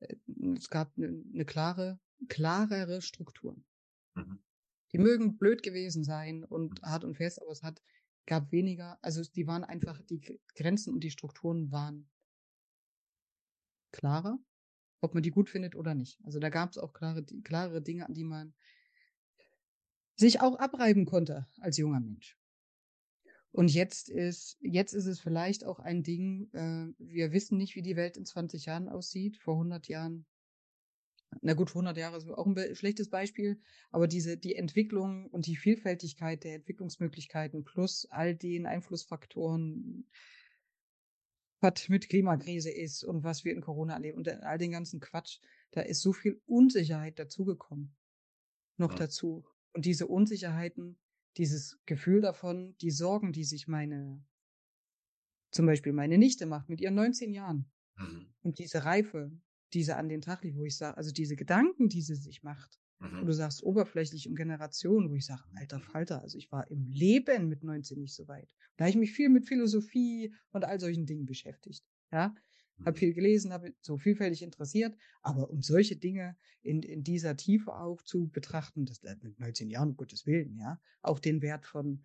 Äh, 0.00 0.16
es 0.56 0.68
gab 0.68 0.96
eine, 0.96 1.22
eine 1.32 1.44
klare, 1.44 1.98
klarere 2.28 3.02
Strukturen. 3.02 3.64
Mhm. 4.14 4.38
Die 4.92 4.98
mögen 4.98 5.36
blöd 5.36 5.62
gewesen 5.62 6.04
sein 6.04 6.44
und 6.44 6.80
mhm. 6.80 6.86
hart 6.86 7.04
und 7.04 7.16
fest, 7.16 7.40
aber 7.42 7.50
es 7.50 7.62
hat, 7.62 7.82
gab 8.26 8.52
weniger, 8.52 8.98
also 9.02 9.22
die 9.22 9.46
waren 9.46 9.64
einfach, 9.64 10.00
die 10.02 10.40
Grenzen 10.54 10.92
und 10.92 11.04
die 11.04 11.10
Strukturen 11.10 11.70
waren 11.70 12.08
klarer, 13.92 14.38
ob 15.00 15.14
man 15.14 15.22
die 15.22 15.30
gut 15.30 15.48
findet 15.48 15.76
oder 15.76 15.94
nicht. 15.94 16.18
Also 16.24 16.38
da 16.38 16.48
gab 16.50 16.70
es 16.70 16.78
auch 16.78 16.92
klare, 16.92 17.24
klare 17.24 17.82
Dinge, 17.82 18.06
an 18.06 18.14
die 18.14 18.24
man 18.24 18.54
sich 20.16 20.40
auch 20.40 20.58
abreiben 20.58 21.04
konnte 21.04 21.46
als 21.60 21.76
junger 21.76 22.00
Mensch. 22.00 22.36
Und 23.52 23.72
jetzt 23.72 24.10
ist, 24.10 24.58
jetzt 24.60 24.92
ist 24.92 25.06
es 25.06 25.18
vielleicht 25.18 25.64
auch 25.64 25.78
ein 25.78 26.02
Ding, 26.02 26.50
äh, 26.52 26.92
wir 26.98 27.32
wissen 27.32 27.56
nicht, 27.56 27.74
wie 27.74 27.80
die 27.80 27.96
Welt 27.96 28.18
in 28.18 28.26
20 28.26 28.66
Jahren 28.66 28.86
aussieht. 28.86 29.38
Vor 29.38 29.54
100 29.54 29.88
Jahren, 29.88 30.26
na 31.40 31.54
gut, 31.54 31.70
vor 31.70 31.80
100 31.80 31.96
Jahren 31.96 32.14
ist 32.14 32.28
auch 32.28 32.46
ein 32.46 32.52
be 32.52 32.76
schlechtes 32.76 33.08
Beispiel, 33.08 33.58
aber 33.90 34.08
diese, 34.08 34.36
die 34.36 34.56
Entwicklung 34.56 35.30
und 35.30 35.46
die 35.46 35.56
Vielfältigkeit 35.56 36.44
der 36.44 36.56
Entwicklungsmöglichkeiten 36.56 37.64
plus 37.64 38.06
all 38.10 38.34
den 38.34 38.66
Einflussfaktoren, 38.66 40.06
was 41.60 41.88
mit 41.88 42.10
Klimakrise 42.10 42.70
ist 42.70 43.04
und 43.04 43.24
was 43.24 43.46
wir 43.46 43.54
in 43.54 43.62
Corona 43.62 43.94
erleben 43.94 44.18
und 44.18 44.28
all 44.28 44.58
den 44.58 44.72
ganzen 44.72 45.00
Quatsch, 45.00 45.40
da 45.70 45.80
ist 45.80 46.02
so 46.02 46.12
viel 46.12 46.42
Unsicherheit 46.44 47.18
dazugekommen. 47.18 47.96
Noch 48.76 48.92
ja. 48.92 48.98
dazu. 48.98 49.46
Und 49.76 49.84
diese 49.84 50.06
Unsicherheiten, 50.06 50.98
dieses 51.36 51.78
Gefühl 51.84 52.22
davon, 52.22 52.74
die 52.80 52.90
Sorgen, 52.90 53.32
die 53.32 53.44
sich 53.44 53.68
meine, 53.68 54.24
zum 55.50 55.66
Beispiel 55.66 55.92
meine 55.92 56.16
Nichte 56.16 56.46
macht 56.46 56.70
mit 56.70 56.80
ihren 56.80 56.94
19 56.94 57.30
Jahren. 57.30 57.70
Mhm. 57.96 58.32
Und 58.40 58.58
diese 58.58 58.86
Reife, 58.86 59.30
diese 59.74 59.96
an 59.96 60.08
den 60.08 60.22
Tag 60.22 60.42
liegt, 60.44 60.56
wo 60.56 60.64
ich 60.64 60.78
sage, 60.78 60.96
also 60.96 61.12
diese 61.12 61.36
Gedanken, 61.36 61.90
die 61.90 62.00
sie 62.00 62.14
sich 62.14 62.42
macht, 62.42 62.80
mhm. 63.00 63.20
wo 63.20 63.26
du 63.26 63.34
sagst, 63.34 63.62
oberflächlich 63.62 64.26
um 64.30 64.34
Generationen, 64.34 65.10
wo 65.10 65.14
ich 65.14 65.26
sage, 65.26 65.44
alter 65.56 65.76
mhm. 65.76 65.82
Falter, 65.82 66.22
also 66.22 66.38
ich 66.38 66.50
war 66.50 66.70
im 66.70 66.86
Leben 66.88 67.50
mit 67.50 67.62
19 67.62 68.00
nicht 68.00 68.14
so 68.14 68.26
weit. 68.28 68.54
Da 68.78 68.84
habe 68.84 68.90
ich 68.90 68.96
mich 68.96 69.12
viel 69.12 69.28
mit 69.28 69.44
Philosophie 69.44 70.34
und 70.52 70.64
all 70.64 70.80
solchen 70.80 71.04
Dingen 71.04 71.26
beschäftigt. 71.26 71.84
Ja, 72.10 72.34
habe 72.80 72.92
mhm. 72.92 72.96
viel 72.96 73.14
gelesen, 73.14 73.52
habe 73.52 73.74
so 73.80 73.96
vielfältig 73.96 74.42
interessiert, 74.42 74.96
aber 75.22 75.50
um 75.50 75.62
solche 75.62 75.96
Dinge 75.96 76.36
in, 76.62 76.82
in 76.82 77.02
dieser 77.02 77.36
Tiefe 77.36 77.74
auch 77.74 78.02
zu 78.02 78.28
betrachten, 78.28 78.86
das 78.86 79.02
mit 79.22 79.38
19 79.38 79.70
Jahren, 79.70 79.90
um 79.90 79.96
Gottes 79.96 80.26
Willen, 80.26 80.56
ja, 80.58 80.80
auch 81.02 81.18
den 81.18 81.42
Wert 81.42 81.66
von, 81.66 82.04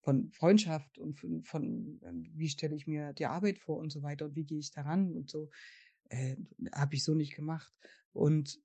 von 0.00 0.30
Freundschaft 0.30 0.98
und 0.98 1.18
von, 1.18 1.42
von 1.42 2.00
ähm, 2.04 2.30
wie 2.34 2.48
stelle 2.48 2.76
ich 2.76 2.86
mir 2.86 3.12
die 3.12 3.26
Arbeit 3.26 3.58
vor 3.58 3.78
und 3.78 3.90
so 3.90 4.02
weiter 4.02 4.26
und 4.26 4.36
wie 4.36 4.44
gehe 4.44 4.58
ich 4.58 4.70
daran 4.70 5.12
und 5.16 5.30
so, 5.30 5.50
äh, 6.10 6.36
habe 6.72 6.94
ich 6.94 7.04
so 7.04 7.14
nicht 7.14 7.34
gemacht. 7.34 7.72
Und 8.12 8.60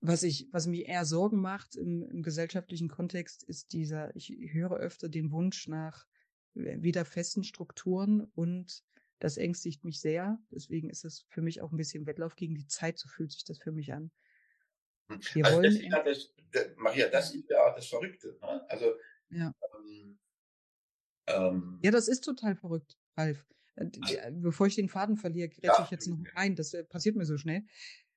was 0.00 0.22
ich, 0.22 0.48
was 0.52 0.66
mich 0.66 0.88
eher 0.88 1.04
Sorgen 1.04 1.40
macht 1.40 1.76
im, 1.76 2.02
im 2.02 2.22
gesellschaftlichen 2.22 2.88
Kontext, 2.88 3.44
ist 3.44 3.72
dieser, 3.72 4.14
ich 4.16 4.30
höre 4.52 4.76
öfter 4.76 5.08
den 5.08 5.30
Wunsch 5.30 5.68
nach 5.68 6.06
äh, 6.54 6.82
wieder 6.82 7.04
festen 7.04 7.44
Strukturen 7.44 8.22
und 8.34 8.84
das 9.22 9.36
ängstigt 9.36 9.84
mich 9.84 10.00
sehr. 10.00 10.38
Deswegen 10.50 10.90
ist 10.90 11.04
es 11.04 11.26
für 11.28 11.42
mich 11.42 11.60
auch 11.60 11.70
ein 11.70 11.76
bisschen 11.76 12.06
Wettlauf 12.06 12.34
gegen 12.34 12.56
die 12.56 12.66
Zeit. 12.66 12.98
So 12.98 13.08
fühlt 13.08 13.30
sich 13.30 13.44
das 13.44 13.58
für 13.58 13.70
mich 13.70 13.92
an. 13.92 14.10
Hm. 15.08 15.20
Wir 15.34 15.44
also 15.44 15.56
wollen 15.58 15.72
das 15.72 15.80
ja 15.80 16.02
das, 16.02 16.34
das, 16.50 16.66
Maria, 16.76 17.08
das 17.08 17.32
ist 17.32 17.48
ja 17.48 17.72
das 17.72 17.86
Verrückte. 17.86 18.36
Ne? 18.40 18.68
Also, 18.68 18.94
ja. 19.30 19.54
Ähm, 19.76 20.18
ähm, 21.28 21.78
ja, 21.82 21.92
das 21.92 22.08
ist 22.08 22.22
total 22.22 22.56
verrückt, 22.56 22.98
Ralf. 23.16 23.46
Äh, 23.76 23.84
äh, 23.84 24.32
bevor 24.32 24.66
ich 24.66 24.74
den 24.74 24.88
Faden 24.88 25.16
verliere, 25.16 25.48
grätsche 25.48 25.66
ja, 25.66 25.84
ich 25.84 25.90
jetzt 25.92 26.08
noch 26.08 26.18
rein. 26.34 26.56
Das 26.56 26.74
äh, 26.74 26.82
passiert 26.82 27.14
mir 27.14 27.24
so 27.24 27.36
schnell. 27.38 27.64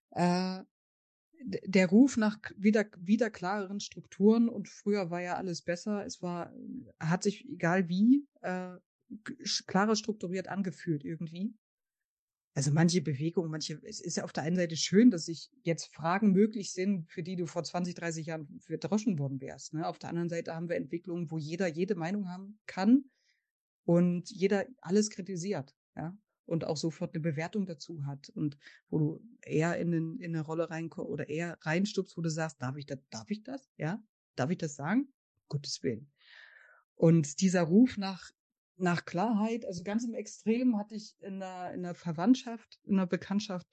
Äh, 0.09 0.61
der 1.43 1.87
Ruf 1.87 2.17
nach 2.17 2.39
wieder, 2.57 2.85
wieder 2.97 3.29
klareren 3.29 3.79
Strukturen 3.79 4.49
und 4.49 4.69
früher 4.69 5.11
war 5.11 5.21
ja 5.21 5.35
alles 5.35 5.61
besser. 5.61 6.03
Es 6.03 6.23
war, 6.23 6.51
hat 6.99 7.21
sich 7.21 7.47
egal 7.47 7.89
wie, 7.89 8.27
äh, 8.41 8.75
klarer 9.67 9.95
strukturiert 9.95 10.47
angefühlt 10.47 11.03
irgendwie. 11.03 11.53
Also 12.55 12.71
manche 12.71 13.01
Bewegungen, 13.01 13.51
manche, 13.51 13.81
es 13.83 13.99
ist 13.99 14.15
ja 14.15 14.23
auf 14.23 14.31
der 14.31 14.43
einen 14.43 14.55
Seite 14.55 14.77
schön, 14.77 15.11
dass 15.11 15.25
sich 15.25 15.51
jetzt 15.63 15.93
Fragen 15.93 16.31
möglich 16.31 16.71
sind, 16.71 17.05
für 17.11 17.21
die 17.21 17.35
du 17.35 17.47
vor 17.47 17.65
20, 17.65 17.95
30 17.95 18.27
Jahren 18.27 18.61
verdroschen 18.61 19.19
worden 19.19 19.41
wärst. 19.41 19.73
Ne? 19.73 19.85
Auf 19.85 19.99
der 19.99 20.09
anderen 20.09 20.29
Seite 20.29 20.55
haben 20.55 20.69
wir 20.69 20.77
Entwicklungen, 20.77 21.29
wo 21.29 21.37
jeder 21.37 21.67
jede 21.67 21.95
Meinung 21.95 22.29
haben 22.29 22.57
kann 22.65 23.03
und 23.83 24.29
jeder 24.29 24.65
alles 24.79 25.09
kritisiert, 25.09 25.75
ja. 25.95 26.17
Und 26.47 26.63
auch 26.63 26.77
sofort 26.77 27.15
eine 27.15 27.21
Bewertung 27.21 27.65
dazu 27.65 28.05
hat 28.05 28.29
und 28.29 28.55
wo 28.89 28.99
du 28.99 29.27
eher 29.41 29.77
in, 29.79 29.89
den, 29.89 30.19
in 30.19 30.35
eine 30.35 30.45
Rolle 30.45 30.69
reinkommst 30.69 31.09
oder 31.09 31.27
eher 31.27 31.57
reinstupst, 31.61 32.15
wo 32.15 32.21
du 32.21 32.29
sagst, 32.29 32.61
darf 32.61 32.77
ich 32.77 32.85
das, 32.85 32.99
darf 33.09 33.31
ich 33.31 33.41
das? 33.41 33.67
Ja? 33.77 33.99
Darf 34.35 34.51
ich 34.51 34.59
das 34.59 34.75
sagen? 34.75 35.11
Gottes 35.47 35.81
Willen. 35.81 36.11
Und 36.93 37.41
dieser 37.41 37.63
Ruf 37.63 37.97
nach 37.97 38.29
nach 38.77 39.05
Klarheit, 39.05 39.65
also 39.65 39.83
ganz 39.83 40.03
im 40.03 40.13
Extrem 40.13 40.77
hatte 40.77 40.95
ich 40.95 41.15
in 41.21 41.39
der, 41.39 41.73
in 41.73 41.83
der 41.83 41.95
Verwandtschaft, 41.95 42.79
in 42.83 42.97
der 42.97 43.05
Bekanntschaft 43.05 43.67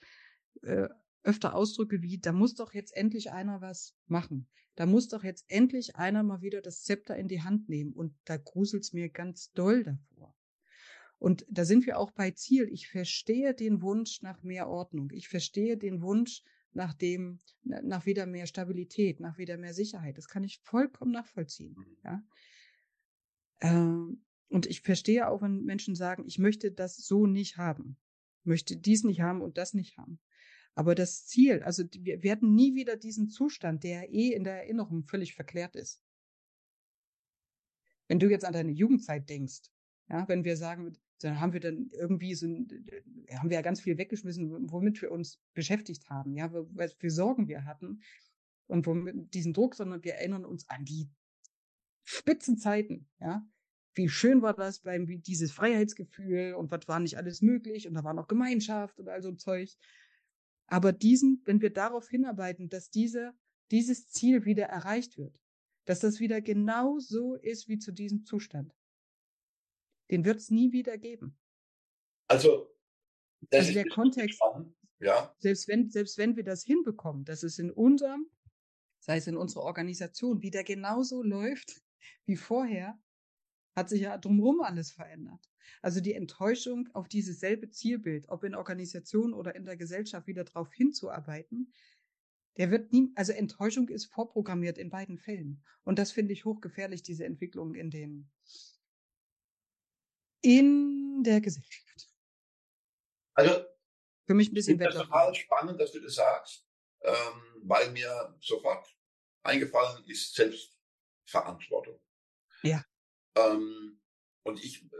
äh, 0.62 0.88
öfter 1.24 1.54
Ausdrücke 1.54 2.02
wie, 2.02 2.18
da 2.18 2.32
muss 2.32 2.54
doch 2.54 2.74
jetzt 2.74 2.96
endlich 2.96 3.30
einer 3.30 3.60
was 3.60 3.94
machen. 4.06 4.48
Da 4.74 4.86
muss 4.86 5.08
doch 5.08 5.22
jetzt 5.22 5.44
endlich 5.48 5.96
einer 5.96 6.22
mal 6.22 6.40
wieder 6.40 6.62
das 6.62 6.82
Zepter 6.82 7.16
in 7.16 7.28
die 7.28 7.42
Hand 7.42 7.68
nehmen. 7.68 7.92
Und 7.92 8.14
da 8.24 8.36
gruselt's 8.36 8.92
mir 8.92 9.08
ganz 9.08 9.52
doll 9.52 9.84
davor. 9.84 10.34
Und 11.18 11.46
da 11.48 11.64
sind 11.64 11.86
wir 11.86 11.98
auch 11.98 12.10
bei 12.10 12.30
Ziel. 12.32 12.68
Ich 12.72 12.88
verstehe 12.88 13.54
den 13.54 13.82
Wunsch 13.82 14.22
nach 14.22 14.42
mehr 14.42 14.68
Ordnung. 14.68 15.10
Ich 15.12 15.28
verstehe 15.28 15.76
den 15.76 16.02
Wunsch 16.02 16.42
nach 16.72 16.94
dem, 16.94 17.38
nach 17.62 18.06
wieder 18.06 18.26
mehr 18.26 18.46
Stabilität, 18.46 19.20
nach 19.20 19.38
wieder 19.38 19.58
mehr 19.58 19.74
Sicherheit. 19.74 20.16
Das 20.18 20.26
kann 20.26 20.42
ich 20.42 20.58
vollkommen 20.62 21.12
nachvollziehen. 21.12 21.76
Mhm. 21.76 21.96
Ja. 22.02 22.22
Ähm, 23.60 24.24
und 24.52 24.66
ich 24.66 24.82
verstehe 24.82 25.28
auch, 25.28 25.40
wenn 25.40 25.64
Menschen 25.64 25.94
sagen, 25.94 26.24
ich 26.26 26.38
möchte 26.38 26.70
das 26.70 26.96
so 26.98 27.26
nicht 27.26 27.56
haben, 27.56 27.96
möchte 28.44 28.76
dies 28.76 29.02
nicht 29.02 29.22
haben 29.22 29.40
und 29.40 29.56
das 29.56 29.72
nicht 29.72 29.96
haben. 29.96 30.20
Aber 30.74 30.94
das 30.94 31.26
Ziel, 31.26 31.62
also 31.62 31.84
wir 31.90 32.22
werden 32.22 32.54
nie 32.54 32.74
wieder 32.74 32.96
diesen 32.96 33.30
Zustand, 33.30 33.82
der 33.82 34.12
eh 34.12 34.32
in 34.32 34.44
der 34.44 34.58
Erinnerung 34.58 35.04
völlig 35.04 35.34
verklärt 35.34 35.74
ist. 35.74 36.02
Wenn 38.08 38.18
du 38.18 38.28
jetzt 38.28 38.44
an 38.44 38.52
deine 38.52 38.72
Jugendzeit 38.72 39.28
denkst, 39.30 39.70
ja, 40.10 40.28
wenn 40.28 40.44
wir 40.44 40.58
sagen, 40.58 40.98
dann 41.20 41.40
haben 41.40 41.54
wir 41.54 41.60
dann 41.60 41.88
irgendwie 41.92 42.34
so, 42.34 42.46
haben 42.46 43.48
wir 43.48 43.54
ja 43.54 43.62
ganz 43.62 43.80
viel 43.80 43.96
weggeschmissen, 43.96 44.70
womit 44.70 45.00
wir 45.00 45.12
uns 45.12 45.40
beschäftigt 45.54 46.10
haben, 46.10 46.36
ja, 46.36 46.50
was 46.52 46.92
für 46.92 47.10
Sorgen 47.10 47.48
wir 47.48 47.64
hatten 47.64 48.02
und 48.66 48.86
womit 48.86 49.32
diesen 49.32 49.54
Druck, 49.54 49.76
sondern 49.76 50.04
wir 50.04 50.16
erinnern 50.16 50.44
uns 50.44 50.68
an 50.68 50.84
die 50.84 51.08
Spitzenzeiten, 52.04 53.08
ja, 53.18 53.46
wie 53.94 54.08
schön 54.08 54.42
war 54.42 54.54
das 54.54 54.80
beim 54.80 55.06
dieses 55.06 55.52
Freiheitsgefühl 55.52 56.54
und 56.54 56.70
was 56.70 56.88
war 56.88 57.00
nicht 57.00 57.16
alles 57.16 57.42
möglich 57.42 57.86
und 57.86 57.94
da 57.94 58.04
war 58.04 58.14
noch 58.14 58.28
Gemeinschaft 58.28 58.98
und 58.98 59.08
all 59.08 59.22
so 59.22 59.32
Zeug. 59.32 59.76
Aber 60.66 60.92
diesen, 60.92 61.42
wenn 61.44 61.60
wir 61.60 61.70
darauf 61.70 62.08
hinarbeiten, 62.08 62.68
dass 62.68 62.90
diese, 62.90 63.34
dieses 63.70 64.08
Ziel 64.08 64.44
wieder 64.44 64.64
erreicht 64.64 65.18
wird, 65.18 65.38
dass 65.84 66.00
das 66.00 66.20
wieder 66.20 66.40
genau 66.40 66.98
so 66.98 67.34
ist 67.34 67.68
wie 67.68 67.78
zu 67.78 67.92
diesem 67.92 68.24
Zustand, 68.24 68.74
den 70.10 70.24
wird 70.24 70.38
es 70.38 70.50
nie 70.50 70.72
wieder 70.72 70.96
geben. 70.98 71.38
Also, 72.28 72.74
das 73.50 73.66
also 73.66 73.72
der 73.74 73.88
Kontext, 73.88 74.40
ja. 75.00 75.34
selbst 75.38 75.68
wenn, 75.68 75.90
selbst 75.90 76.16
wenn 76.16 76.36
wir 76.36 76.44
das 76.44 76.62
hinbekommen, 76.62 77.24
dass 77.24 77.42
es 77.42 77.58
in 77.58 77.70
unserem, 77.70 78.30
sei 79.00 79.16
es 79.16 79.26
in 79.26 79.36
unserer 79.36 79.64
Organisation, 79.64 80.42
wieder 80.42 80.64
genauso 80.64 81.22
läuft 81.22 81.82
wie 82.24 82.36
vorher, 82.36 82.98
hat 83.74 83.88
sich 83.88 84.02
ja 84.02 84.18
drumherum 84.18 84.60
alles 84.60 84.90
verändert. 84.92 85.50
Also 85.80 86.00
die 86.00 86.14
Enttäuschung 86.14 86.88
auf 86.92 87.08
dieses 87.08 87.40
selbe 87.40 87.70
Zielbild, 87.70 88.28
ob 88.28 88.44
in 88.44 88.54
Organisation 88.54 89.32
oder 89.32 89.54
in 89.54 89.64
der 89.64 89.76
Gesellschaft 89.76 90.26
wieder 90.26 90.44
darauf 90.44 90.72
hinzuarbeiten, 90.72 91.72
der 92.58 92.70
wird 92.70 92.92
nie, 92.92 93.10
also 93.14 93.32
Enttäuschung 93.32 93.88
ist 93.88 94.06
vorprogrammiert 94.06 94.76
in 94.76 94.90
beiden 94.90 95.18
Fällen. 95.18 95.64
Und 95.84 95.98
das 95.98 96.12
finde 96.12 96.34
ich 96.34 96.44
hochgefährlich, 96.44 97.02
diese 97.02 97.24
Entwicklung 97.24 97.74
in 97.74 97.90
den, 97.90 98.30
in 100.42 101.22
der 101.24 101.40
Gesellschaft. 101.40 102.10
Also, 103.34 103.64
für 104.26 104.34
mich 104.34 104.50
ein 104.50 104.54
bisschen 104.54 104.78
Das 104.78 104.94
ist 104.94 105.00
total 105.00 105.34
spannend, 105.34 105.80
dass 105.80 105.92
du 105.92 106.00
das 106.00 106.14
sagst, 106.14 106.66
ähm, 107.00 107.62
weil 107.62 107.90
mir 107.92 108.36
sofort 108.40 108.86
eingefallen 109.42 110.04
ist 110.06 110.34
Selbstverantwortung. 110.34 111.98
Ja. 112.62 112.84
Ähm, 113.34 114.00
und 114.42 114.62
ich, 114.62 114.84
äh, 114.84 114.96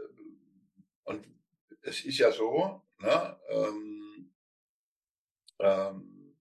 und 1.03 1.27
es 1.81 2.05
ist 2.05 2.17
ja 2.17 2.31
so, 2.31 2.81
ne, 2.99 3.39
ähm, 3.49 4.33
ähm, 5.59 6.37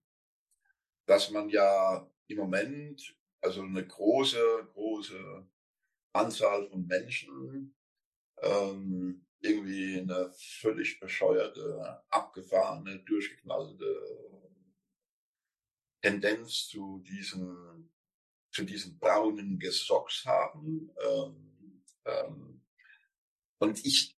dass 1.07 1.31
man 1.31 1.49
ja 1.49 2.09
im 2.29 2.37
Moment, 2.39 3.17
also 3.41 3.63
eine 3.63 3.87
große, 3.87 4.69
große 4.73 5.47
Anzahl 6.13 6.69
von 6.69 6.87
Menschen 6.87 7.75
ähm, 8.41 9.27
irgendwie 9.41 9.99
eine 9.99 10.33
völlig 10.33 11.01
bescheuerte, 11.01 12.03
abgefahrene, 12.09 13.01
durchgeknallte 13.01 13.85
Tendenz 16.01 16.69
zu 16.69 17.03
diesen, 17.07 17.91
zu 18.51 18.65
diesen 18.65 18.99
braunen 18.99 19.59
Gesocks 19.59 20.25
haben. 20.25 20.91
Ähm, 21.01 21.52
ähm, 22.05 22.63
und 23.59 23.85
ich, 23.85 24.17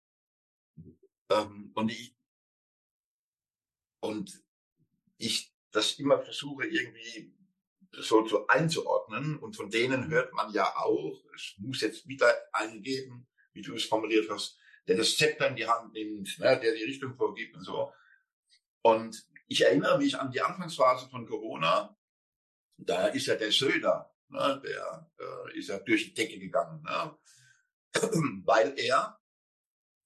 ähm, 1.29 1.71
und 1.75 1.91
ich, 1.91 2.15
und 3.99 4.43
ich 5.17 5.53
das 5.71 5.93
immer 5.99 6.19
versuche 6.19 6.65
irgendwie 6.65 7.33
so 7.91 8.23
zu 8.23 8.47
einzuordnen. 8.47 9.37
Und 9.37 9.55
von 9.55 9.69
denen 9.69 10.09
hört 10.09 10.33
man 10.33 10.51
ja 10.53 10.75
auch, 10.77 11.23
es 11.35 11.55
muss 11.57 11.81
jetzt 11.81 12.07
wieder 12.07 12.33
einen 12.53 12.81
geben, 12.81 13.27
wie 13.53 13.61
du 13.61 13.75
es 13.75 13.85
formuliert 13.85 14.29
hast, 14.29 14.57
der 14.87 14.97
das 14.97 15.15
Zepter 15.15 15.47
in 15.47 15.55
die 15.55 15.67
Hand 15.67 15.93
nimmt, 15.93 16.39
ne, 16.39 16.59
der 16.59 16.73
die 16.73 16.83
Richtung 16.83 17.15
vorgibt 17.15 17.55
und 17.55 17.63
so. 17.63 17.93
Und 18.81 19.27
ich 19.47 19.61
erinnere 19.61 19.97
mich 19.97 20.17
an 20.17 20.31
die 20.31 20.41
Anfangsphase 20.41 21.09
von 21.09 21.25
Corona. 21.25 21.97
Da 22.77 23.07
ist 23.07 23.27
ja 23.27 23.35
der 23.35 23.51
Söder, 23.51 24.13
ne, 24.29 24.61
der 24.63 25.11
äh, 25.19 25.57
ist 25.57 25.69
ja 25.69 25.79
durch 25.79 26.05
die 26.05 26.13
Decke 26.13 26.39
gegangen, 26.39 26.81
ne, 26.83 27.17
weil 28.45 28.77
er 28.77 29.19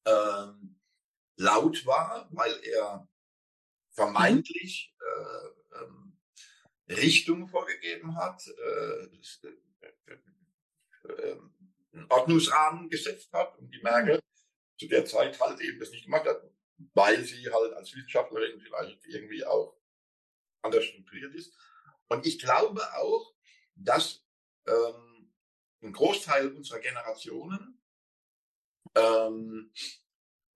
ähm, 0.05 0.79
laut 1.37 1.85
war, 1.85 2.27
weil 2.31 2.53
er 2.63 3.07
vermeintlich 3.91 4.95
äh, 4.99 5.79
ähm, 5.79 6.19
Richtung 6.89 7.47
vorgegeben 7.47 8.15
hat, 8.15 8.41
äh, 8.47 9.05
äh, 11.09 11.37
einen 11.93 12.05
Ordnungsrahmen 12.09 12.89
gesetzt 12.89 13.31
hat 13.33 13.57
und 13.57 13.71
die 13.71 13.81
Merkel 13.81 14.21
zu 14.77 14.87
der 14.87 15.05
Zeit 15.05 15.39
halt 15.39 15.59
eben 15.61 15.79
das 15.79 15.91
nicht 15.91 16.05
gemacht 16.05 16.25
hat, 16.25 16.41
weil 16.93 17.23
sie 17.23 17.51
halt 17.51 17.73
als 17.73 17.93
Wissenschaftlerin 17.95 18.59
vielleicht 18.61 19.03
irgendwie 19.05 19.43
auch 19.43 19.75
anders 20.61 20.85
strukturiert 20.85 21.33
ist. 21.33 21.53
Und 22.07 22.25
ich 22.25 22.39
glaube 22.39 22.81
auch, 22.95 23.33
dass 23.75 24.23
ähm, 24.67 25.33
ein 25.81 25.93
Großteil 25.93 26.53
unserer 26.53 26.79
Generationen 26.79 27.76
ähm, 28.97 29.71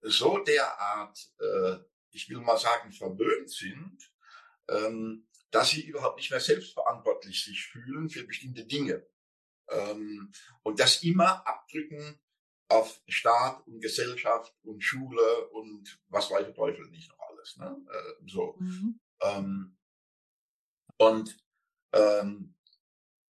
so 0.00 0.38
derart, 0.38 1.18
äh, 1.38 1.78
ich 2.10 2.28
will 2.28 2.38
mal 2.38 2.58
sagen, 2.58 2.92
verwöhnt 2.92 3.50
sind, 3.50 4.12
ähm, 4.68 5.28
dass 5.50 5.70
sie 5.70 5.86
überhaupt 5.86 6.16
nicht 6.16 6.30
mehr 6.30 6.40
selbstverantwortlich 6.40 7.44
sich 7.44 7.66
fühlen 7.66 8.08
für 8.08 8.24
bestimmte 8.24 8.64
Dinge. 8.64 9.06
Ähm, 9.68 10.32
und 10.62 10.80
das 10.80 11.02
immer 11.02 11.46
abdrücken 11.46 12.20
auf 12.68 13.00
Staat 13.06 13.66
und 13.66 13.80
Gesellschaft 13.80 14.54
und 14.62 14.82
Schule 14.82 15.48
und 15.48 16.00
was 16.08 16.30
weiß 16.30 16.44
der 16.46 16.54
Teufel 16.54 16.88
nicht 16.90 17.10
noch 17.10 17.20
alles. 17.28 17.56
Ne? 17.56 17.76
Äh, 17.90 18.28
so. 18.30 18.56
Mhm. 18.58 19.00
Ähm, 19.20 19.76
und 20.96 21.36
ähm, 21.92 22.54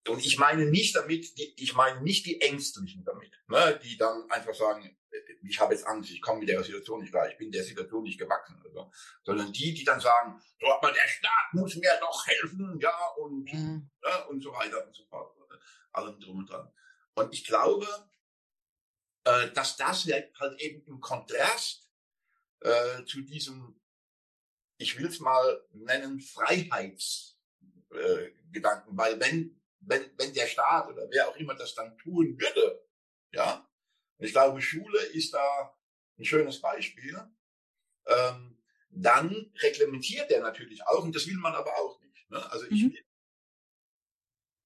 und 0.09 0.25
ich 0.25 0.39
meine 0.39 0.67
nicht 0.67 0.97
damit, 0.97 1.39
die, 1.39 1.55
ich 1.57 1.75
meine 1.75 2.01
nicht 2.03 2.27
die 2.27 2.41
Ängstlichen 2.41 3.05
damit, 3.05 3.33
ne, 3.49 3.79
die 3.83 3.97
dann 3.97 4.31
einfach 4.31 4.55
sagen, 4.55 4.97
ich 5.45 5.61
habe 5.61 5.75
jetzt 5.75 5.87
Angst, 5.87 6.11
ich 6.11 6.23
komme 6.23 6.41
mit 6.41 6.49
der 6.49 6.63
Situation 6.63 7.01
nicht 7.01 7.13
klar, 7.13 7.29
ich 7.29 7.37
bin 7.37 7.53
der 7.53 7.65
Situation 7.65 8.03
nicht 8.03 8.19
gewachsen, 8.19 8.61
also, 8.65 8.91
sondern 9.25 9.53
die, 9.53 9.75
die 9.75 9.85
dann 9.85 10.01
sagen, 10.01 10.41
so, 10.61 10.67
aber 10.69 10.93
der 10.93 11.07
Staat 11.07 11.53
muss 11.53 11.77
mir 11.77 11.99
doch 12.01 12.27
helfen, 12.27 12.79
ja, 12.81 12.97
und, 13.19 13.53
mhm. 13.53 13.91
ne, 14.03 14.27
und 14.29 14.43
so 14.43 14.53
weiter 14.53 14.87
und 14.87 14.95
so 14.95 15.05
fort, 15.07 15.37
allem 15.93 16.19
drum 16.21 16.39
und 16.39 16.51
dran. 16.51 16.73
Und 17.15 17.35
ich 17.35 17.45
glaube, 17.45 17.87
äh, 19.25 19.51
dass 19.53 19.77
das 19.77 20.07
halt 20.07 20.33
eben 20.61 20.85
im 20.87 21.01
Kontrast 21.01 21.91
äh, 22.61 23.05
zu 23.05 23.21
diesem, 23.23 23.81
ich 24.79 24.97
will 24.99 25.07
es 25.07 25.21
mal 25.21 25.65
nennen, 25.73 26.21
Freiheitsgedanken, 26.21 28.95
äh, 28.95 28.97
weil 28.97 29.21
wenn, 29.21 29.62
wenn, 29.85 30.11
wenn 30.19 30.33
der 30.33 30.47
Staat 30.47 30.89
oder 30.89 31.09
wer 31.11 31.29
auch 31.29 31.37
immer 31.37 31.55
das 31.55 31.75
dann 31.75 31.97
tun 31.99 32.39
würde, 32.39 32.85
ja, 33.33 33.69
ich 34.19 34.33
glaube, 34.33 34.61
Schule 34.61 35.03
ist 35.07 35.35
da 35.35 35.77
ein 36.19 36.25
schönes 36.25 36.61
Beispiel, 36.61 37.19
ähm, 38.07 38.63
dann 38.91 39.53
reglementiert 39.61 40.31
er 40.31 40.41
natürlich 40.41 40.87
auch, 40.87 41.03
und 41.03 41.15
das 41.15 41.27
will 41.27 41.39
man 41.39 41.55
aber 41.55 41.75
auch 41.79 42.01
nicht. 42.01 42.31
Ne? 42.31 42.51
Also 42.51 42.67
ich 42.67 42.83
mhm. 42.83 42.93
will, 42.93 43.05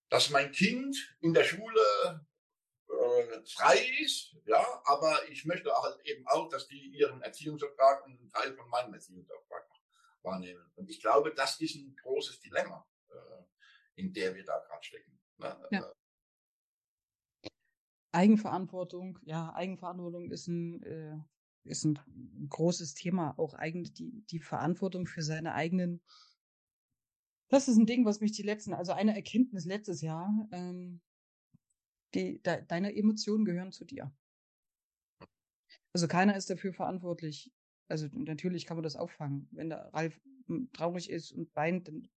dass 0.08 0.30
mein 0.30 0.52
Kind 0.52 0.96
in 1.20 1.32
der 1.32 1.44
Schule 1.44 2.26
äh, 2.88 3.40
frei 3.46 3.78
ist, 4.00 4.36
ja, 4.44 4.64
aber 4.84 5.28
ich 5.28 5.44
möchte 5.44 5.72
halt 5.72 6.00
eben 6.04 6.26
auch, 6.26 6.48
dass 6.48 6.68
die 6.68 6.88
ihren 6.88 7.22
Erziehungsauftrag 7.22 8.04
und 8.04 8.18
einen 8.18 8.30
Teil 8.30 8.54
von 8.54 8.68
meinem 8.68 8.94
Erziehungsauftrag 8.94 9.66
wahrnehmen. 10.22 10.70
Und 10.74 10.90
ich 10.90 11.00
glaube, 11.00 11.32
das 11.34 11.60
ist 11.60 11.76
ein 11.76 11.96
großes 12.02 12.40
Dilemma, 12.40 12.86
äh, 13.08 14.00
in 14.00 14.12
der 14.12 14.34
wir 14.34 14.44
da 14.44 14.58
gerade 14.58 14.75
stecken. 14.84 15.18
Ne? 15.38 15.56
Ja. 15.70 15.80
Äh. 17.42 17.48
Eigenverantwortung, 18.12 19.18
ja, 19.22 19.52
Eigenverantwortung 19.54 20.30
ist 20.30 20.46
ein, 20.48 20.82
äh, 20.82 21.18
ist 21.64 21.84
ein 21.84 21.98
großes 22.48 22.94
Thema, 22.94 23.38
auch 23.38 23.54
eigentlich 23.54 23.92
die, 23.92 24.24
die 24.30 24.38
Verantwortung 24.38 25.06
für 25.06 25.22
seine 25.22 25.52
eigenen 25.52 26.00
das 27.48 27.68
ist 27.68 27.76
ein 27.76 27.86
Ding, 27.86 28.04
was 28.04 28.20
mich 28.20 28.32
die 28.32 28.42
letzten, 28.42 28.74
also 28.74 28.92
eine 28.92 29.14
Erkenntnis 29.14 29.64
letztes 29.64 30.00
Jahr, 30.00 30.48
ähm, 30.50 31.00
die, 32.14 32.42
de, 32.42 32.64
deine 32.66 32.94
Emotionen 32.96 33.44
gehören 33.44 33.72
zu 33.72 33.84
dir. 33.84 34.12
Also 35.92 36.08
keiner 36.08 36.36
ist 36.36 36.50
dafür 36.50 36.72
verantwortlich. 36.72 37.52
Also 37.88 38.08
natürlich 38.12 38.66
kann 38.66 38.76
man 38.76 38.84
das 38.84 38.96
auffangen. 38.96 39.48
Wenn 39.52 39.70
der 39.70 39.92
Ralf 39.94 40.20
hm, 40.46 40.70
traurig 40.72 41.08
ist 41.08 41.32
und 41.32 41.54
weint, 41.54 41.88
dann 41.88 42.08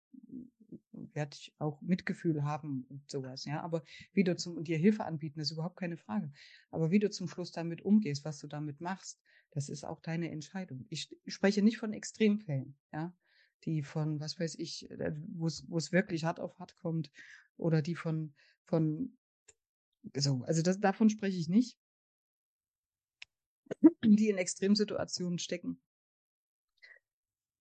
werde 1.19 1.35
ich 1.35 1.53
auch 1.59 1.83
Mitgefühl 1.83 2.45
haben 2.45 2.87
und 2.89 3.11
sowas, 3.11 3.45
ja. 3.45 3.61
Aber 3.61 3.83
wie 4.12 4.23
du 4.23 4.37
zum, 4.37 4.62
dir 4.62 4.79
Hilfe 4.79 5.05
anbieten, 5.05 5.41
ist 5.41 5.51
überhaupt 5.51 5.77
keine 5.77 5.97
Frage. 5.97 6.31
Aber 6.71 6.93
wie 6.93 7.01
du 7.01 7.11
zum 7.11 7.27
Schluss 7.27 7.51
damit 7.51 7.83
umgehst, 7.83 8.25
was 8.25 8.39
du 8.39 8.47
damit 8.47 8.81
machst, 8.81 9.21
das 9.51 9.69
ist 9.69 9.85
auch 9.85 10.01
deine 10.01 10.31
Entscheidung. 10.31 10.87
Ich, 10.91 11.11
ich 11.25 11.35
spreche 11.35 11.61
nicht 11.62 11.79
von 11.79 11.93
Extremfällen, 11.93 12.77
ja. 12.93 13.12
Die 13.64 13.83
von, 13.83 14.21
was 14.21 14.39
weiß 14.39 14.55
ich, 14.61 14.89
äh, 14.93 15.12
wo 15.35 15.49
es 15.49 15.93
wirklich 15.93 16.23
hart 16.23 16.39
auf 16.39 16.57
hart 16.61 16.77
kommt, 16.77 17.11
oder 17.57 17.83
die 17.83 17.97
von, 17.97 18.33
von 18.66 19.19
so, 20.14 20.45
also 20.45 20.62
das, 20.62 20.79
davon 20.79 21.11
spreche 21.11 21.39
ich 21.39 21.49
nicht. 21.49 21.77
Die 24.05 24.29
in 24.29 24.39
Extremsituationen 24.39 25.41
stecken. 25.41 25.81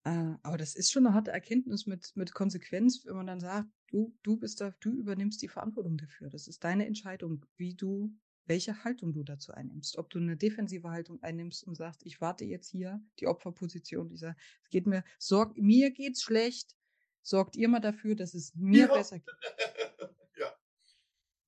Äh, 0.08 0.38
aber 0.42 0.58
das 0.58 0.74
ist 0.74 0.90
schon 0.90 1.06
eine 1.06 1.14
harte 1.14 1.32
Erkenntnis 1.32 1.86
mit, 1.86 2.16
mit 2.16 2.34
Konsequenz, 2.34 3.06
wenn 3.06 3.18
man 3.18 3.28
dann 3.28 3.42
sagt, 3.42 3.68
du, 3.88 4.18
du 4.24 4.38
bist 4.38 4.62
da, 4.62 4.74
du 4.80 4.92
übernimmst 4.92 5.42
die 5.42 5.50
Verantwortung 5.50 5.98
dafür. 5.98 6.30
Das 6.30 6.48
ist 6.48 6.64
deine 6.64 6.86
Entscheidung, 6.88 7.46
wie 7.58 7.74
du, 7.74 8.16
welche 8.46 8.86
Haltung 8.86 9.12
du 9.12 9.24
dazu 9.24 9.52
einnimmst. 9.52 9.98
Ob 9.98 10.10
du 10.10 10.20
eine 10.20 10.38
defensive 10.38 10.90
Haltung 10.92 11.22
einnimmst 11.24 11.66
und 11.68 11.76
sagst, 11.76 12.06
ich 12.06 12.22
warte 12.22 12.46
jetzt 12.46 12.70
hier, 12.70 13.02
die 13.20 13.28
Opferposition, 13.28 14.10
ich 14.10 14.22
sage, 14.22 14.38
es 14.64 14.70
geht 14.70 14.88
mir, 14.88 15.04
sorgt, 15.20 15.58
mir 15.58 15.92
geht's 15.92 16.24
schlecht, 16.24 16.78
sorgt 17.22 17.58
ihr 17.58 17.68
mal 17.68 17.82
dafür, 17.82 18.16
dass 18.16 18.34
es 18.34 18.56
mir 18.56 18.88
ja. 18.88 18.94
besser 18.94 19.20
geht. 19.20 19.30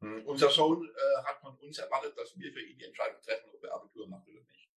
Hm, 0.02 0.26
unser 0.28 0.50
Sohn 0.50 0.88
äh, 0.88 1.24
hat 1.26 1.42
von 1.42 1.58
uns 1.58 1.78
erwartet, 1.78 2.18
dass 2.18 2.38
wir 2.38 2.54
für 2.54 2.62
ihn 2.62 2.78
die 2.78 2.86
Entscheidung 2.86 3.22
treffen, 3.22 3.50
ob 3.54 3.62
er 3.62 3.74
Abitur 3.74 4.08
macht 4.08 4.26
oder 4.30 4.40
nicht. 4.40 4.70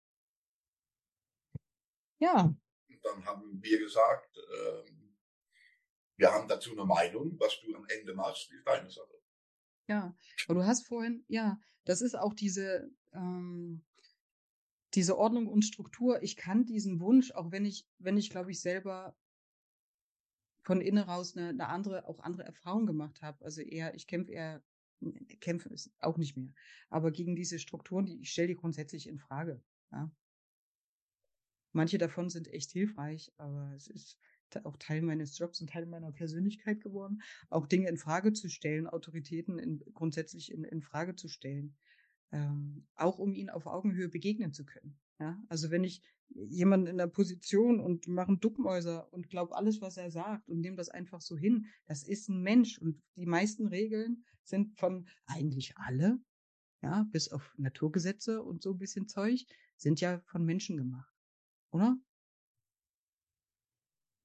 Ja. 2.18 2.53
Dann 3.03 3.24
haben 3.24 3.62
wir 3.62 3.78
gesagt, 3.78 4.36
ähm, 4.36 5.16
wir 6.16 6.30
haben 6.30 6.48
dazu 6.48 6.72
eine 6.72 6.84
Meinung, 6.84 7.38
was 7.38 7.61
du 7.61 7.74
am 7.74 7.86
Ende 7.86 8.14
machst, 8.14 8.50
ist 8.53 8.66
deine 8.66 8.90
Sache. 8.90 9.14
Ja, 9.88 10.16
aber 10.46 10.61
du 10.61 10.66
hast 10.66 10.86
vorhin, 10.86 11.24
ja, 11.28 11.61
das 11.84 12.00
ist 12.00 12.14
auch 12.14 12.34
diese, 12.34 12.90
ähm, 13.12 13.84
diese 14.94 15.18
Ordnung 15.18 15.48
und 15.48 15.62
Struktur. 15.62 16.22
Ich 16.22 16.36
kann 16.36 16.64
diesen 16.64 17.00
Wunsch, 17.00 17.32
auch 17.32 17.50
wenn 17.50 17.64
ich, 17.64 17.86
wenn 17.98 18.16
ich, 18.16 18.30
glaube 18.30 18.53
ich, 18.53 18.61
selber 18.61 19.16
von 20.62 20.80
innen 20.80 21.03
raus 21.03 21.36
eine, 21.36 21.48
eine 21.48 21.68
andere, 21.68 22.07
auch 22.07 22.20
andere 22.20 22.44
Erfahrung 22.44 22.86
gemacht 22.86 23.20
habe. 23.22 23.44
Also 23.44 23.61
eher, 23.62 23.94
ich 23.94 24.07
kämpfe 24.07 24.30
eher 24.30 24.62
kämpfen 25.40 25.72
ist 25.72 25.90
auch 25.98 26.16
nicht 26.16 26.36
mehr. 26.36 26.53
Aber 26.88 27.11
gegen 27.11 27.34
diese 27.34 27.59
Strukturen, 27.59 28.07
die, 28.07 28.20
ich 28.20 28.30
stelle 28.30 28.48
die 28.48 28.55
grundsätzlich 28.55 29.09
in 29.09 29.18
Frage. 29.18 29.62
Ja. 29.90 30.11
Manche 31.73 31.99
davon 31.99 32.29
sind 32.29 32.49
echt 32.49 32.70
hilfreich, 32.70 33.33
aber 33.37 33.73
es 33.75 33.89
ist 33.89 34.18
auch 34.64 34.77
Teil 34.77 35.03
meines 35.03 35.39
Jobs 35.39 35.61
und 35.61 35.70
Teil 35.70 35.87
meiner 35.87 36.12
Persönlichkeit 36.12 36.81
geworden, 36.81 37.23
auch 37.49 37.66
Dinge 37.66 37.89
in 37.89 37.97
Frage 37.97 38.33
zu 38.33 38.49
stellen, 38.49 38.87
Autoritäten 38.87 39.59
in, 39.59 39.83
grundsätzlich 39.95 40.53
in, 40.53 40.64
in 40.64 40.83
Frage 40.83 41.16
zu 41.16 41.29
stellen, 41.29 41.75
ähm, 42.33 42.87
auch 42.95 43.18
um 43.18 43.35
ihnen 43.35 43.51
auf 43.51 43.66
Augenhöhe 43.66 44.09
begegnen 44.09 44.53
zu 44.53 44.64
können. 44.64 44.99
Ja, 45.18 45.41
also 45.49 45.70
wenn 45.70 45.85
ich 45.85 46.03
jemanden 46.35 46.87
in 46.87 46.97
der 46.99 47.07
Position 47.07 47.81
und 47.81 48.09
mache 48.09 48.29
einen 48.29 48.41
Duckmäuser 48.41 49.12
und 49.12 49.29
glaube 49.29 49.55
alles, 49.55 49.81
was 49.81 49.97
er 49.97 50.11
sagt 50.11 50.49
und 50.49 50.61
nehme 50.61 50.77
das 50.77 50.89
einfach 50.89 51.20
so 51.20 51.37
hin, 51.37 51.66
das 51.87 52.03
ist 52.03 52.29
ein 52.29 52.43
Mensch 52.43 52.79
und 52.79 53.01
die 53.16 53.27
meisten 53.27 53.66
Regeln 53.66 54.25
sind 54.43 54.79
von 54.79 55.07
eigentlich 55.27 55.77
alle, 55.77 56.18
ja, 56.83 57.07
bis 57.12 57.31
auf 57.31 57.55
Naturgesetze 57.59 58.43
und 58.43 58.62
so 58.62 58.73
ein 58.73 58.79
bisschen 58.79 59.07
Zeug, 59.09 59.47
sind 59.77 60.01
ja 60.01 60.20
von 60.27 60.45
Menschen 60.45 60.77
gemacht. 60.77 61.11
Oder? 61.73 61.97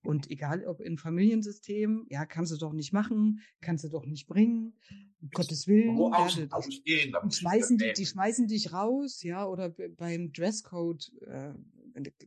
Und 0.03 0.31
egal 0.31 0.65
ob 0.65 0.79
in 0.79 0.97
Familiensystem, 0.97 2.05
ja, 2.09 2.25
kannst 2.25 2.53
du 2.53 2.57
doch 2.57 2.71
nicht 2.71 2.93
machen, 2.93 3.41
kannst 3.59 3.83
du 3.83 3.89
doch 3.89 4.05
nicht 4.05 4.27
bringen, 4.27 4.79
um 5.21 5.29
Gottes 5.31 5.67
Willen. 5.67 5.97
Wo 5.97 6.11
ja, 6.11 6.47
ausgehen, 6.51 7.13
schmeißen 7.29 7.77
die, 7.77 7.91
die 7.91 8.05
schmeißen 8.05 8.47
dich 8.47 8.71
raus, 8.71 9.21
ja, 9.23 9.45
oder 9.45 9.69
beim 9.97 10.31
Dresscode, 10.31 11.11
äh, 11.25 11.53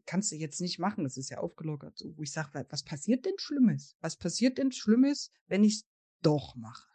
kannst 0.05 0.31
du 0.31 0.37
jetzt 0.37 0.61
nicht 0.61 0.79
machen, 0.79 1.05
das 1.05 1.17
ist 1.17 1.31
ja 1.31 1.39
aufgelockert, 1.39 1.97
so, 1.97 2.15
wo 2.19 2.23
ich 2.23 2.33
sage, 2.33 2.67
was 2.69 2.83
passiert 2.83 3.25
denn 3.25 3.39
Schlimmes? 3.39 3.97
Was 4.01 4.17
passiert 4.19 4.59
denn 4.59 4.73
Schlimmes, 4.73 5.31
wenn 5.47 5.65
ich 5.65 5.77
es 5.77 5.89
doch 6.21 6.57
mache? 6.57 6.87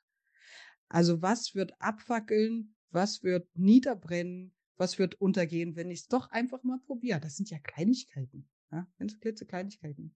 Also 0.88 1.22
was 1.22 1.56
wird 1.56 1.74
abfackeln, 1.80 2.76
was 2.92 3.24
wird 3.24 3.50
niederbrennen, 3.56 4.54
was 4.78 5.00
wird 5.00 5.16
untergehen, 5.22 5.76
wenn 5.76 5.90
ich 5.90 6.02
es 6.02 6.08
doch 6.08 6.30
einfach 6.32 6.64
mal 6.64 6.80
probiere? 6.86 7.20
Das 7.20 7.36
sind 7.36 7.50
ja 7.50 7.60
Kleinigkeiten, 7.60 8.50
ja, 8.72 8.88
ganz 8.98 9.20
Kleinigkeiten. 9.20 10.16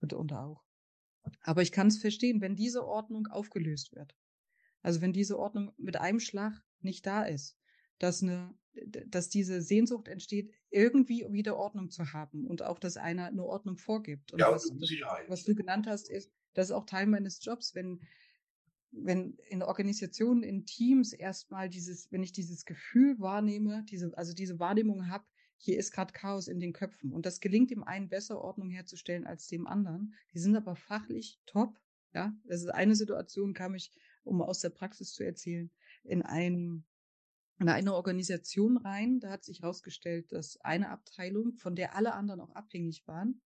Und 0.00 0.12
unter 0.14 0.44
auch. 0.44 0.64
Aber 1.42 1.62
ich 1.62 1.72
kann 1.72 1.88
es 1.88 1.98
verstehen, 1.98 2.40
wenn 2.40 2.56
diese 2.56 2.86
Ordnung 2.86 3.26
aufgelöst 3.26 3.94
wird. 3.94 4.16
Also 4.82 5.00
wenn 5.00 5.12
diese 5.12 5.38
Ordnung 5.38 5.72
mit 5.76 5.96
einem 5.96 6.20
Schlag 6.20 6.62
nicht 6.80 7.04
da 7.06 7.24
ist, 7.24 7.58
dass 7.98 8.22
eine, 8.22 8.54
dass 9.06 9.28
diese 9.28 9.60
Sehnsucht 9.60 10.08
entsteht, 10.08 10.54
irgendwie 10.70 11.26
wieder 11.30 11.56
Ordnung 11.56 11.90
zu 11.90 12.12
haben 12.12 12.46
und 12.46 12.62
auch, 12.62 12.78
dass 12.78 12.96
einer 12.96 13.26
eine 13.26 13.44
Ordnung 13.44 13.76
vorgibt. 13.76 14.32
Und 14.32 14.40
ja, 14.40 14.50
was, 14.50 14.70
was 15.28 15.44
du 15.44 15.54
genannt 15.54 15.86
hast, 15.86 16.08
ist, 16.08 16.32
das 16.54 16.68
ist 16.68 16.72
auch 16.72 16.86
Teil 16.86 17.06
meines 17.06 17.44
Jobs, 17.44 17.74
wenn, 17.74 18.00
wenn 18.92 19.38
in 19.48 19.62
Organisationen, 19.62 20.42
in 20.42 20.66
Teams 20.66 21.12
erstmal 21.12 21.68
dieses, 21.68 22.10
wenn 22.10 22.22
ich 22.22 22.32
dieses 22.32 22.64
Gefühl 22.64 23.18
wahrnehme, 23.18 23.84
diese, 23.88 24.16
also 24.16 24.32
diese 24.32 24.58
Wahrnehmung 24.58 25.08
habe, 25.08 25.24
hier 25.56 25.78
ist 25.78 25.92
gerade 25.92 26.12
Chaos 26.12 26.48
in 26.48 26.58
den 26.58 26.72
Köpfen. 26.72 27.12
Und 27.12 27.26
das 27.26 27.40
gelingt 27.40 27.70
dem 27.70 27.84
einen 27.84 28.08
besser, 28.08 28.40
Ordnung 28.40 28.70
herzustellen 28.70 29.26
als 29.26 29.46
dem 29.46 29.66
anderen. 29.66 30.14
Die 30.32 30.38
sind 30.38 30.56
aber 30.56 30.74
fachlich 30.74 31.38
top. 31.46 31.78
Ja, 32.14 32.34
das 32.44 32.62
ist 32.62 32.70
eine 32.70 32.96
Situation, 32.96 33.52
kam 33.54 33.74
ich, 33.74 33.92
um 34.24 34.42
aus 34.42 34.60
der 34.60 34.70
Praxis 34.70 35.12
zu 35.12 35.22
erzählen, 35.22 35.70
in 36.02 36.22
einem 36.22 36.84
in 37.60 37.68
eine 37.68 37.94
Organisation 37.94 38.78
rein. 38.78 39.20
Da 39.20 39.30
hat 39.30 39.44
sich 39.44 39.60
herausgestellt, 39.60 40.32
dass 40.32 40.58
eine 40.62 40.88
Abteilung, 40.88 41.52
von 41.52 41.76
der 41.76 41.94
alle 41.94 42.14
anderen 42.14 42.40
auch 42.40 42.54
abhängig 42.54 43.06
waren, 43.06 43.42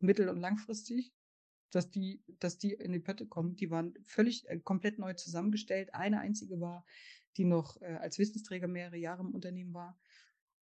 mittel- 0.00 0.28
und 0.28 0.40
langfristig, 0.40 1.14
dass 1.72 1.90
die, 1.90 2.22
dass 2.38 2.58
die 2.58 2.74
in 2.74 2.92
die 2.92 3.00
Pötte 3.00 3.26
kommen. 3.26 3.56
Die 3.56 3.70
waren 3.70 3.94
völlig 4.04 4.46
äh, 4.48 4.60
komplett 4.60 4.98
neu 4.98 5.14
zusammengestellt. 5.14 5.94
Eine 5.94 6.20
einzige 6.20 6.60
war, 6.60 6.86
die 7.36 7.44
noch 7.44 7.80
äh, 7.80 7.96
als 8.00 8.18
Wissensträger 8.18 8.68
mehrere 8.68 8.98
Jahre 8.98 9.22
im 9.22 9.34
Unternehmen 9.34 9.72
war. 9.72 9.98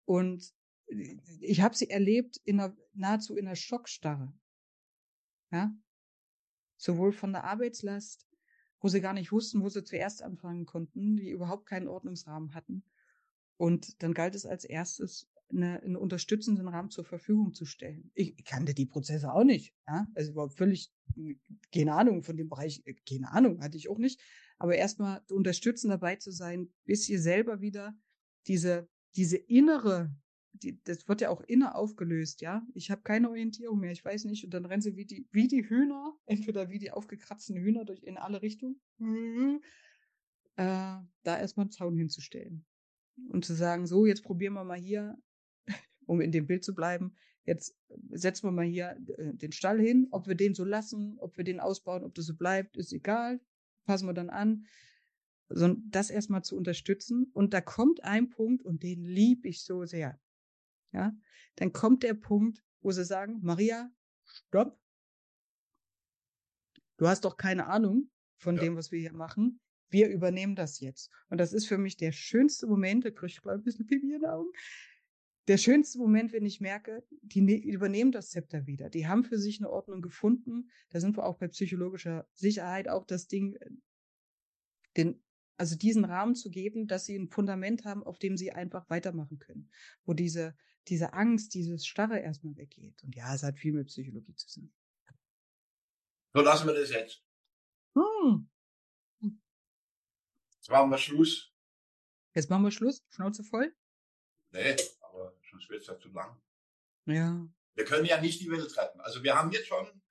Und 0.06 0.54
äh, 0.88 1.18
ich 1.42 1.62
habe 1.62 1.76
sie 1.76 1.90
erlebt 1.90 2.38
in 2.46 2.60
einer, 2.60 2.78
nahezu 2.94 3.36
in 3.36 3.48
einer 3.48 3.56
Schockstarre. 3.56 4.32
Ja. 5.52 5.76
Sowohl 6.78 7.12
von 7.12 7.34
der 7.34 7.44
Arbeitslast, 7.44 8.28
wo 8.80 8.88
sie 8.88 9.02
gar 9.02 9.14
nicht 9.14 9.32
wussten, 9.32 9.64
wo 9.64 9.70
sie 9.70 9.84
zuerst 9.84 10.22
anfangen 10.22 10.66
konnten, 10.66 11.18
die 11.18 11.32
überhaupt 11.32 11.66
keinen 11.66 11.88
Ordnungsrahmen 11.88 12.54
hatten. 12.54 12.84
Und 13.58 14.02
dann 14.04 14.14
galt 14.14 14.36
es 14.36 14.46
als 14.46 14.64
erstes, 14.64 15.28
eine, 15.52 15.82
einen 15.82 15.96
unterstützenden 15.96 16.68
Rahmen 16.68 16.90
zur 16.90 17.06
Verfügung 17.06 17.54
zu 17.54 17.66
stellen. 17.66 18.12
Ich 18.14 18.44
kannte 18.46 18.74
die 18.74 18.86
Prozesse 18.86 19.34
auch 19.34 19.44
nicht. 19.44 19.74
Ja? 19.88 20.08
Also 20.16 20.32
überhaupt 20.32 20.58
völlig 20.58 20.92
keine 21.74 21.94
Ahnung 21.94 22.24
von 22.24 22.38
dem 22.38 22.50
Bereich, 22.50 22.82
äh, 22.86 22.94
keine 23.08 23.32
Ahnung 23.32 23.62
hatte 23.62 23.78
ich 23.78 23.90
auch 23.90 23.98
nicht. 23.98 24.22
Aber 24.58 24.76
erstmal 24.76 25.22
unterstützen 25.30 25.90
dabei 25.90 26.18
zu 26.18 26.32
sein, 26.32 26.70
bis 26.86 27.10
ihr 27.10 27.20
selber 27.20 27.62
wieder 27.62 27.98
diese, 28.48 28.88
diese 29.16 29.38
innere 29.38 30.12
die, 30.54 30.82
das 30.84 31.08
wird 31.08 31.22
ja 31.22 31.30
auch 31.30 31.42
inner 31.42 31.76
aufgelöst, 31.76 32.42
ja. 32.42 32.66
Ich 32.74 32.92
habe 32.92 33.02
keine 33.02 33.30
Orientierung 33.30 33.80
mehr, 33.80 33.92
ich 33.92 34.04
weiß 34.04 34.26
nicht. 34.26 34.44
Und 34.44 34.54
dann 34.54 34.66
rennen 34.66 34.82
sie 34.82 34.96
wie 34.96 35.06
die, 35.06 35.28
wie 35.32 35.48
die 35.48 35.68
Hühner, 35.68 36.18
entweder 36.26 36.70
wie 36.70 36.80
die 36.80 36.92
aufgekratzten 36.92 37.56
Hühner 37.56 37.86
durch 37.86 38.04
in 38.04 38.18
alle 38.18 38.42
Richtungen, 38.42 38.80
äh, 40.56 40.64
da 41.24 41.40
erstmal 41.40 41.66
einen 41.66 41.72
Zaun 41.72 41.98
hinzustellen. 41.98 42.66
Und 43.30 43.46
zu 43.46 43.54
sagen, 43.54 43.86
so, 43.86 44.06
jetzt 44.06 44.24
probieren 44.24 44.54
wir 44.54 44.64
mal 44.64 44.80
hier, 44.80 45.18
um 46.10 46.22
in 46.22 46.32
dem 46.32 46.48
Bild 46.48 46.64
zu 46.64 46.74
bleiben, 46.74 47.16
jetzt 47.46 47.78
setzen 48.10 48.48
wir 48.48 48.52
mal 48.52 48.66
hier 48.66 48.98
äh, 49.18 49.34
den 49.34 49.52
Stall 49.52 49.80
hin, 49.80 50.08
ob 50.12 50.28
wir 50.28 50.36
den 50.36 50.54
so 50.54 50.64
lassen, 50.64 51.18
ob 51.20 51.38
wir 51.38 51.44
den 51.44 51.60
ausbauen, 51.60 52.04
ob 52.04 52.14
das 52.16 52.26
so 52.26 52.36
bleibt, 52.36 52.78
ist 52.78 52.94
egal, 52.94 53.40
passen 53.86 54.08
wir 54.08 54.14
dann 54.14 54.30
an. 54.30 54.66
So, 55.50 55.76
das 55.90 56.12
erstmal 56.12 56.44
zu 56.44 56.56
unterstützen. 56.56 57.32
Und 57.34 57.54
da 57.54 57.62
kommt 57.62 58.04
ein 58.04 58.30
Punkt, 58.30 58.64
und 58.64 58.84
den 58.84 59.04
lieb 59.04 59.46
ich 59.46 59.64
so 59.64 59.84
sehr 59.86 60.20
ja, 60.92 61.16
dann 61.56 61.72
kommt 61.72 62.04
der 62.04 62.14
Punkt, 62.14 62.64
wo 62.82 62.92
sie 62.92 63.06
sagen, 63.06 63.40
Maria, 63.42 63.92
stopp. 64.24 64.80
Du 66.98 67.08
hast 67.08 67.26
doch 67.26 67.38
keine 67.38 67.68
Ahnung 67.68 68.10
von 68.38 68.56
ja. 68.56 68.64
dem, 68.64 68.76
was 68.76 68.92
wir 68.92 69.00
hier 69.00 69.14
machen. 69.14 69.60
Wir 69.90 70.10
übernehmen 70.10 70.56
das 70.56 70.80
jetzt. 70.80 71.12
Und 71.30 71.40
das 71.40 71.54
ist 71.54 71.68
für 71.68 71.78
mich 71.78 71.98
der 71.98 72.12
schönste 72.12 72.68
Moment, 72.68 73.06
da 73.06 73.12
kriege 73.12 73.28
ich 73.28 73.42
gleich 73.42 73.56
ein 73.56 73.64
bisschen 73.64 73.88
Pipi 73.88 74.14
in 74.14 74.22
den 74.22 74.26
Augen. 74.26 74.50
Der 75.50 75.58
schönste 75.58 75.98
Moment, 75.98 76.32
wenn 76.32 76.46
ich 76.46 76.62
merke, 76.62 77.04
die 77.24 77.42
ne 77.42 77.56
übernehmen 77.56 78.12
das 78.12 78.30
Zepter 78.30 78.68
wieder. 78.68 78.92
Die 78.92 79.08
haben 79.08 79.24
für 79.24 79.40
sich 79.40 79.60
eine 79.60 79.72
Ordnung 79.72 80.04
gefunden. 80.04 80.70
Da 80.92 81.00
sind 81.00 81.18
wir 81.18 81.26
auch 81.26 81.40
bei 81.40 81.48
psychologischer 81.48 82.30
Sicherheit 82.36 82.88
auch 82.88 83.04
das 83.04 83.28
Ding, 83.28 83.56
äh, 83.56 83.72
den 84.96 85.24
also 85.58 85.76
diesen 85.76 86.06
Rahmen 86.06 86.36
zu 86.36 86.52
geben, 86.52 86.86
dass 86.86 87.06
sie 87.06 87.18
ein 87.18 87.30
Fundament 87.30 87.84
haben, 87.84 88.04
auf 88.04 88.20
dem 88.20 88.38
sie 88.38 88.52
einfach 88.52 88.92
weitermachen 88.92 89.40
können. 89.40 89.72
Wo 90.06 90.14
diese, 90.14 90.56
diese 90.88 91.14
Angst, 91.14 91.56
dieses 91.56 91.88
Starre 91.88 92.20
erstmal 92.20 92.56
weggeht. 92.56 93.02
Und 93.02 93.16
ja, 93.16 93.34
es 93.34 93.42
hat 93.42 93.58
viel 93.58 93.74
mit 93.74 93.88
Psychologie 93.88 94.36
zu 94.36 94.48
tun. 94.54 94.72
So 96.32 96.42
lassen 96.42 96.68
wir 96.68 96.76
das 96.76 96.92
jetzt. 96.92 97.24
Hm. 97.96 98.48
Jetzt 100.58 100.70
machen 100.70 100.92
wir 100.92 100.98
Schluss. 101.00 101.52
Jetzt 102.36 102.52
machen 102.52 102.66
wir 102.66 102.72
Schluss? 102.72 103.04
Schnauze 103.10 103.44
voll? 103.44 103.76
Nee, 104.52 104.76
sonst 105.60 105.70
wird 105.70 105.82
es 105.82 105.88
ja 105.88 106.00
zu 106.00 106.10
lang. 106.10 106.42
Ja. 107.06 107.48
Wir 107.76 107.86
können 107.86 108.06
ja 108.06 108.20
nicht 108.20 108.40
die 108.42 108.50
Welt 108.50 108.76
retten. 108.78 109.00
Also 109.02 109.24
wir 109.24 109.36
haben 109.36 109.52
jetzt 109.52 109.68
schon, 109.68 110.02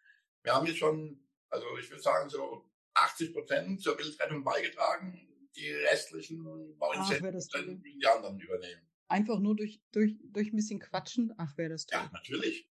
wir 0.42 0.54
haben 0.54 0.66
jetzt 0.66 0.78
schon, 0.78 1.26
also 1.48 1.66
ich 1.78 1.90
würde 1.90 2.02
sagen 2.02 2.28
so 2.28 2.70
80 2.94 3.32
Prozent 3.32 3.82
zur 3.82 3.98
Weltrettung 3.98 4.44
beigetragen 4.44 5.24
die 5.56 5.72
restlichen 5.72 6.44
19 6.78 7.22
müssen 7.22 7.82
die 7.82 8.06
anderen 8.06 8.38
übernehmen. 8.38 8.86
Einfach 9.08 9.40
nur 9.40 9.56
durch, 9.56 9.80
durch, 9.90 10.16
durch 10.22 10.52
ein 10.52 10.56
bisschen 10.56 10.78
Quatschen? 10.78 11.34
Ach, 11.36 11.56
wäre 11.56 11.70
das 11.70 11.86
toll. 11.86 11.98
Ja, 11.98 12.10
natürlich. 12.12 12.70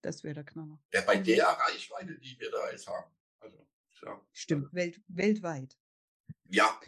Das 0.00 0.24
wäre 0.24 0.34
der 0.34 0.44
Knaller. 0.44 0.80
Ja, 0.94 1.02
bei 1.02 1.16
der 1.16 1.44
Reichweite, 1.44 2.18
die 2.18 2.38
wir 2.38 2.50
da 2.50 2.70
jetzt 2.70 2.86
haben. 2.86 3.12
Also, 3.40 3.66
ja. 4.02 4.26
Stimmt, 4.32 4.72
Welt, 4.72 5.02
weltweit. 5.08 5.76
Ja. 6.48 6.80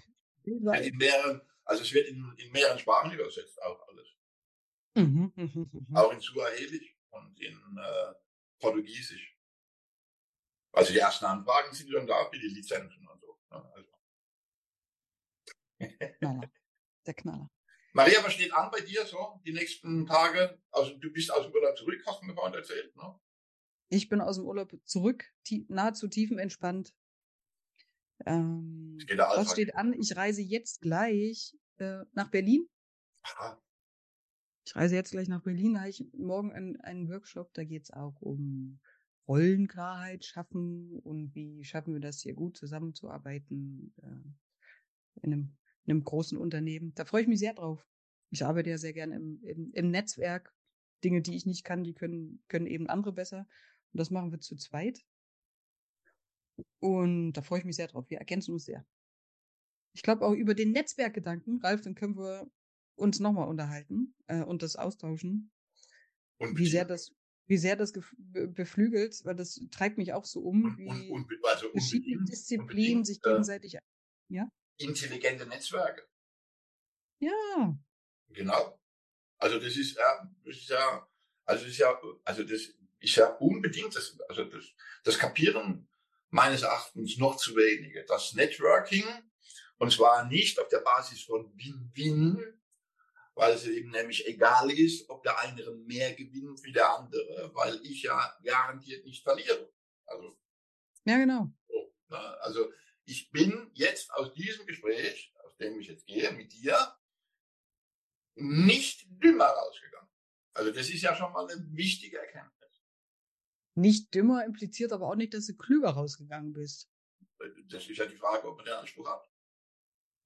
Weltweit. 0.45 0.87
In 0.87 0.97
mehreren, 0.97 1.43
also 1.65 1.83
es 1.83 1.93
wird 1.93 2.09
in, 2.09 2.33
in 2.39 2.51
mehreren 2.53 2.79
Sprachen 2.79 3.13
übersetzt, 3.13 3.61
auch 3.61 3.87
alles. 3.89 4.09
Mhm, 4.95 5.32
mhm, 5.34 5.70
mhm. 5.72 5.97
Auch 5.97 6.12
in 6.12 6.20
Suaheli 6.20 6.95
und 7.11 7.40
in 7.40 7.57
äh, 7.78 8.14
Portugiesisch. 8.59 9.38
Also 10.72 10.93
die 10.93 10.99
ersten 10.99 11.24
Anfragen 11.24 11.74
sind 11.74 11.90
schon 11.90 12.07
da 12.07 12.28
für 12.30 12.38
die 12.38 12.49
Lizenzen 12.49 13.07
und 13.07 13.20
so. 13.20 13.38
Ne? 13.51 13.72
Also. 13.74 13.90
Knaller. 16.18 16.51
Der 17.07 17.14
Knaller. 17.14 17.51
Maria, 17.95 18.24
was 18.24 18.34
steht 18.34 18.55
an 18.55 18.70
bei 18.70 18.80
dir 18.80 19.05
so 19.05 19.40
die 19.45 19.53
nächsten 19.53 20.07
Tage? 20.07 20.59
Also 20.70 20.97
du 20.97 21.12
bist 21.12 21.30
aus 21.30 21.45
dem 21.45 21.53
Urlaub 21.53 21.76
zurück, 21.76 22.03
hast 22.07 22.22
du 22.22 22.26
mir 22.26 22.34
vorhin 22.34 22.55
erzählt, 22.55 22.95
ne? 22.97 23.20
Ich 23.90 24.09
bin 24.09 24.22
aus 24.22 24.36
dem 24.36 24.47
Urlaub 24.47 24.72
zurück, 24.84 25.26
tie 25.45 25.66
nahezu 25.68 26.09
tiefenentspannt. 26.09 26.95
Ähm, 28.24 28.99
was 29.18 29.53
steht 29.53 29.74
an? 29.74 29.93
Ich 29.93 30.16
reise 30.16 30.40
jetzt 30.40 30.80
gleich 30.80 31.55
äh, 31.76 32.05
nach 32.12 32.30
Berlin. 32.30 32.66
Aha. 33.24 33.61
Ich 34.65 34.77
reise 34.77 34.95
jetzt 34.95 35.11
gleich 35.11 35.29
nach 35.29 35.43
Berlin. 35.43 35.75
Da 35.75 35.81
habe 35.81 35.91
ich 35.91 36.05
morgen 36.13 36.53
einen, 36.53 36.81
einen 36.81 37.09
Workshop. 37.09 37.53
Da 37.55 37.65
geht 37.65 37.85
es 37.85 37.91
auch 37.91 38.21
um 38.21 38.81
Rollenklarheit 39.29 40.25
schaffen 40.25 40.99
und 41.01 41.35
wie 41.35 41.65
schaffen 41.65 41.95
wir 41.95 42.01
das 42.01 42.21
hier 42.21 42.35
gut 42.35 42.57
zusammenzuarbeiten 42.57 43.95
äh, 44.03 45.21
in 45.23 45.33
einem 45.33 45.57
in 45.85 45.93
einem 45.93 46.05
großen 46.05 46.39
Unternehmen. 46.39 46.95
Da 46.95 47.05
freue 47.05 47.23
ich 47.23 47.29
mich 47.29 47.41
sehr 47.41 47.55
drauf. 47.55 47.87
Ich 48.31 48.45
arbeite 48.45 48.71
ja 48.71 48.79
sehr 48.79 48.93
gerne 48.93 49.17
im, 49.17 49.41
im, 49.43 49.71
im 49.73 49.91
Netzwerk. 49.91 50.55
Dinge, 51.05 51.21
die 51.21 51.35
ich 51.35 51.47
nicht 51.47 51.65
kann, 51.65 51.83
die 51.83 51.95
können, 51.95 52.43
können 52.49 52.67
eben 52.67 52.89
andere 52.89 53.13
besser. 53.13 53.49
Und 53.93 53.99
das 53.99 54.11
machen 54.11 54.31
wir 54.31 54.41
zu 54.41 54.57
zweit. 54.57 55.05
Und 56.79 57.33
da 57.33 57.43
freue 57.43 57.59
ich 57.59 57.65
mich 57.65 57.77
sehr 57.77 57.89
drauf. 57.89 58.09
Wir 58.09 58.19
ergänzen 58.19 58.53
uns 58.53 58.65
sehr. 58.65 58.87
Ich 59.95 60.03
glaube 60.03 60.25
auch 60.25 60.33
über 60.33 60.55
den 60.55 60.71
Netzwerkgedanken, 60.71 61.61
Ralf, 61.61 61.83
dann 61.83 61.95
können 61.95 62.17
wir 62.17 62.49
uns 63.03 63.20
nochmal 63.20 63.48
unterhalten 63.48 64.14
äh, 64.28 64.42
und 64.42 64.62
das 64.62 64.76
austauschen. 64.76 65.50
Und 66.38 66.59
wie 66.59 66.66
sehr 66.66 66.84
das, 66.84 67.12
wie 67.46 67.59
sehr 67.59 67.76
das 67.76 67.92
beflügelt, 67.92 69.20
weil 69.24 69.36
das 69.36 69.61
treibt 69.70 69.98
mich 69.98 70.12
auch 70.12 70.24
so 70.24 70.40
um, 70.40 70.76
wie 70.78 70.86
und, 70.86 71.11
und, 71.11 71.44
also 71.44 71.68
verschiedene 71.70 72.24
Disziplinen 72.24 73.05
sich 73.05 73.20
gegenseitig, 73.20 73.76
ja? 74.28 74.48
intelligente 74.78 75.46
Netzwerke. 75.46 76.03
Ja. 77.20 77.78
Genau. 78.30 78.80
Also 79.38 79.59
das 79.59 79.76
ist 79.76 79.96
ja, 79.96 80.30
das 80.44 80.57
ist 80.57 80.68
ja, 80.70 81.09
also 81.44 81.64
das 81.64 81.72
ist 81.72 81.78
ja, 81.78 82.00
also 82.24 82.42
das 82.44 82.74
ist 83.00 83.16
ja 83.16 83.26
unbedingt 83.36 83.94
das, 83.94 84.18
also 84.28 84.44
das, 84.44 84.64
das 85.05 85.18
Kapieren 85.18 85.88
meines 86.30 86.62
Erachtens 86.62 87.18
noch 87.18 87.36
zu 87.36 87.55
wenige. 87.55 88.05
Das 88.05 88.34
Networking, 88.34 89.05
und 89.78 89.92
zwar 89.92 90.26
nicht 90.26 90.59
auf 90.59 90.68
der 90.68 90.80
Basis 90.80 91.22
von 91.22 91.53
Win-Win, 91.57 92.62
weil 93.43 93.55
es 93.55 93.66
eben 93.66 93.90
nämlich 93.90 94.24
egal 94.28 94.70
ist, 94.70 95.11
ob 95.11 95.24
der 95.24 95.36
eine 95.40 95.68
mehr 95.72 96.14
gewinnt 96.14 96.62
wie 96.62 96.72
der 96.72 96.97
andere, 96.97 97.51
weil 97.55 97.80
ich 97.82 98.05
ja 98.05 98.38
garantiert 98.45 99.05
nicht 99.05 99.24
verliere. 99.24 99.72
Also. 100.07 100.38
Ja, 101.05 101.18
genau. 101.18 101.53
So, 101.66 101.93
ne? 102.09 102.40
Also 102.43 102.72
ich 103.05 103.32
bin 103.32 103.68
jetzt 103.74 104.12
aus 104.12 104.32
diesem 104.32 104.64
Gespräch, 104.64 105.34
aus 105.43 105.57
dem 105.57 105.80
ich 105.80 105.88
jetzt 105.88 106.07
gehe, 106.07 106.30
mit 106.30 106.53
dir, 106.53 106.76
nicht 108.36 109.09
dümmer 109.09 109.47
rausgegangen. 109.47 110.11
Also 110.55 110.70
das 110.70 110.88
ist 110.88 111.03
ja 111.03 111.16
schon 111.16 111.32
mal 111.32 111.51
eine 111.51 111.66
wichtige 111.72 112.18
Erkenntnis. 112.18 112.84
Nicht 113.74 114.14
dümmer 114.14 114.45
impliziert 114.45 114.93
aber 114.93 115.09
auch 115.09 115.16
nicht, 115.16 115.34
dass 115.34 115.47
du 115.47 115.57
klüger 115.57 115.90
rausgegangen 115.90 116.53
bist. 116.53 116.88
Das 117.64 117.88
ist 117.88 117.99
ja 117.99 118.07
die 118.07 118.16
Frage, 118.16 118.47
ob 118.47 118.57
man 118.59 118.66
den 118.66 118.74
Anspruch 118.74 119.09
hat. 119.09 119.28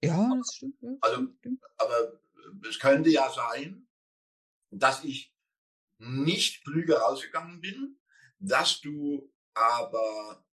Ja, 0.04 0.30
das 0.36 0.54
stimmt. 0.54 0.76
Ja, 0.82 0.98
also, 1.00 1.28
aber 1.78 2.20
es 2.68 2.78
könnte 2.78 3.10
ja 3.10 3.30
sein, 3.30 3.88
dass 4.70 5.04
ich 5.04 5.34
nicht 5.98 6.64
klüger 6.64 6.98
rausgegangen 6.98 7.60
bin, 7.60 7.98
dass 8.38 8.80
du 8.80 9.32
aber, 9.54 10.44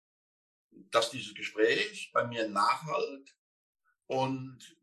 dass 0.72 1.12
dieses 1.12 1.34
Gespräch 1.36 2.12
bei 2.14 2.26
mir 2.26 2.48
nachhalt 2.48 3.36
und 4.08 4.78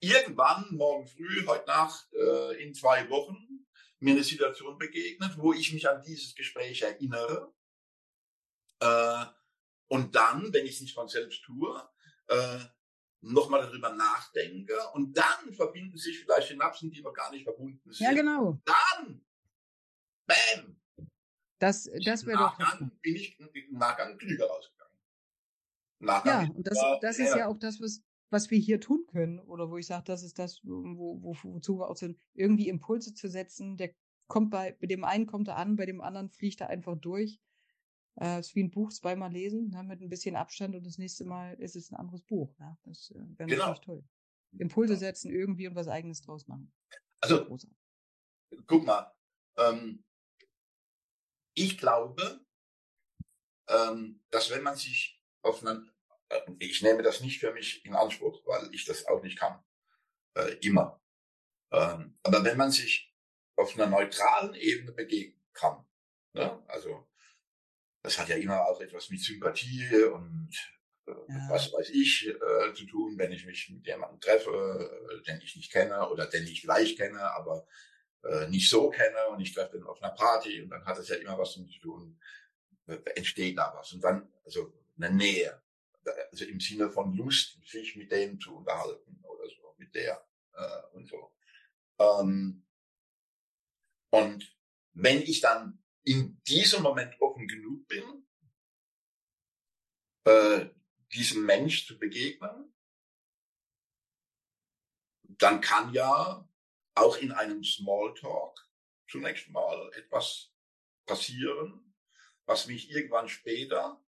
irgendwann 0.00 0.74
morgen 0.74 1.06
früh, 1.06 1.46
heute 1.46 1.66
Nacht, 1.66 2.12
äh, 2.12 2.62
in 2.62 2.74
zwei 2.74 3.08
Wochen 3.08 3.66
mir 4.00 4.14
eine 4.14 4.24
Situation 4.24 4.76
begegnet, 4.78 5.38
wo 5.38 5.52
ich 5.52 5.72
mich 5.72 5.88
an 5.88 6.02
dieses 6.02 6.34
Gespräch 6.34 6.82
erinnere. 6.82 7.54
Äh, 8.80 9.24
und 9.88 10.14
dann, 10.14 10.52
wenn 10.52 10.66
ich 10.66 10.74
es 10.74 10.80
nicht 10.80 10.94
von 10.94 11.08
selbst 11.08 11.42
tue, 11.44 11.88
äh, 12.26 12.58
nochmal 13.22 13.62
darüber 13.62 13.94
nachdenke 13.94 14.74
und 14.94 15.16
dann 15.16 15.52
verbinden 15.52 15.96
sich 15.96 16.18
vielleicht 16.20 16.48
Synapsen, 16.48 16.90
die 16.90 17.00
noch 17.02 17.14
gar 17.14 17.30
nicht 17.30 17.44
verbunden 17.44 17.92
sind. 17.92 18.04
Ja, 18.04 18.12
genau. 18.12 18.60
Dann, 18.64 19.24
bam. 20.26 20.76
Das, 21.58 21.88
das 22.04 22.26
wäre 22.26 22.38
doch. 22.38 22.58
Nachgang 22.58 22.90
bin 23.00 23.14
ich 23.14 23.38
im 23.38 23.78
Nachgang 23.78 24.18
klüger 24.18 24.46
rausgegangen. 24.46 24.98
Nachgang 26.00 26.46
ja, 26.46 26.52
und 26.52 26.66
das, 26.66 26.78
das 27.00 27.18
ist 27.20 27.36
ja 27.36 27.46
auch 27.46 27.56
das, 27.56 27.80
was, 27.80 28.02
was 28.30 28.50
wir 28.50 28.58
hier 28.58 28.80
tun 28.80 29.06
können 29.06 29.38
oder 29.38 29.70
wo 29.70 29.78
ich 29.78 29.86
sage, 29.86 30.02
das 30.04 30.24
ist 30.24 30.40
das, 30.40 30.60
wo, 30.64 31.22
wo, 31.22 31.36
wozu 31.44 31.78
wir 31.78 31.88
auch 31.88 31.96
sind, 31.96 32.18
irgendwie 32.34 32.68
Impulse 32.68 33.14
zu 33.14 33.28
setzen. 33.28 33.76
Der 33.76 33.94
kommt 34.26 34.50
bei, 34.50 34.72
bei 34.80 34.88
dem 34.88 35.04
einen 35.04 35.26
kommt 35.26 35.46
er 35.46 35.56
an, 35.56 35.76
bei 35.76 35.86
dem 35.86 36.00
anderen 36.00 36.30
fliegt 36.30 36.60
er 36.60 36.68
einfach 36.68 36.96
durch. 36.96 37.40
Äh, 38.20 38.40
ist 38.40 38.54
wie 38.54 38.62
ein 38.62 38.70
Buch 38.70 38.90
zweimal 38.90 39.32
lesen, 39.32 39.70
ne, 39.70 39.82
mit 39.82 40.02
ein 40.02 40.08
bisschen 40.08 40.36
Abstand 40.36 40.74
und 40.74 40.84
das 40.84 40.98
nächste 40.98 41.24
Mal 41.24 41.54
ist 41.54 41.76
es 41.76 41.90
ein 41.90 41.96
anderes 41.96 42.22
Buch. 42.22 42.54
Ja? 42.58 42.76
Das 42.84 43.10
äh, 43.10 43.38
wäre 43.38 43.48
genau. 43.48 43.66
natürlich 43.66 43.80
toll. 43.80 44.04
Impulse 44.58 44.96
setzen 44.96 45.30
irgendwie 45.30 45.66
und 45.66 45.74
was 45.74 45.88
eigenes 45.88 46.20
draus 46.20 46.46
machen. 46.46 46.72
Also, 47.20 47.44
Großartig. 47.44 47.78
guck 48.66 48.84
mal, 48.84 49.14
ähm, 49.56 50.04
ich 51.54 51.78
glaube, 51.78 52.44
ähm, 53.68 54.22
dass 54.30 54.50
wenn 54.50 54.62
man 54.62 54.76
sich 54.76 55.22
auf 55.42 55.64
einen, 55.64 55.90
äh, 56.28 56.40
ich 56.58 56.82
nehme 56.82 57.02
das 57.02 57.20
nicht 57.20 57.40
für 57.40 57.52
mich 57.52 57.84
in 57.84 57.94
Anspruch, 57.94 58.42
weil 58.46 58.68
ich 58.74 58.84
das 58.84 59.06
auch 59.06 59.22
nicht 59.22 59.38
kann, 59.38 59.62
äh, 60.34 60.54
immer. 60.66 61.00
Ähm, 61.72 62.18
aber 62.22 62.44
wenn 62.44 62.58
man 62.58 62.70
sich 62.70 63.14
auf 63.56 63.74
einer 63.74 63.86
neutralen 63.86 64.54
Ebene 64.54 64.92
begegnen 64.92 65.42
kann, 65.52 65.86
ne? 66.34 66.62
also 66.68 67.08
das 68.02 68.18
hat 68.18 68.28
ja 68.28 68.36
immer 68.36 68.66
auch 68.66 68.80
etwas 68.80 69.10
mit 69.10 69.20
Sympathie 69.20 70.04
und 70.04 70.50
äh, 71.06 71.10
ja. 71.10 71.46
was 71.48 71.72
weiß 71.72 71.90
ich 71.90 72.28
äh, 72.28 72.74
zu 72.74 72.84
tun, 72.86 73.16
wenn 73.16 73.32
ich 73.32 73.46
mich 73.46 73.70
mit 73.70 73.86
jemandem 73.86 74.20
treffe, 74.20 74.50
äh, 74.50 75.22
den 75.22 75.40
ich 75.40 75.56
nicht 75.56 75.72
kenne 75.72 76.08
oder 76.10 76.26
den 76.26 76.44
ich 76.44 76.62
gleich 76.62 76.96
kenne, 76.96 77.20
aber 77.34 77.66
äh, 78.24 78.48
nicht 78.48 78.68
so 78.68 78.90
kenne 78.90 79.28
und 79.30 79.40
ich 79.40 79.54
treffe 79.54 79.78
den 79.78 79.86
auf 79.86 80.02
einer 80.02 80.14
Party 80.14 80.62
und 80.62 80.70
dann 80.70 80.84
hat 80.84 80.98
es 80.98 81.08
ja 81.08 81.16
immer 81.16 81.38
was 81.38 81.52
zu 81.52 81.64
tun, 81.80 82.20
äh, 82.86 82.98
entsteht 83.14 83.56
da 83.56 83.72
was 83.76 83.92
und 83.92 84.02
dann 84.02 84.32
also 84.44 84.72
eine 84.96 85.10
Nähe, 85.10 85.62
also 86.30 86.44
im 86.44 86.60
Sinne 86.60 86.90
von 86.90 87.14
Lust, 87.14 87.58
sich 87.64 87.96
mit 87.96 88.10
dem 88.10 88.40
zu 88.40 88.56
unterhalten 88.56 89.22
oder 89.24 89.48
so, 89.48 89.74
mit 89.78 89.94
der 89.94 90.24
äh, 90.54 90.96
und 90.96 91.08
so. 91.08 91.32
Ähm, 91.98 92.64
und 94.10 94.56
wenn 94.92 95.22
ich 95.22 95.40
dann 95.40 95.81
in 96.04 96.42
diesem 96.44 96.82
Moment 96.82 97.20
offen 97.20 97.46
genug 97.46 97.86
bin, 97.86 98.26
äh, 100.24 100.68
diesem 101.12 101.44
Mensch 101.44 101.86
zu 101.86 101.98
begegnen, 101.98 102.74
dann 105.24 105.60
kann 105.60 105.92
ja 105.92 106.48
auch 106.94 107.16
in 107.16 107.32
einem 107.32 107.64
Smalltalk 107.64 108.58
zunächst 109.08 109.48
mal 109.48 109.90
etwas 109.94 110.52
passieren, 111.06 111.94
was 112.46 112.66
mich 112.66 112.90
irgendwann 112.90 113.28
später 113.28 114.02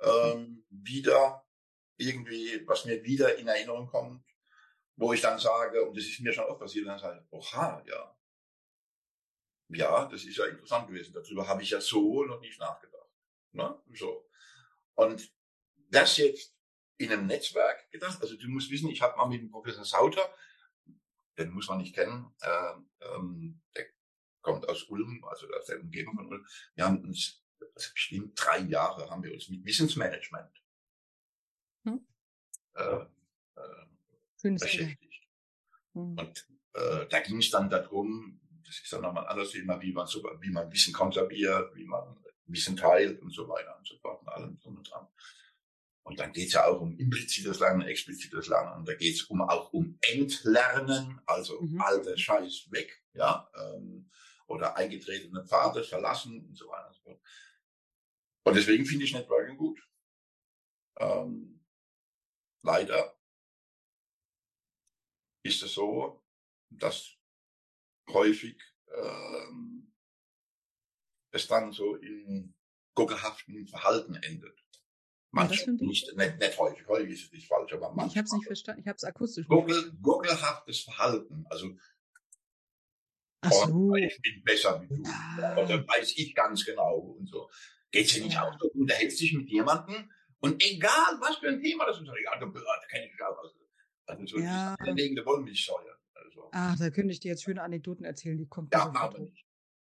ähm, 0.00 0.64
wieder 0.70 1.46
irgendwie, 1.96 2.66
was 2.66 2.84
mir 2.84 3.02
wieder 3.04 3.36
in 3.36 3.48
Erinnerung 3.48 3.86
kommt, 3.86 4.24
wo 4.96 5.12
ich 5.12 5.20
dann 5.20 5.38
sage, 5.38 5.84
und 5.86 5.96
das 5.96 6.04
ist 6.04 6.20
mir 6.20 6.32
schon 6.32 6.44
oft 6.44 6.60
passiert, 6.60 6.86
dann 6.86 6.98
sage 6.98 7.20
ich, 7.20 7.32
oha, 7.32 7.82
ja, 7.86 8.16
ja, 9.72 10.06
das 10.06 10.24
ist 10.24 10.36
ja 10.36 10.46
interessant 10.46 10.88
gewesen. 10.88 11.12
Darüber 11.12 11.46
habe 11.46 11.62
ich 11.62 11.70
ja 11.70 11.80
so 11.80 12.24
noch 12.24 12.40
nicht 12.40 12.58
nachgedacht. 12.58 13.08
Ne? 13.52 13.80
So. 13.94 14.28
Und 14.94 15.32
das 15.90 16.16
jetzt 16.16 16.54
in 16.98 17.10
einem 17.10 17.26
Netzwerk 17.26 17.90
gedacht. 17.90 18.20
Also 18.20 18.36
du 18.36 18.48
musst 18.48 18.70
wissen, 18.70 18.90
ich 18.90 19.00
habe 19.00 19.16
mal 19.16 19.26
mit 19.26 19.40
dem 19.40 19.50
Professor 19.50 19.84
Sauter, 19.84 20.22
den 21.38 21.50
muss 21.50 21.68
man 21.68 21.78
nicht 21.78 21.94
kennen, 21.94 22.34
äh, 22.42 22.72
ähm, 23.00 23.60
der 23.74 23.86
kommt 24.42 24.68
aus 24.68 24.84
Ulm, 24.84 25.24
also 25.24 25.46
aus 25.48 25.66
der 25.66 25.80
Umgebung 25.80 26.16
von 26.16 26.26
Ulm. 26.26 26.46
Wir 26.74 26.84
haben 26.84 27.02
uns, 27.04 27.42
also 27.74 27.92
bestimmt 27.92 28.32
drei 28.36 28.58
Jahre 28.58 29.08
haben 29.08 29.22
wir 29.22 29.32
uns 29.32 29.48
mit 29.48 29.64
Wissensmanagement 29.64 30.62
hm. 31.84 32.06
äh, 32.74 33.06
äh, 33.56 34.50
beschäftigt. 34.58 35.28
Hm. 35.94 36.18
Und 36.18 36.48
äh, 36.74 37.06
da 37.08 37.20
ging 37.20 37.38
es 37.38 37.50
dann 37.50 37.70
darum, 37.70 38.40
das 38.70 38.80
ist 38.84 38.92
dann 38.92 39.02
nochmal 39.02 39.24
ein 39.24 39.30
anderes 39.30 39.50
Thema, 39.50 39.80
wie 39.82 39.92
man 39.92 40.06
so, 40.06 40.22
wie 40.40 40.50
man 40.50 40.70
Wissen 40.72 40.92
konserviert, 40.92 41.74
wie 41.74 41.86
man 41.86 42.16
Wissen 42.46 42.76
teilt 42.76 43.20
und 43.20 43.34
so 43.34 43.48
weiter 43.48 43.76
und 43.76 43.84
so 43.84 43.98
fort 43.98 44.20
und 44.22 44.28
allem 44.28 44.56
drum 44.60 44.76
und 44.76 44.88
dran. 44.88 45.08
Und 46.04 46.20
dann 46.20 46.32
geht 46.32 46.46
es 46.46 46.52
ja 46.52 46.66
auch 46.66 46.80
um 46.80 46.96
implizites 46.96 47.58
Lernen, 47.58 47.82
explizites 47.82 48.46
Lernen. 48.46 48.78
Und 48.78 48.88
da 48.88 48.94
geht 48.94 49.16
es 49.16 49.24
um, 49.24 49.42
auch 49.42 49.72
um 49.72 49.98
Entlernen, 50.02 51.20
also 51.26 51.60
mhm. 51.60 51.80
alte 51.80 52.16
Scheiß 52.16 52.70
weg, 52.70 53.02
ja, 53.12 53.50
ähm, 53.56 54.08
oder 54.46 54.76
eingetretene 54.76 55.44
Pfade 55.44 55.82
verlassen 55.82 56.46
und 56.46 56.56
so 56.56 56.68
weiter 56.68 56.86
und 56.86 56.94
so 56.94 57.02
fort. 57.02 57.20
Und 58.44 58.56
deswegen 58.56 58.86
finde 58.86 59.04
ich 59.04 59.12
Networking 59.12 59.56
gut. 59.56 59.80
Ähm, 61.00 61.64
leider 62.62 63.18
ist 65.42 65.60
es 65.60 65.74
so, 65.74 66.24
dass 66.68 67.19
häufig 68.12 68.56
ähm, 68.94 69.92
es 71.32 71.46
dann 71.46 71.72
so 71.72 71.96
in 71.96 72.54
gockelhaften 72.94 73.66
Verhalten 73.66 74.14
endet. 74.14 74.58
Manchmal 75.32 75.76
nicht, 75.76 76.16
nicht, 76.16 76.40
nicht 76.40 76.58
häufig, 76.58 76.86
häufig 76.88 77.12
ist 77.12 77.24
es 77.26 77.32
nicht 77.32 77.46
falsch, 77.46 77.72
aber 77.72 77.92
manchmal. 77.92 78.08
Ich 78.08 78.16
habe 78.16 78.24
es 78.26 78.32
nicht 78.32 78.46
verstanden, 78.46 78.80
ich 78.80 78.88
habe 78.88 78.96
es 78.96 79.04
akustisch 79.04 79.46
Gockel, 79.46 79.92
Gockelhaftes 80.02 80.80
Verhalten, 80.80 81.44
also 81.48 81.76
Ach 83.42 83.52
so. 83.52 83.94
ich 83.94 84.20
bin 84.20 84.42
besser 84.42 84.82
wie 84.82 84.88
du, 84.88 85.02
ja. 85.02 85.56
oder 85.56 85.86
weiß 85.86 86.14
ich 86.16 86.34
ganz 86.34 86.64
genau 86.64 86.96
und 86.96 87.28
so. 87.28 87.48
Geht's 87.92 88.12
dir 88.12 88.24
nicht 88.24 88.34
ja. 88.34 88.48
auch 88.48 88.52
so? 88.58 88.68
Du 88.68 88.80
unterhältst 88.80 89.20
dich 89.20 89.32
mit 89.32 89.48
jemandem 89.48 90.10
und 90.40 90.62
egal 90.64 91.16
was 91.20 91.36
für 91.36 91.48
ein 91.48 91.62
Thema 91.62 91.86
das 91.86 92.00
ist, 92.00 92.06
ja, 92.06 92.38
da, 92.38 92.46
da 92.46 92.86
kenne 92.88 93.06
ich 93.06 93.22
auch. 93.22 93.38
Also, 93.38 93.54
also 94.06 94.26
so 94.26 94.38
ja. 94.40 94.74
legende 94.84 95.24
Wollmilchsäure. 95.24 95.99
Also. 96.36 96.48
Ach, 96.52 96.78
da 96.78 96.90
könnte 96.90 97.12
ich 97.12 97.20
dir 97.20 97.28
jetzt 97.28 97.42
schöne 97.42 97.62
Anekdoten 97.62 98.04
erzählen, 98.04 98.38
die 98.38 98.46
kommt 98.46 98.72
Ja, 98.72 98.88
machen 98.88 99.14
wir 99.14 99.20
nicht. 99.24 99.46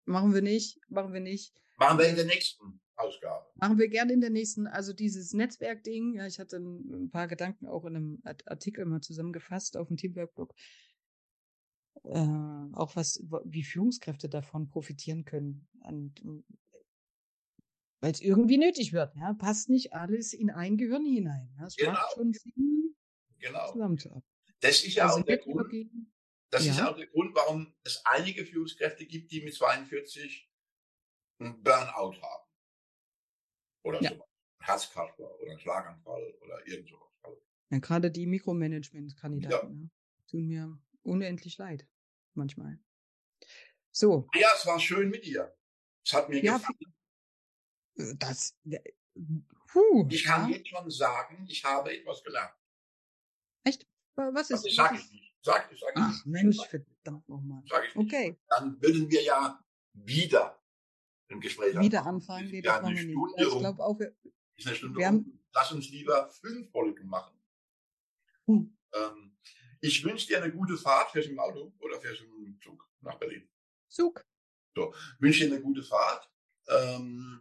Machen 0.05 0.35
wir 0.35 0.43
nicht, 0.43 0.81
machen 0.89 1.13
wir 1.13 1.21
nicht. 1.21 1.61
Machen 1.79 1.99
wir 1.99 2.09
in 2.09 2.17
der 2.17 2.27
nächsten 2.27 2.81
Ausgabe. 2.97 3.45
Machen 3.57 3.79
wir 3.79 3.89
gerne 3.89 4.13
in 4.13 4.21
der 4.21 4.31
nächsten, 4.31 4.67
also 4.67 4.93
dieses 4.93 5.33
Netzwerkding, 5.33 6.15
ja, 6.15 6.27
ich 6.27 6.39
hatte 6.39 6.57
ein 6.57 7.11
paar 7.11 7.27
Gedanken 7.29 7.67
auch 7.67 7.85
in 7.85 7.97
einem 7.97 8.23
Artikel 8.25 8.85
mal 8.87 9.01
zusammengefasst 9.01 9.77
auf 9.77 9.89
dem 9.89 9.97
Teamwork-Blog. 9.97 10.55
Äh, 12.05 12.27
auch 12.75 12.95
was, 12.95 13.23
wie 13.45 13.65
Führungskräfte 13.65 14.29
davon 14.29 14.69
profitieren 14.69 15.25
können. 15.25 15.67
Weil 18.01 18.13
es 18.13 18.21
irgendwie 18.21 18.59
nötig 18.59 18.93
wird, 18.93 19.15
ja. 19.17 19.35
Passt 19.35 19.69
nicht 19.69 19.93
alles 19.93 20.33
in 20.33 20.51
ein 20.51 20.77
Gehirn 20.77 21.05
hinein. 21.05 21.53
Ja? 21.59 21.67
Es 21.67 21.77
genau. 21.77 21.93
macht 21.93 22.13
schon 22.15 22.33
Sinn, 22.33 22.95
genau. 23.39 23.73
zusammenzuarbeiten. 23.73 24.29
Das 24.61 24.85
ist 24.85 24.95
ja 24.95 25.07
also 25.07 25.21
auch 25.21 25.25
der 25.25 25.39
Grund. 25.39 25.73
Das 26.51 26.65
ja. 26.65 26.73
ist 26.73 26.81
auch 26.81 26.97
der 26.97 27.07
Grund, 27.09 27.35
warum 27.35 27.75
es 27.85 28.05
einige 28.05 28.47
Führungskräfte 28.47 29.07
gibt, 29.07 29.33
die 29.33 29.43
mit 29.43 29.55
42 29.55 30.51
einen 31.39 31.63
Burnout 31.63 32.21
haben. 32.23 32.45
Oder 33.83 34.03
ja. 34.03 34.11
so. 34.11 34.15
Ein 34.17 34.67
Herzkasper 34.67 35.41
oder 35.41 35.53
ein 35.53 35.61
Schlaganfall 35.61 36.35
oder 36.41 36.67
irgend 36.67 36.89
sowas. 36.89 37.07
Ja, 37.71 37.79
gerade 37.79 38.11
die 38.11 38.27
Mikromanagement-Kandidaten 38.27 39.77
ja. 39.77 39.83
ja. 39.83 40.25
tun 40.29 40.47
mir 40.47 40.79
unendlich 41.03 41.59
leid. 41.59 41.89
Manchmal. 42.35 42.79
So. 43.91 44.29
Ja, 44.35 44.49
es 44.55 44.67
war 44.67 44.79
schön 44.79 45.11
mit 45.11 45.25
dir. 45.25 45.57
Es 46.05 46.13
hat 46.13 46.29
mir 46.29 46.43
ja, 46.43 46.59
gefallen. 46.59 46.95
Äh, 47.97 48.15
das, 48.19 48.57
puh, 49.67 50.07
ich 50.11 50.25
kann 50.25 50.51
jetzt 50.51 50.69
schon 50.69 50.91
sagen, 50.91 51.47
ich 51.49 51.65
habe 51.65 51.97
etwas 51.97 52.23
gelernt. 52.23 52.55
Echt? 53.65 53.87
Was 54.15 54.51
ist? 54.51 54.65
das? 54.65 54.75
sag 54.75 54.95
ich 54.95 55.11
nicht. 55.11 55.26
Sag, 55.47 55.71
sag 55.79 55.93
Ach, 55.95 56.09
nicht. 56.09 56.27
Mensch, 56.27 56.57
verdammt 56.69 57.29
nochmal. 57.29 57.63
Sag 57.69 57.87
ich 57.87 57.95
nicht. 57.95 58.13
Okay. 58.13 58.37
Dann 58.49 58.83
würden 58.83 59.09
wir 59.09 59.23
ja 59.23 59.65
wieder 59.93 60.61
im 61.29 61.41
Gespräch 61.41 61.79
Wieder 61.79 62.05
anfangen. 62.05 62.51
Nee, 62.51 62.63
ja, 62.65 62.81
eine 62.81 62.97
Stunde 62.97 63.27
nicht. 63.37 63.53
Ich 63.53 63.59
glaube 63.61 63.85
auch, 63.85 63.97
wir, 63.97 64.13
ist 64.57 64.67
eine 64.67 64.75
Stunde 64.75 64.99
wir 64.99 65.07
haben, 65.07 65.41
Lass 65.55 65.71
uns 65.71 65.89
lieber 65.91 66.29
fünf 66.33 66.69
Folgen 66.73 67.07
machen. 67.07 67.41
Hm. 68.47 68.77
Ähm, 68.93 69.39
ich 69.81 70.05
wünsche 70.05 70.27
dir 70.27 70.43
eine 70.43 70.53
gute 70.53 70.77
Fahrt. 70.77 71.13
Fährst 71.13 71.29
du 71.29 71.33
im 71.33 71.39
Auto 71.39 71.73
oder 71.79 72.01
fährst 72.01 72.23
du 72.23 72.45
im 72.45 72.61
Zug 72.61 72.85
nach 73.01 73.17
Berlin? 73.17 73.49
Zug. 73.89 74.27
So, 74.75 74.93
wünsche 75.21 75.47
dir 75.47 75.55
eine 75.55 75.63
gute 75.63 75.85
Fahrt. 75.85 76.29
Ähm, 76.67 77.41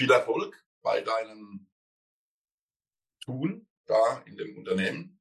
viel 0.00 0.10
Erfolg 0.10 0.66
bei 0.80 1.02
deinem 1.02 1.70
Tun 3.20 3.68
da 3.84 4.22
in 4.22 4.38
dem 4.38 4.56
Unternehmen. 4.56 5.15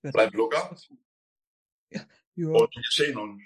Bleib 0.00 0.34
locker. 0.34 0.76
Ja. 1.90 2.06
ja. 2.34 2.48
Und 2.48 2.74
wir 2.74 2.82
sehen 2.90 3.18
uns. 3.18 3.42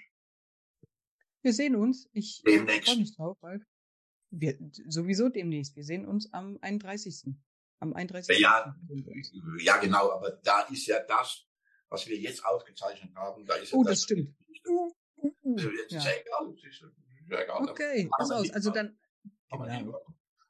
Wir 1.41 1.53
sehen 1.53 1.75
uns. 1.75 2.09
Ich 2.13 2.41
demnächst. 2.45 2.89
freue 2.89 2.97
mich 2.97 3.15
drauf, 3.15 3.37
Ralf. 3.41 3.63
Wir, 4.29 4.57
sowieso 4.87 5.29
demnächst. 5.29 5.75
Wir 5.75 5.83
sehen 5.83 6.05
uns 6.05 6.33
am 6.33 6.57
31. 6.61 7.33
Am 7.79 7.93
31. 7.93 8.39
Ja, 8.39 8.75
ja, 9.59 9.77
genau. 9.77 10.11
Aber 10.11 10.31
da 10.43 10.61
ist 10.63 10.87
ja 10.87 10.99
das, 11.03 11.45
was 11.89 12.07
wir 12.07 12.17
jetzt 12.17 12.43
aufgezeichnet 12.43 13.15
haben. 13.15 13.45
Da 13.45 13.55
ist 13.55 13.71
ja 13.71 13.77
oh, 13.77 13.83
das, 13.83 13.93
das 13.93 14.03
stimmt. 14.03 14.35
Uh, 14.67 14.91
uh, 15.17 15.33
uh. 15.43 15.55
Ist 15.55 15.91
ja. 15.91 16.01
egal. 16.01 16.55
Ist 16.55 16.83
ja 17.29 17.39
egal. 17.41 17.69
Okay, 17.69 18.09
pass 18.17 18.31
aus. 18.31 18.49
Also 18.51 18.71
dann. 18.71 18.97
Genau. 19.49 20.05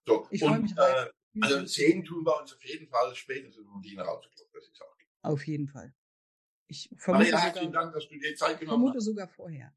So, 0.06 0.28
ich 0.32 0.42
freue 0.42 0.60
mich. 0.60 0.72
Äh, 0.78 1.12
also 1.42 1.66
sehen 1.66 2.04
tun 2.04 2.26
wir 2.26 2.40
uns 2.40 2.54
auf 2.54 2.64
jeden 2.64 2.88
Fall 2.88 3.14
spätestens, 3.16 3.68
um 3.68 3.82
die 3.82 3.96
rauszukommen. 3.96 4.52
Das 4.54 4.68
ist 4.68 4.82
auch. 4.82 4.97
Auf 5.22 5.46
jeden 5.48 5.68
Fall. 5.68 5.94
Ich 6.68 6.90
vermute 6.98 7.32
Maria, 7.32 7.50
sogar, 7.50 7.72
Dank, 7.72 7.94
dass 7.94 8.08
du 8.08 8.18
dir 8.18 8.36
Zeit 8.36 8.60
genommen 8.60 8.84
vermute 8.84 9.02
sogar 9.02 9.28
vorher. 9.28 9.74